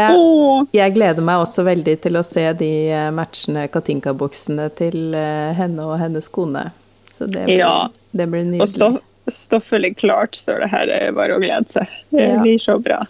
Jeg 0.75 0.93
gleder 0.95 1.21
meg 1.25 1.43
også 1.43 1.65
veldig 1.67 1.97
til 2.03 2.17
å 2.19 2.23
se 2.25 2.45
de 2.57 2.71
eh, 2.91 3.09
matchende 3.15 3.67
Katinka-buksene 3.73 4.69
til 4.79 5.13
eh, 5.17 5.51
henne 5.57 5.85
og 5.85 5.99
hennes 6.01 6.27
kone. 6.33 6.67
Så 7.13 7.27
det 7.31 7.45
blir, 7.47 7.59
Ja. 7.61 7.89
det 8.11 8.27
blir 8.31 8.43
og 8.47 8.51
nydelig. 8.55 8.71
stoff, 8.73 8.97
stoffelig 9.31 9.93
klart, 10.01 10.35
står 10.35 10.65
det 10.65 10.71
her. 10.73 10.85
Det 10.89 10.97
er 11.07 11.15
bare 11.15 11.37
å 11.37 11.43
glede 11.43 11.69
seg. 11.71 11.93
Det 12.11 12.27
blir 12.41 12.59
så 12.59 12.75
bra. 12.83 13.03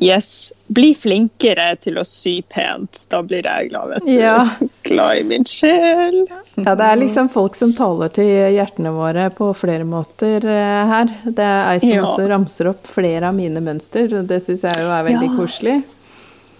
Yes. 0.00 0.52
Bli 0.68 0.90
flinkere 0.94 1.70
til 1.80 1.96
å 2.00 2.04
sy 2.04 2.42
pent. 2.52 3.02
Da 3.08 3.22
blir 3.24 3.46
jeg 3.48 3.70
glad, 3.70 3.88
vet 3.94 4.04
du. 4.06 4.12
Ja. 4.18 4.36
Glad 4.88 5.18
i 5.20 5.24
min 5.28 5.44
sjel. 5.48 6.22
Ja, 6.56 6.74
det 6.76 6.84
er 6.86 6.96
liksom 7.00 7.28
folk 7.32 7.56
som 7.56 7.72
taler 7.76 8.12
til 8.12 8.28
hjertene 8.56 8.92
våre 8.96 9.26
på 9.36 9.50
flere 9.56 9.84
måter 9.88 10.44
eh, 10.44 10.92
her. 10.92 11.10
Det 11.24 11.44
er 11.44 11.72
ei 11.74 11.80
som 11.82 11.92
Ja. 11.96 12.04
også 12.06 12.28
ramser 12.30 12.70
opp 12.72 12.88
flere 12.88 13.28
av 13.28 13.36
mine 13.36 13.60
mønster, 13.64 14.08
og 14.20 14.28
det 14.30 14.40
syns 14.44 14.64
jeg 14.68 14.80
jo 14.80 14.88
er 14.92 15.04
veldig 15.08 15.28
Ja. 15.30 15.36
koselig. 15.40 15.76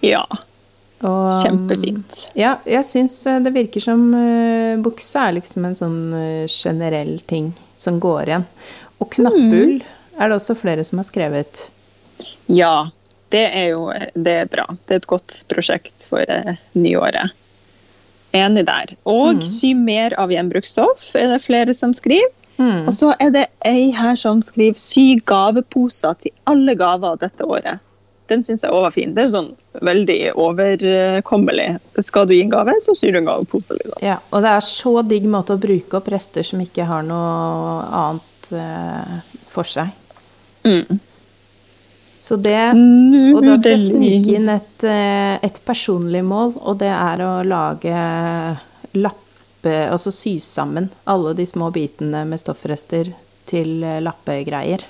Ja, 0.05 0.23
Og, 1.01 1.31
kjempefint. 1.43 2.19
Ja, 2.35 2.57
jeg 2.67 2.83
syns 2.85 3.17
eh, 3.27 3.39
det 3.45 3.53
virker 3.55 3.81
som 3.83 4.01
uh, 4.13 4.77
bukse 4.83 5.21
er 5.29 5.37
liksom 5.37 5.65
en 5.69 5.75
sånn 5.79 5.99
eh, 6.17 6.45
generell 6.51 7.19
ting 7.27 7.53
som 7.79 7.99
går 8.03 8.27
igjen. 8.33 8.45
Og 8.99 9.09
knappull 9.15 9.77
er 10.19 10.27
det 10.29 10.35
også 10.37 10.57
flere 10.59 10.83
som 10.87 10.99
har 10.99 11.07
skrevet. 11.07 11.69
Ja, 12.51 12.89
det 13.33 13.45
er 13.53 13.67
jo 13.73 13.89
det 14.15 14.35
er 14.43 14.49
bra. 14.49 14.65
Det 14.87 14.95
er 14.95 15.03
et 15.03 15.11
godt 15.11 15.35
prosjekt 15.51 16.07
for 16.09 16.25
eh, 16.25 16.57
nyåret. 16.77 17.35
Enig 18.37 18.65
der. 18.67 18.93
Og 19.09 19.41
sy 19.49 19.73
mer 19.73 20.13
av 20.21 20.29
gjenbruksstoff, 20.33 21.09
er 21.17 21.31
det 21.33 21.43
flere 21.45 21.73
som 21.73 21.95
skriver. 21.97 22.29
Mm. 22.59 22.89
Og 22.89 22.93
så 22.93 23.13
er 23.23 23.31
det 23.33 23.45
ei 23.65 23.89
her 23.95 24.17
som 24.19 24.41
skriver 24.43 24.77
'sy 24.77 25.21
gaveposer 25.25 26.17
til 26.19 26.31
alle 26.45 26.75
gaver 26.75 27.15
dette 27.21 27.43
året'. 27.45 27.79
Den 28.29 28.43
syns 28.43 28.61
jeg 28.61 28.71
òg 28.71 28.83
var 28.83 28.93
fin. 28.93 29.13
Det 29.15 29.23
er 29.23 29.29
jo 29.29 29.37
sånn 29.37 29.53
veldig 29.81 30.17
overkommelig. 30.37 31.79
Skal 32.05 32.27
du 32.27 32.35
gi 32.35 32.43
en 32.43 32.51
gave, 32.53 32.75
så 32.83 32.93
syr 32.93 33.15
du 33.15 33.21
en 33.23 33.29
gavepose. 33.31 33.73
Liksom. 33.79 33.97
Ja, 34.05 34.19
og 34.29 34.43
det 34.45 34.51
er 34.53 34.65
så 34.67 35.01
digg 35.01 35.25
måte 35.25 35.55
å 35.55 35.61
bruke 35.61 35.97
opp 35.97 36.11
rester 36.13 36.45
som 36.45 36.61
ikke 36.61 36.85
har 36.85 37.07
noe 37.07 37.87
annet 38.03 38.51
eh, 38.53 39.15
for 39.49 39.65
seg. 39.65 39.95
Mm. 40.67 40.99
Så 42.19 42.35
det 42.35 42.57
Og 42.75 43.39
da 43.45 43.55
skal 43.57 43.77
jeg 43.77 43.85
snike 43.93 44.33
inn 44.35 44.49
et, 44.51 44.83
eh, 44.83 45.39
et 45.45 45.59
personlig 45.65 46.19
mål, 46.27 46.53
og 46.59 46.77
det 46.81 46.91
er 46.91 47.23
å 47.23 47.31
lage 47.47 47.95
lappe... 48.99 49.25
Altså 49.91 50.11
sy 50.11 50.37
sammen 50.43 50.89
alle 51.09 51.33
de 51.35 51.45
små 51.47 51.69
bitene 51.75 52.25
med 52.27 52.39
stoffrester 52.39 53.13
til 53.49 53.83
eh, 53.83 54.01
lappegreier. 54.03 54.83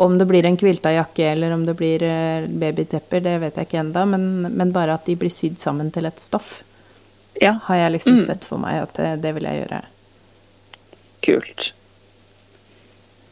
Om 0.00 0.16
det 0.20 0.26
blir 0.30 0.46
en 0.46 0.56
kvilta 0.56 0.92
jakke 0.94 1.26
eller 1.32 1.52
om 1.52 1.66
det 1.66 1.74
blir 1.78 2.02
eh, 2.06 2.46
babytepper, 2.46 3.20
det 3.26 3.36
vet 3.42 3.58
jeg 3.58 3.66
ikke 3.68 3.82
enda, 3.82 4.06
men, 4.06 4.28
men 4.54 4.72
bare 4.72 4.94
at 4.94 5.06
de 5.10 5.16
blir 5.18 5.30
sydd 5.34 5.58
sammen 5.58 5.90
til 5.94 6.06
et 6.06 6.22
stoff, 6.22 6.60
Ja, 7.40 7.56
har 7.66 7.76
jeg 7.76 7.92
liksom 7.98 8.16
Mm. 8.18 8.24
sett 8.26 8.44
for 8.44 8.58
meg 8.58 8.82
at 8.82 8.94
det, 8.98 9.10
det 9.22 9.34
vil 9.34 9.44
jeg 9.48 9.62
gjøre. 9.64 9.82
kult. 11.22 11.72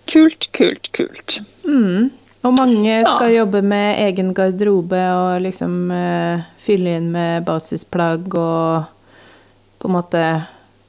Kult, 0.09 0.47
kult, 0.57 0.89
kult. 0.97 1.41
Mm. 1.66 2.11
Og 2.47 2.55
mange 2.55 3.01
Ja. 3.01 3.05
skal 3.05 3.34
jobbe 3.34 3.62
med 3.62 3.99
egen 3.99 4.32
garderobe 4.34 5.01
og 5.14 5.43
liksom 5.43 5.91
uh, 5.91 6.45
fylle 6.62 6.95
inn 6.99 7.11
med 7.11 7.45
basisplagg 7.45 8.28
og 8.34 8.84
på 9.78 9.89
en 9.89 9.95
måte 9.95 10.22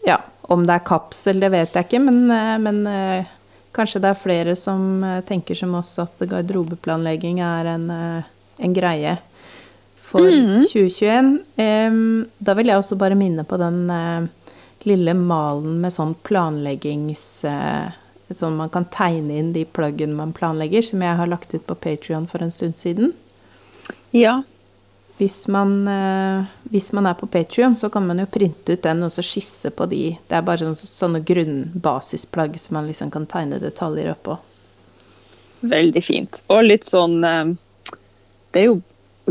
Ja, 0.05 0.19
om 0.43 0.65
det 0.65 0.75
er 0.75 0.85
kapsel, 0.85 1.39
det 1.41 1.49
vet 1.51 1.73
jeg 1.73 1.87
ikke, 1.87 2.01
men, 2.05 2.29
uh, 2.29 2.57
men 2.61 2.85
uh, 2.85 3.25
kanskje 3.73 4.01
det 4.01 4.11
er 4.11 4.21
flere 4.21 4.55
som 4.55 5.03
tenker 5.25 5.57
som 5.57 5.73
oss 5.75 5.97
at 6.01 6.21
garderobeplanlegging 6.21 7.41
er 7.41 7.65
en, 7.75 7.89
en 8.57 8.73
greie 8.73 9.17
for 9.95 10.25
2021. 10.25 11.29
Um, 11.57 12.25
da 12.39 12.55
vil 12.57 12.71
jeg 12.71 12.81
også 12.81 12.97
bare 12.97 13.17
minne 13.17 13.45
på 13.45 13.59
den 13.61 13.83
lille 14.89 15.13
malen 15.13 15.81
med 15.81 15.93
sånn 15.93 16.15
planleggings... 16.25 17.43
Sånn 18.29 18.57
man 18.59 18.69
kan 18.69 18.85
tegne 18.93 19.39
inn 19.41 19.53
de 19.55 19.63
pluggene 19.65 20.13
man 20.13 20.35
planlegger, 20.37 20.83
som 20.85 21.01
jeg 21.01 21.17
har 21.17 21.29
lagt 21.29 21.53
ut 21.55 21.65
på 21.65 21.75
Patrion 21.75 22.27
for 22.29 22.43
en 22.45 22.53
stund 22.53 22.77
siden. 22.77 23.13
Ja. 24.13 24.43
Hvis 25.17 25.47
man, 25.51 25.87
eh, 25.87 26.45
hvis 26.71 26.91
man 26.93 27.09
er 27.09 27.17
på 27.19 27.27
Patrion, 27.27 27.75
så 27.77 27.89
kan 27.89 28.05
man 28.07 28.21
jo 28.21 28.27
printe 28.29 28.73
ut 28.73 28.85
den 28.85 29.03
og 29.03 29.11
så 29.11 29.25
skisse 29.25 29.71
på 29.71 29.89
de. 29.89 30.03
Det 30.29 30.37
er 30.37 30.45
bare 30.45 30.61
sånne, 30.63 30.91
sånne 30.93 31.23
grunnbasisplagg 31.25 32.59
som 32.61 32.77
man 32.77 32.87
liksom 32.87 33.11
kan 33.11 33.25
tegne 33.27 33.59
detaljer 33.59 34.13
oppå. 34.13 34.37
Veldig 35.59 36.03
fint. 36.05 36.43
Og 36.47 36.63
litt 36.69 36.87
sånn 36.87 37.17
eh, 37.25 37.51
Det 38.53 38.61
er 38.61 38.69
jo 38.69 38.79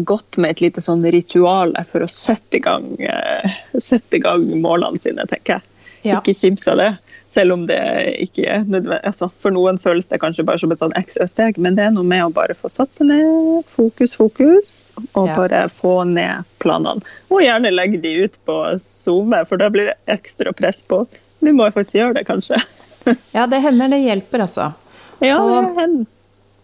godt 0.05 0.37
med 0.37 0.51
et 0.51 0.61
lite 0.67 0.83
sånn 0.85 1.03
ritual 1.11 1.73
for 1.89 2.05
å 2.05 2.11
sette 2.11 2.59
i 2.59 2.63
gang, 2.63 2.91
eh, 3.01 3.57
sette 3.81 4.19
i 4.19 4.23
gang 4.23 4.45
målene 4.61 5.01
sine, 5.01 5.25
tenker 5.31 5.57
jeg. 5.57 5.78
Ja. 6.07 6.21
Ikke 6.21 6.35
kimse 6.37 6.71
av 6.73 6.79
det. 6.79 6.91
Selv 7.29 7.53
om 7.53 7.67
det 7.69 7.79
ikke 8.25 8.45
er 8.49 8.63
nødvendig. 8.65 9.01
Altså, 9.05 9.29
for 9.43 9.53
noen 9.53 9.77
føles 9.83 10.07
det 10.09 10.21
kanskje 10.23 10.45
bare 10.49 10.59
som 10.63 10.73
et 10.73 10.79
sånn 10.81 10.95
ekstra 10.97 11.27
steg, 11.29 11.59
men 11.61 11.75
det 11.77 11.85
er 11.85 11.91
noe 11.93 12.07
med 12.09 12.23
å 12.25 12.33
bare 12.33 12.55
få 12.57 12.71
satt 12.73 12.95
seg 12.97 13.11
ned, 13.11 13.67
fokus, 13.69 14.15
fokus, 14.17 14.71
og 15.15 15.29
Ja. 15.29 15.35
bare 15.37 15.65
få 15.69 16.07
ned 16.09 16.45
planene. 16.63 17.03
Og 17.31 17.43
gjerne 17.45 17.73
legge 17.75 18.01
de 18.01 18.15
ut 18.25 18.39
på 18.49 18.57
Zoom, 18.81 19.35
for 19.47 19.57
da 19.61 19.69
blir 19.69 19.91
det 19.91 19.97
ekstra 20.09 20.55
press 20.57 20.83
på. 20.83 21.07
Nå 21.43 21.53
må 21.53 21.67
jo 21.69 21.75
faktisk 21.77 21.99
gjøre 22.01 22.15
det, 22.15 22.27
kanskje. 22.27 22.63
ja, 23.37 23.45
det 23.47 23.61
hender 23.63 23.89
det 23.93 24.01
hjelper, 24.07 24.41
altså. 24.47 24.73
Ja, 25.21 25.37
Og- 25.43 25.75
det 25.75 25.83
hender. 25.83 26.07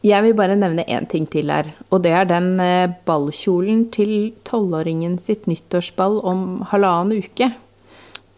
Jeg 0.04 0.20
vil 0.22 0.34
bare 0.36 0.54
nevne 0.54 0.84
én 0.84 1.06
ting 1.08 1.24
til 1.32 1.48
her, 1.48 1.64
og 1.90 2.02
det 2.04 2.10
er 2.12 2.26
den 2.28 2.60
eh, 2.60 2.88
ballkjolen 3.06 3.86
til 3.90 4.32
tolvåringen 4.44 5.18
sitt 5.18 5.46
nyttårsball 5.48 6.18
om 6.22 6.60
halvannen 6.68 7.22
uke. 7.24 7.54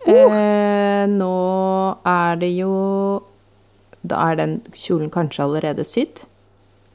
Eh, 0.07 1.04
nå 1.11 1.36
er 2.07 2.36
det 2.38 2.52
jo 2.54 2.72
Da 4.07 4.20
er 4.30 4.36
den 4.38 4.57
kjolen 4.70 5.11
kanskje 5.11 5.42
allerede 5.42 5.86
sydd? 5.86 6.22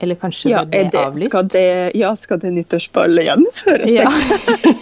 Eller 0.02 0.16
kanskje 0.16 0.50
Ja, 0.54 0.64
det 0.64 0.72
ble 0.72 0.84
det, 0.94 1.02
avlyst? 1.06 1.30
skal 1.30 1.50
det, 1.54 1.92
ja, 2.00 2.16
skal 2.16 2.40
det 2.42 2.52
nyttårsballet 2.56 3.28
gjennomføres? 3.28 3.92
Ja. 3.92 4.08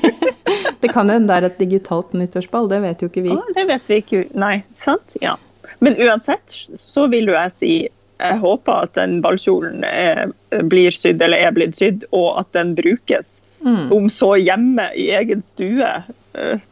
det 0.82 0.92
kan 0.94 1.10
hende 1.12 1.28
det 1.28 1.38
er 1.38 1.48
et 1.50 1.58
digitalt 1.60 2.14
nyttårsball, 2.16 2.70
det 2.72 2.80
vet 2.86 3.04
jo 3.04 3.10
ikke 3.12 3.26
vi. 3.26 3.34
Å, 3.36 3.44
det 3.58 3.66
vet 3.68 3.92
vi 3.92 3.98
ikke. 4.00 4.22
Nei, 4.40 4.62
sant? 4.80 5.18
Ja. 5.20 5.36
Men 5.84 6.00
uansett 6.00 6.56
så 6.80 7.10
vil 7.12 7.34
jo 7.34 7.36
jeg 7.36 7.56
si 7.58 7.74
jeg 8.20 8.40
håper 8.42 8.86
at 8.86 8.96
den 9.00 9.20
ballkjolen 9.24 9.84
er, 9.88 10.32
blir 10.72 10.92
sydd 10.92 11.22
eller 11.24 11.40
er 11.40 11.54
blitt 11.56 11.78
sydd, 11.80 12.04
og 12.16 12.42
at 12.42 12.50
den 12.58 12.74
brukes. 12.76 13.38
Mm. 13.64 13.92
Om 13.96 14.10
så 14.12 14.34
hjemme 14.40 14.90
i 14.96 15.10
egen 15.16 15.44
stue, 15.44 15.92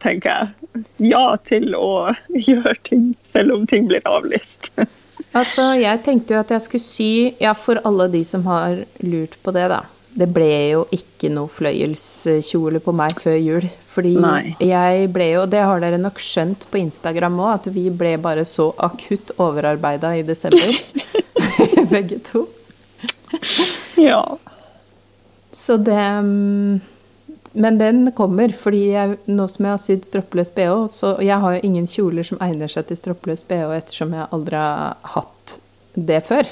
tenker 0.04 0.30
jeg. 0.30 0.86
Ja 1.10 1.36
til 1.48 1.74
å 1.78 2.14
gjøre 2.50 2.76
ting, 2.88 3.12
selv 3.28 3.56
om 3.58 3.68
ting 3.70 3.90
blir 3.92 4.06
avlyst. 4.06 4.72
Altså, 5.36 5.72
jeg 5.78 6.00
tenkte 6.06 6.34
jo 6.34 6.40
at 6.40 6.52
jeg 6.54 6.64
skulle 6.64 6.86
sy 6.86 7.12
Ja, 7.42 7.52
for 7.58 7.82
alle 7.86 8.08
de 8.14 8.22
som 8.26 8.46
har 8.48 8.84
lurt 9.04 9.36
på 9.44 9.52
det, 9.54 9.66
da. 9.74 9.84
Det 10.18 10.26
ble 10.34 10.48
jo 10.72 10.84
ikke 10.94 11.30
noe 11.34 11.50
fløyelskjole 11.52 12.80
på 12.82 12.94
meg 12.96 13.20
før 13.22 13.36
jul. 13.38 13.68
Fordi 13.94 14.16
Nei. 14.22 14.56
jeg 14.62 15.10
ble 15.14 15.28
jo, 15.36 15.44
det 15.50 15.62
har 15.62 15.82
dere 15.84 16.00
nok 16.02 16.22
skjønt 16.22 16.66
på 16.72 16.80
Instagram 16.82 17.38
òg, 17.42 17.52
at 17.60 17.70
vi 17.76 17.88
ble 17.94 18.16
bare 18.22 18.46
så 18.50 18.72
akutt 18.88 19.34
overarbeida 19.42 20.16
i 20.18 20.26
desember. 20.26 20.74
Begge 21.94 22.22
to. 22.26 22.48
Ja. 24.02 24.24
Så 25.54 25.78
det 25.82 25.98
mm, 25.98 26.80
Men 27.58 27.80
den 27.80 28.12
kommer, 28.14 28.52
fordi 28.54 28.84
jeg, 28.92 29.18
nå 29.26 29.48
som 29.50 29.66
jeg 29.66 29.74
har 29.74 29.82
sydd 29.82 30.06
stroppeløs 30.06 30.52
bh, 30.54 30.84
så 30.94 31.16
jeg 31.26 31.42
har 31.42 31.56
jo 31.56 31.64
ingen 31.66 31.88
kjoler 31.90 32.28
som 32.28 32.42
egner 32.44 32.70
seg 32.70 32.86
til 32.90 33.00
stroppeløs 33.00 33.42
bh 33.50 33.74
ettersom 33.80 34.14
jeg 34.14 34.30
aldri 34.36 34.60
har 34.62 35.00
hatt 35.16 35.58
det 35.98 36.20
før. 36.28 36.52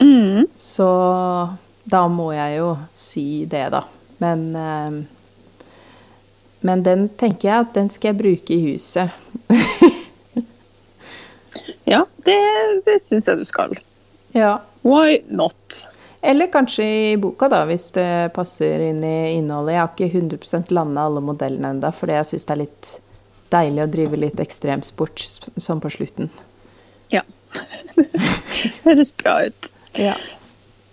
Mm. 0.00 0.46
Så 0.56 0.88
da 1.84 2.06
må 2.08 2.30
jeg 2.32 2.56
jo 2.62 2.70
sy 2.96 3.44
det, 3.52 3.66
da. 3.74 3.84
Men 4.24 4.46
eh, 4.56 5.02
Men 6.64 6.80
den 6.82 7.08
tenker 7.20 7.48
jeg 7.50 7.60
at 7.66 7.74
den 7.76 7.90
skal 7.92 8.14
jeg 8.14 8.20
bruke 8.22 8.54
i 8.56 8.72
huset. 8.72 9.12
Ja, 11.84 12.06
det, 12.24 12.36
det 12.86 12.96
syns 13.04 13.28
jeg 13.28 13.38
du 13.38 13.44
skal. 13.44 13.74
Ja. 14.32 14.56
Why 14.82 15.20
not? 15.28 15.84
Eller 16.24 16.48
kanskje 16.52 16.84
i 16.84 17.16
boka, 17.20 17.50
da, 17.52 17.64
hvis 17.68 17.90
det 17.92 18.32
passer 18.32 18.80
inn 18.80 19.02
i 19.04 19.34
innholdet. 19.34 19.74
Jeg 19.74 19.82
har 19.82 19.90
ikke 19.92 20.38
100 20.40 20.72
landa 20.72 21.02
alle 21.04 21.20
modellene 21.20 21.74
ennå, 21.74 21.90
fordi 21.92 22.16
jeg 22.16 22.30
syns 22.30 22.46
det 22.48 22.54
er 22.54 22.60
litt 22.62 22.92
deilig 23.52 23.82
å 23.84 23.90
drive 23.92 24.20
litt 24.22 24.40
ekstremsport 24.40 25.20
sånn 25.60 25.82
på 25.84 25.90
slutten. 25.92 26.30
Ja. 27.12 27.20
det 27.98 28.72
Høres 28.86 29.12
bra 29.20 29.36
ut. 29.44 29.68
Ja. 30.00 30.14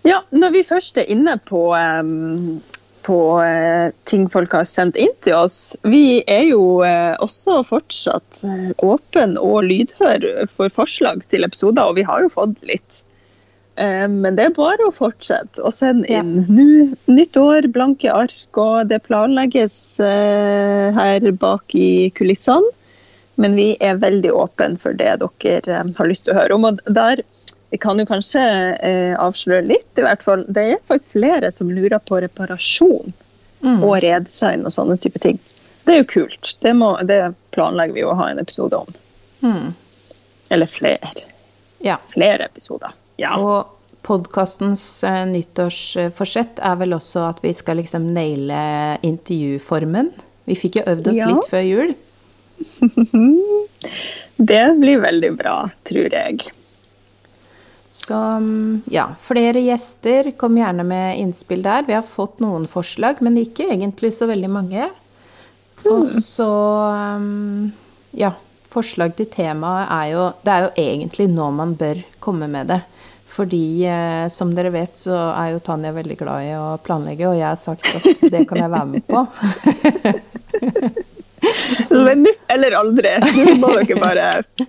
Ja, 0.04 0.20
når 0.36 0.56
vi 0.58 0.64
først 0.66 0.98
er 0.98 1.08
inne 1.14 1.38
på, 1.48 1.62
um, 1.78 2.60
på 3.06 3.20
uh, 3.40 3.94
ting 4.10 4.26
folk 4.34 4.52
har 4.58 4.66
sendt 4.68 4.98
inn 5.00 5.14
til 5.22 5.38
oss 5.38 5.76
Vi 5.86 6.24
er 6.26 6.48
jo 6.50 6.82
uh, 6.82 7.14
også 7.22 7.60
fortsatt 7.70 8.42
eh, 8.44 8.72
åpen 8.82 9.38
og 9.40 9.70
lydhør 9.70 10.28
for 10.58 10.74
forslag 10.74 11.24
til 11.32 11.46
episoder, 11.48 11.88
og 11.88 12.02
vi 12.02 12.06
har 12.08 12.26
jo 12.26 12.34
fått 12.34 12.60
litt. 12.68 13.04
Eh, 13.82 14.06
men 14.12 14.36
det 14.38 14.46
er 14.50 14.54
bare 14.56 14.86
å 14.88 14.94
fortsette 14.94 15.64
å 15.66 15.72
sende 15.74 16.10
Ja. 16.12 16.20
inn. 16.22 16.46
Nå, 16.48 16.96
nytt 17.10 17.38
år, 17.40 17.68
blanke 17.74 18.12
ark, 18.14 18.58
og 18.62 18.88
det 18.92 19.02
planlegges 19.08 19.76
eh, 20.06 20.92
her 20.94 21.32
bak 21.32 21.74
i 21.74 22.12
kulissene. 22.18 22.70
Men 23.42 23.56
vi 23.58 23.72
er 23.82 23.96
veldig 23.98 24.30
åpne 24.38 24.78
for 24.82 24.94
det 24.94 25.16
dere 25.24 25.80
eh, 25.80 25.94
har 25.98 26.10
lyst 26.12 26.26
til 26.28 26.36
å 26.36 26.40
høre 26.42 26.54
om. 26.60 26.66
Og 26.70 26.80
der 26.86 27.24
vi 27.72 27.78
kan 27.80 27.98
jo 27.98 28.04
kanskje 28.06 28.42
avsløre 29.16 29.64
litt, 29.70 29.88
i 29.96 30.04
hvert 30.04 30.22
fall. 30.26 30.42
Det 30.52 30.64
er 30.74 30.82
faktisk 30.90 31.14
flere 31.16 31.52
som 31.56 31.70
lurer 31.72 32.02
på 32.04 32.20
reparasjon 32.22 33.14
Mm. 33.62 33.84
og 33.86 34.00
redesign 34.02 34.64
og 34.66 34.74
sånne 34.74 34.96
type 35.00 35.20
ting. 35.22 35.36
Det 35.86 35.94
er 35.94 36.00
jo 36.02 36.08
kult. 36.10 36.56
Det, 36.66 36.72
må, 36.76 36.96
det 37.06 37.20
planlegger 37.54 37.94
vi 37.94 38.04
å 38.10 38.16
ha 38.18 38.32
en 38.32 38.40
episode 38.42 38.74
om. 38.74 38.88
Mm. 39.46 39.74
Eller 40.50 40.66
flere. 40.66 41.12
Ja. 41.86 42.00
Flere 42.10 42.48
episoder. 42.50 42.90
Ja. 43.22 43.36
Og 43.38 43.78
podkastens 44.06 44.84
uh, 45.06 45.24
nyttårsforsett 45.30 46.62
er 46.66 46.80
vel 46.80 46.96
også 46.98 47.28
at 47.30 47.42
vi 47.46 47.54
skal 47.54 47.78
liksom 47.82 48.10
naile 48.16 48.62
intervjuformen. 49.06 50.10
Vi 50.50 50.58
fikk 50.58 50.82
jo 50.82 50.88
øvd 50.90 51.12
oss 51.12 51.20
Ja. 51.20 51.30
litt 51.30 51.52
før 51.52 51.68
jul. 51.68 51.94
Det 54.42 54.64
blir 54.82 55.04
veldig 55.04 55.30
bra, 55.38 55.56
tror 55.86 56.10
jeg. 56.14 56.48
Så 57.92 58.16
mm, 58.16 58.82
ja, 58.90 59.12
flere 59.22 59.62
gjester. 59.62 60.32
Kom 60.40 60.58
gjerne 60.58 60.86
med 60.88 61.20
innspill 61.22 61.62
der. 61.66 61.84
Vi 61.86 61.94
har 61.94 62.06
fått 62.08 62.40
noen 62.42 62.66
forslag, 62.72 63.22
men 63.22 63.38
ikke 63.38 63.68
egentlig 63.70 64.14
så 64.18 64.26
veldig 64.32 64.50
mange. 64.50 64.88
Og 65.86 66.08
så 66.10 66.48
mm, 67.22 67.70
ja, 68.18 68.32
forslag 68.72 69.14
til 69.18 69.30
temaet 69.34 69.90
er 69.92 70.10
jo 70.14 70.26
Det 70.46 70.54
er 70.54 70.66
jo 70.68 70.72
egentlig 70.84 71.28
nå 71.32 71.52
man 71.58 71.76
bør 71.78 72.02
komme 72.24 72.50
med 72.52 72.72
det. 72.72 72.82
Fordi 73.32 73.86
eh, 73.88 74.28
som 74.34 74.52
dere 74.56 74.74
vet, 74.74 74.98
så 75.00 75.16
er 75.32 75.54
jo 75.54 75.62
Tanja 75.64 75.94
veldig 75.96 76.18
glad 76.20 76.50
i 76.50 76.52
å 76.60 76.66
planlegge, 76.84 77.30
og 77.30 77.38
jeg 77.40 77.48
har 77.48 77.60
sagt 77.60 77.88
at 77.88 78.26
det 78.34 78.44
kan 78.50 78.60
jeg 78.60 78.74
være 78.74 78.90
med 78.92 79.08
på. 79.08 79.24
Så 81.82 82.04
det 82.06 82.12
er 82.12 82.20
nå 82.22 82.32
eller 82.54 82.76
aldri. 82.78 83.12
Nå 83.24 83.56
må 83.62 83.72
dere 83.74 83.98
bare 84.00 84.26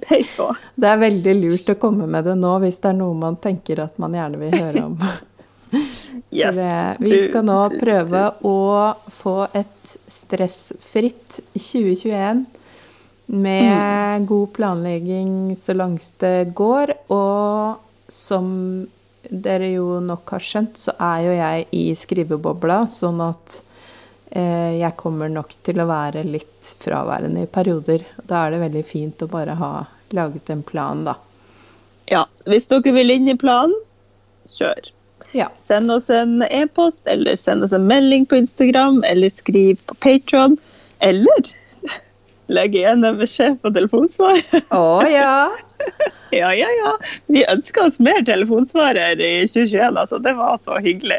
peise 0.06 0.32
på. 0.38 0.46
Det 0.74 0.88
er 0.88 1.02
veldig 1.02 1.34
lurt 1.40 1.68
å 1.68 1.76
komme 1.80 2.06
med 2.10 2.24
det 2.28 2.36
nå 2.38 2.54
hvis 2.62 2.80
det 2.82 2.92
er 2.92 2.96
noe 2.96 3.18
man 3.18 3.36
tenker 3.42 3.82
at 3.84 3.98
man 4.02 4.16
gjerne 4.16 4.40
vil 4.40 4.56
høre 4.58 4.86
om. 4.88 4.96
Yes. 6.32 6.56
Det, 6.56 6.96
vi 7.04 7.18
skal 7.26 7.44
nå 7.44 7.58
prøve 7.80 8.22
å 8.48 8.58
få 9.12 9.34
et 9.56 9.90
stressfritt 10.08 11.38
2021 11.52 12.42
med 13.36 14.26
god 14.28 14.52
planlegging 14.56 15.52
så 15.60 15.76
langt 15.76 16.08
det 16.24 16.52
går. 16.56 16.94
Og 17.12 17.91
som 18.12 18.86
dere 19.22 19.72
jo 19.72 19.98
nok 20.02 20.34
har 20.34 20.44
skjønt, 20.44 20.78
så 20.78 20.94
er 21.00 21.26
jo 21.26 21.34
jeg 21.36 21.66
i 21.78 21.84
skrivebobla, 21.96 22.82
sånn 22.90 23.20
at 23.24 23.58
eh, 24.30 24.78
jeg 24.80 24.98
kommer 25.00 25.30
nok 25.32 25.54
til 25.64 25.82
å 25.82 25.88
være 25.88 26.24
litt 26.26 26.72
fraværende 26.82 27.46
i 27.46 27.50
perioder. 27.50 28.04
Da 28.28 28.44
er 28.44 28.54
det 28.54 28.64
veldig 28.66 28.84
fint 28.88 29.22
å 29.24 29.30
bare 29.30 29.56
ha 29.60 29.72
laget 30.12 30.50
en 30.52 30.64
plan, 30.66 31.06
da. 31.08 31.16
Ja, 32.10 32.26
hvis 32.50 32.68
dere 32.68 32.92
vil 32.96 33.14
inn 33.14 33.30
i 33.30 33.38
planen, 33.38 33.76
kjør. 34.50 34.90
Ja. 35.32 35.48
Send 35.56 35.92
oss 35.94 36.10
en 36.12 36.42
e-post, 36.50 37.06
eller 37.08 37.38
send 37.40 37.64
oss 37.64 37.72
en 37.72 37.86
melding 37.88 38.26
på 38.28 38.42
Instagram, 38.42 39.00
eller 39.08 39.32
skriv 39.32 39.80
på 39.86 39.96
Patron, 40.04 40.58
eller 40.98 41.52
legg 42.54 42.76
igjen 42.78 43.04
en 43.08 43.18
beskjed 43.20 43.58
på 43.62 43.72
telefonsvar. 43.74 44.42
Å 44.74 44.86
ja! 45.10 45.36
Ja, 46.32 46.48
ja, 46.56 46.68
ja. 46.72 46.90
Vi 47.28 47.42
ønsker 47.44 47.82
oss 47.84 47.98
mer 48.00 48.22
telefonsvarer 48.24 49.20
i 49.20 49.42
2021, 49.44 49.98
altså. 50.00 50.16
Det 50.24 50.32
var 50.38 50.54
så 50.62 50.78
hyggelig. 50.80 51.18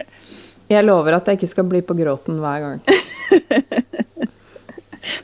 Jeg 0.74 0.88
lover 0.88 1.14
at 1.20 1.28
jeg 1.30 1.38
ikke 1.38 1.50
skal 1.52 1.68
bli 1.70 1.84
på 1.86 1.94
gråten 2.00 2.40
hver 2.42 2.64
gang. 2.64 2.80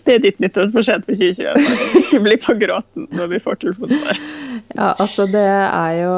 Det 0.04 0.18
er 0.18 0.22
ditt 0.22 0.42
nyttårsforsett 0.44 1.06
for 1.08 1.16
2021. 1.16 2.02
Ikke 2.04 2.20
bli 2.26 2.36
på 2.44 2.56
gråten 2.60 3.08
når 3.16 3.32
vi 3.34 3.42
får 3.44 3.62
telefonsvar. 3.64 4.22
Ja, 4.76 4.92
altså 5.02 5.24
det 5.26 5.42
er 5.42 5.94
jo 6.04 6.16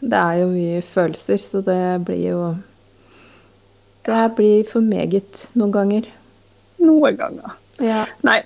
Det 0.00 0.18
er 0.18 0.38
jo 0.40 0.46
mye 0.50 0.80
følelser, 0.82 1.38
så 1.38 1.60
det 1.62 1.76
blir 2.08 2.22
jo 2.32 2.40
Det 4.08 4.16
her 4.16 4.32
blir 4.34 4.64
for 4.66 4.82
meget 4.82 5.44
noen 5.54 5.74
ganger. 5.74 6.08
Noen 6.82 7.20
ganger. 7.20 7.54
Ja. 7.78 8.02
Nei. 8.26 8.40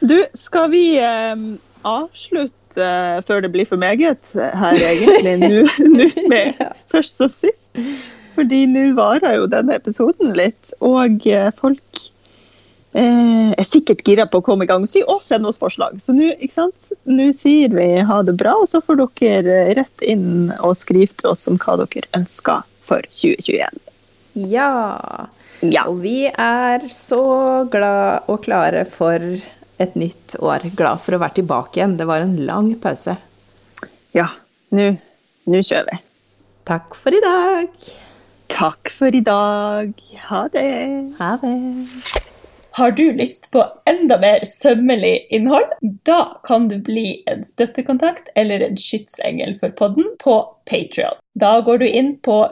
Du, 0.00 0.18
skal 0.38 0.70
vi 0.70 0.84
eh, 1.02 1.34
avslutte 1.88 2.84
eh, 2.84 3.18
før 3.26 3.42
det 3.42 3.50
blir 3.54 3.66
for 3.66 3.80
meget 3.80 4.30
her, 4.34 4.78
egentlig? 4.78 5.34
Nå 5.96 6.06
med 6.30 6.60
først 6.92 7.18
som 7.18 7.34
sist. 7.34 7.74
Fordi 8.38 8.66
nå 8.70 8.92
varer 8.94 9.40
jo 9.40 9.48
denne 9.50 9.74
episoden 9.80 10.30
litt, 10.38 10.70
og 10.84 11.24
eh, 11.26 11.48
folk 11.58 12.02
eh, 12.94 13.50
er 13.50 13.66
sikkert 13.66 14.04
gira 14.06 14.28
på 14.30 14.38
å 14.38 14.44
komme 14.46 14.62
i 14.62 14.70
gang 14.70 14.86
og 14.86 14.90
si 14.90 15.02
og 15.02 15.24
sende 15.26 15.50
oss 15.50 15.58
forslag. 15.58 15.98
Så 16.04 16.14
nå 16.14 16.30
ikke 16.36 16.54
sant? 16.54 16.92
Nå 17.10 17.32
sier 17.34 17.74
vi 17.74 17.88
ha 18.06 18.20
det 18.22 18.36
bra, 18.38 18.54
og 18.62 18.70
så 18.70 18.82
får 18.84 19.02
dere 19.18 19.58
rett 19.80 20.06
inn 20.06 20.54
og 20.60 20.78
skrive 20.78 21.18
til 21.18 21.32
oss 21.32 21.48
om 21.50 21.58
hva 21.58 21.80
dere 21.82 22.06
ønsker 22.18 22.62
for 22.88 23.02
2021. 23.10 23.82
ja. 24.54 24.70
Ja. 25.58 25.88
Og 25.90 26.04
vi 26.04 26.28
er 26.30 26.84
så 26.92 27.66
glad 27.70 28.28
og 28.30 28.44
klare 28.44 28.84
for 28.86 29.18
et 29.78 29.94
nytt 29.98 30.36
år. 30.42 30.68
Glad 30.78 31.02
for 31.04 31.16
å 31.16 31.22
være 31.22 31.40
tilbake 31.40 31.80
igjen. 31.80 31.96
Det 31.98 32.08
var 32.08 32.24
en 32.24 32.36
lang 32.48 32.72
pause. 32.82 33.16
Ja. 34.16 34.30
Nå 34.74 34.92
nå 35.48 35.62
kjører 35.64 35.88
vi. 35.88 35.98
Takk 36.68 36.96
for 37.00 37.16
i 37.16 37.20
dag. 37.24 37.68
Takk 38.52 38.90
for 38.92 39.14
i 39.16 39.22
dag. 39.24 39.94
Ha 40.28 40.42
det. 40.52 40.70
Ha 41.20 41.30
det. 41.40 41.54
Har 42.78 42.92
du 42.92 43.06
lyst 43.16 43.48
på 43.50 43.64
enda 43.90 44.18
mer 44.20 44.44
sømmelig 44.44 45.14
innhold? 45.34 45.72
Da 46.06 46.38
kan 46.44 46.68
du 46.68 46.76
bli 46.84 47.22
en 47.26 47.40
støttekontakt 47.44 48.28
eller 48.36 48.62
en 48.62 48.76
skytsengel 48.78 49.56
for 49.58 49.72
podden 49.80 50.12
på 50.20 50.36
Patrion. 50.68 51.16
Da 51.34 51.58
går 51.64 51.80
du 51.82 51.88
inn 51.88 52.12
på 52.22 52.42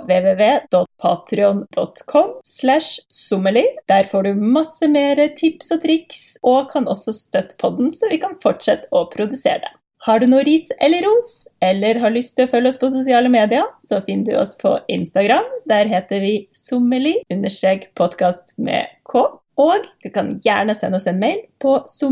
www.patrion.com 1.03 2.31
slash 2.45 3.01
sommerli. 3.09 3.65
Der 3.89 4.05
får 4.05 4.23
du 4.23 4.35
masse 4.35 4.89
mer 4.89 5.29
tips 5.37 5.71
og 5.73 5.83
triks, 5.83 6.39
og 6.43 6.71
kan 6.73 6.89
også 6.89 7.13
støtte 7.13 7.57
podden 7.61 7.93
så 7.93 8.07
vi 8.11 8.19
kan 8.19 8.37
fortsette 8.43 8.89
å 8.93 9.05
produsere 9.13 9.61
det. 9.65 9.71
Har 10.07 10.21
du 10.21 10.27
noe 10.31 10.45
ris 10.47 10.69
eller 10.81 11.03
ros, 11.03 11.49
eller 11.61 11.99
har 11.99 12.11
lyst 12.15 12.37
til 12.37 12.45
å 12.47 12.51
følge 12.53 12.69
oss 12.71 12.79
på 12.79 12.91
sosiale 12.95 13.29
medier, 13.29 13.65
så 13.83 14.01
finner 14.07 14.25
du 14.29 14.37
oss 14.39 14.57
på 14.61 14.79
Instagram. 14.89 15.45
Der 15.67 15.87
heter 15.91 16.21
vi 16.23 16.49
sommeli-podkast 16.55 18.55
med 18.57 18.87
k. 19.11 19.25
Og 19.57 19.87
du 20.05 20.11
kan 20.13 20.41
gjerne 20.45 20.75
sende 20.77 20.97
oss 21.01 21.07
en 21.11 21.19
mail 21.19 21.41
på 21.59 21.81
k 21.89 22.05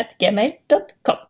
at 0.00 0.16
gmail.com. 0.18 1.29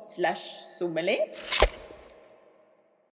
slash 0.00 0.62
sommeli. 0.62 1.18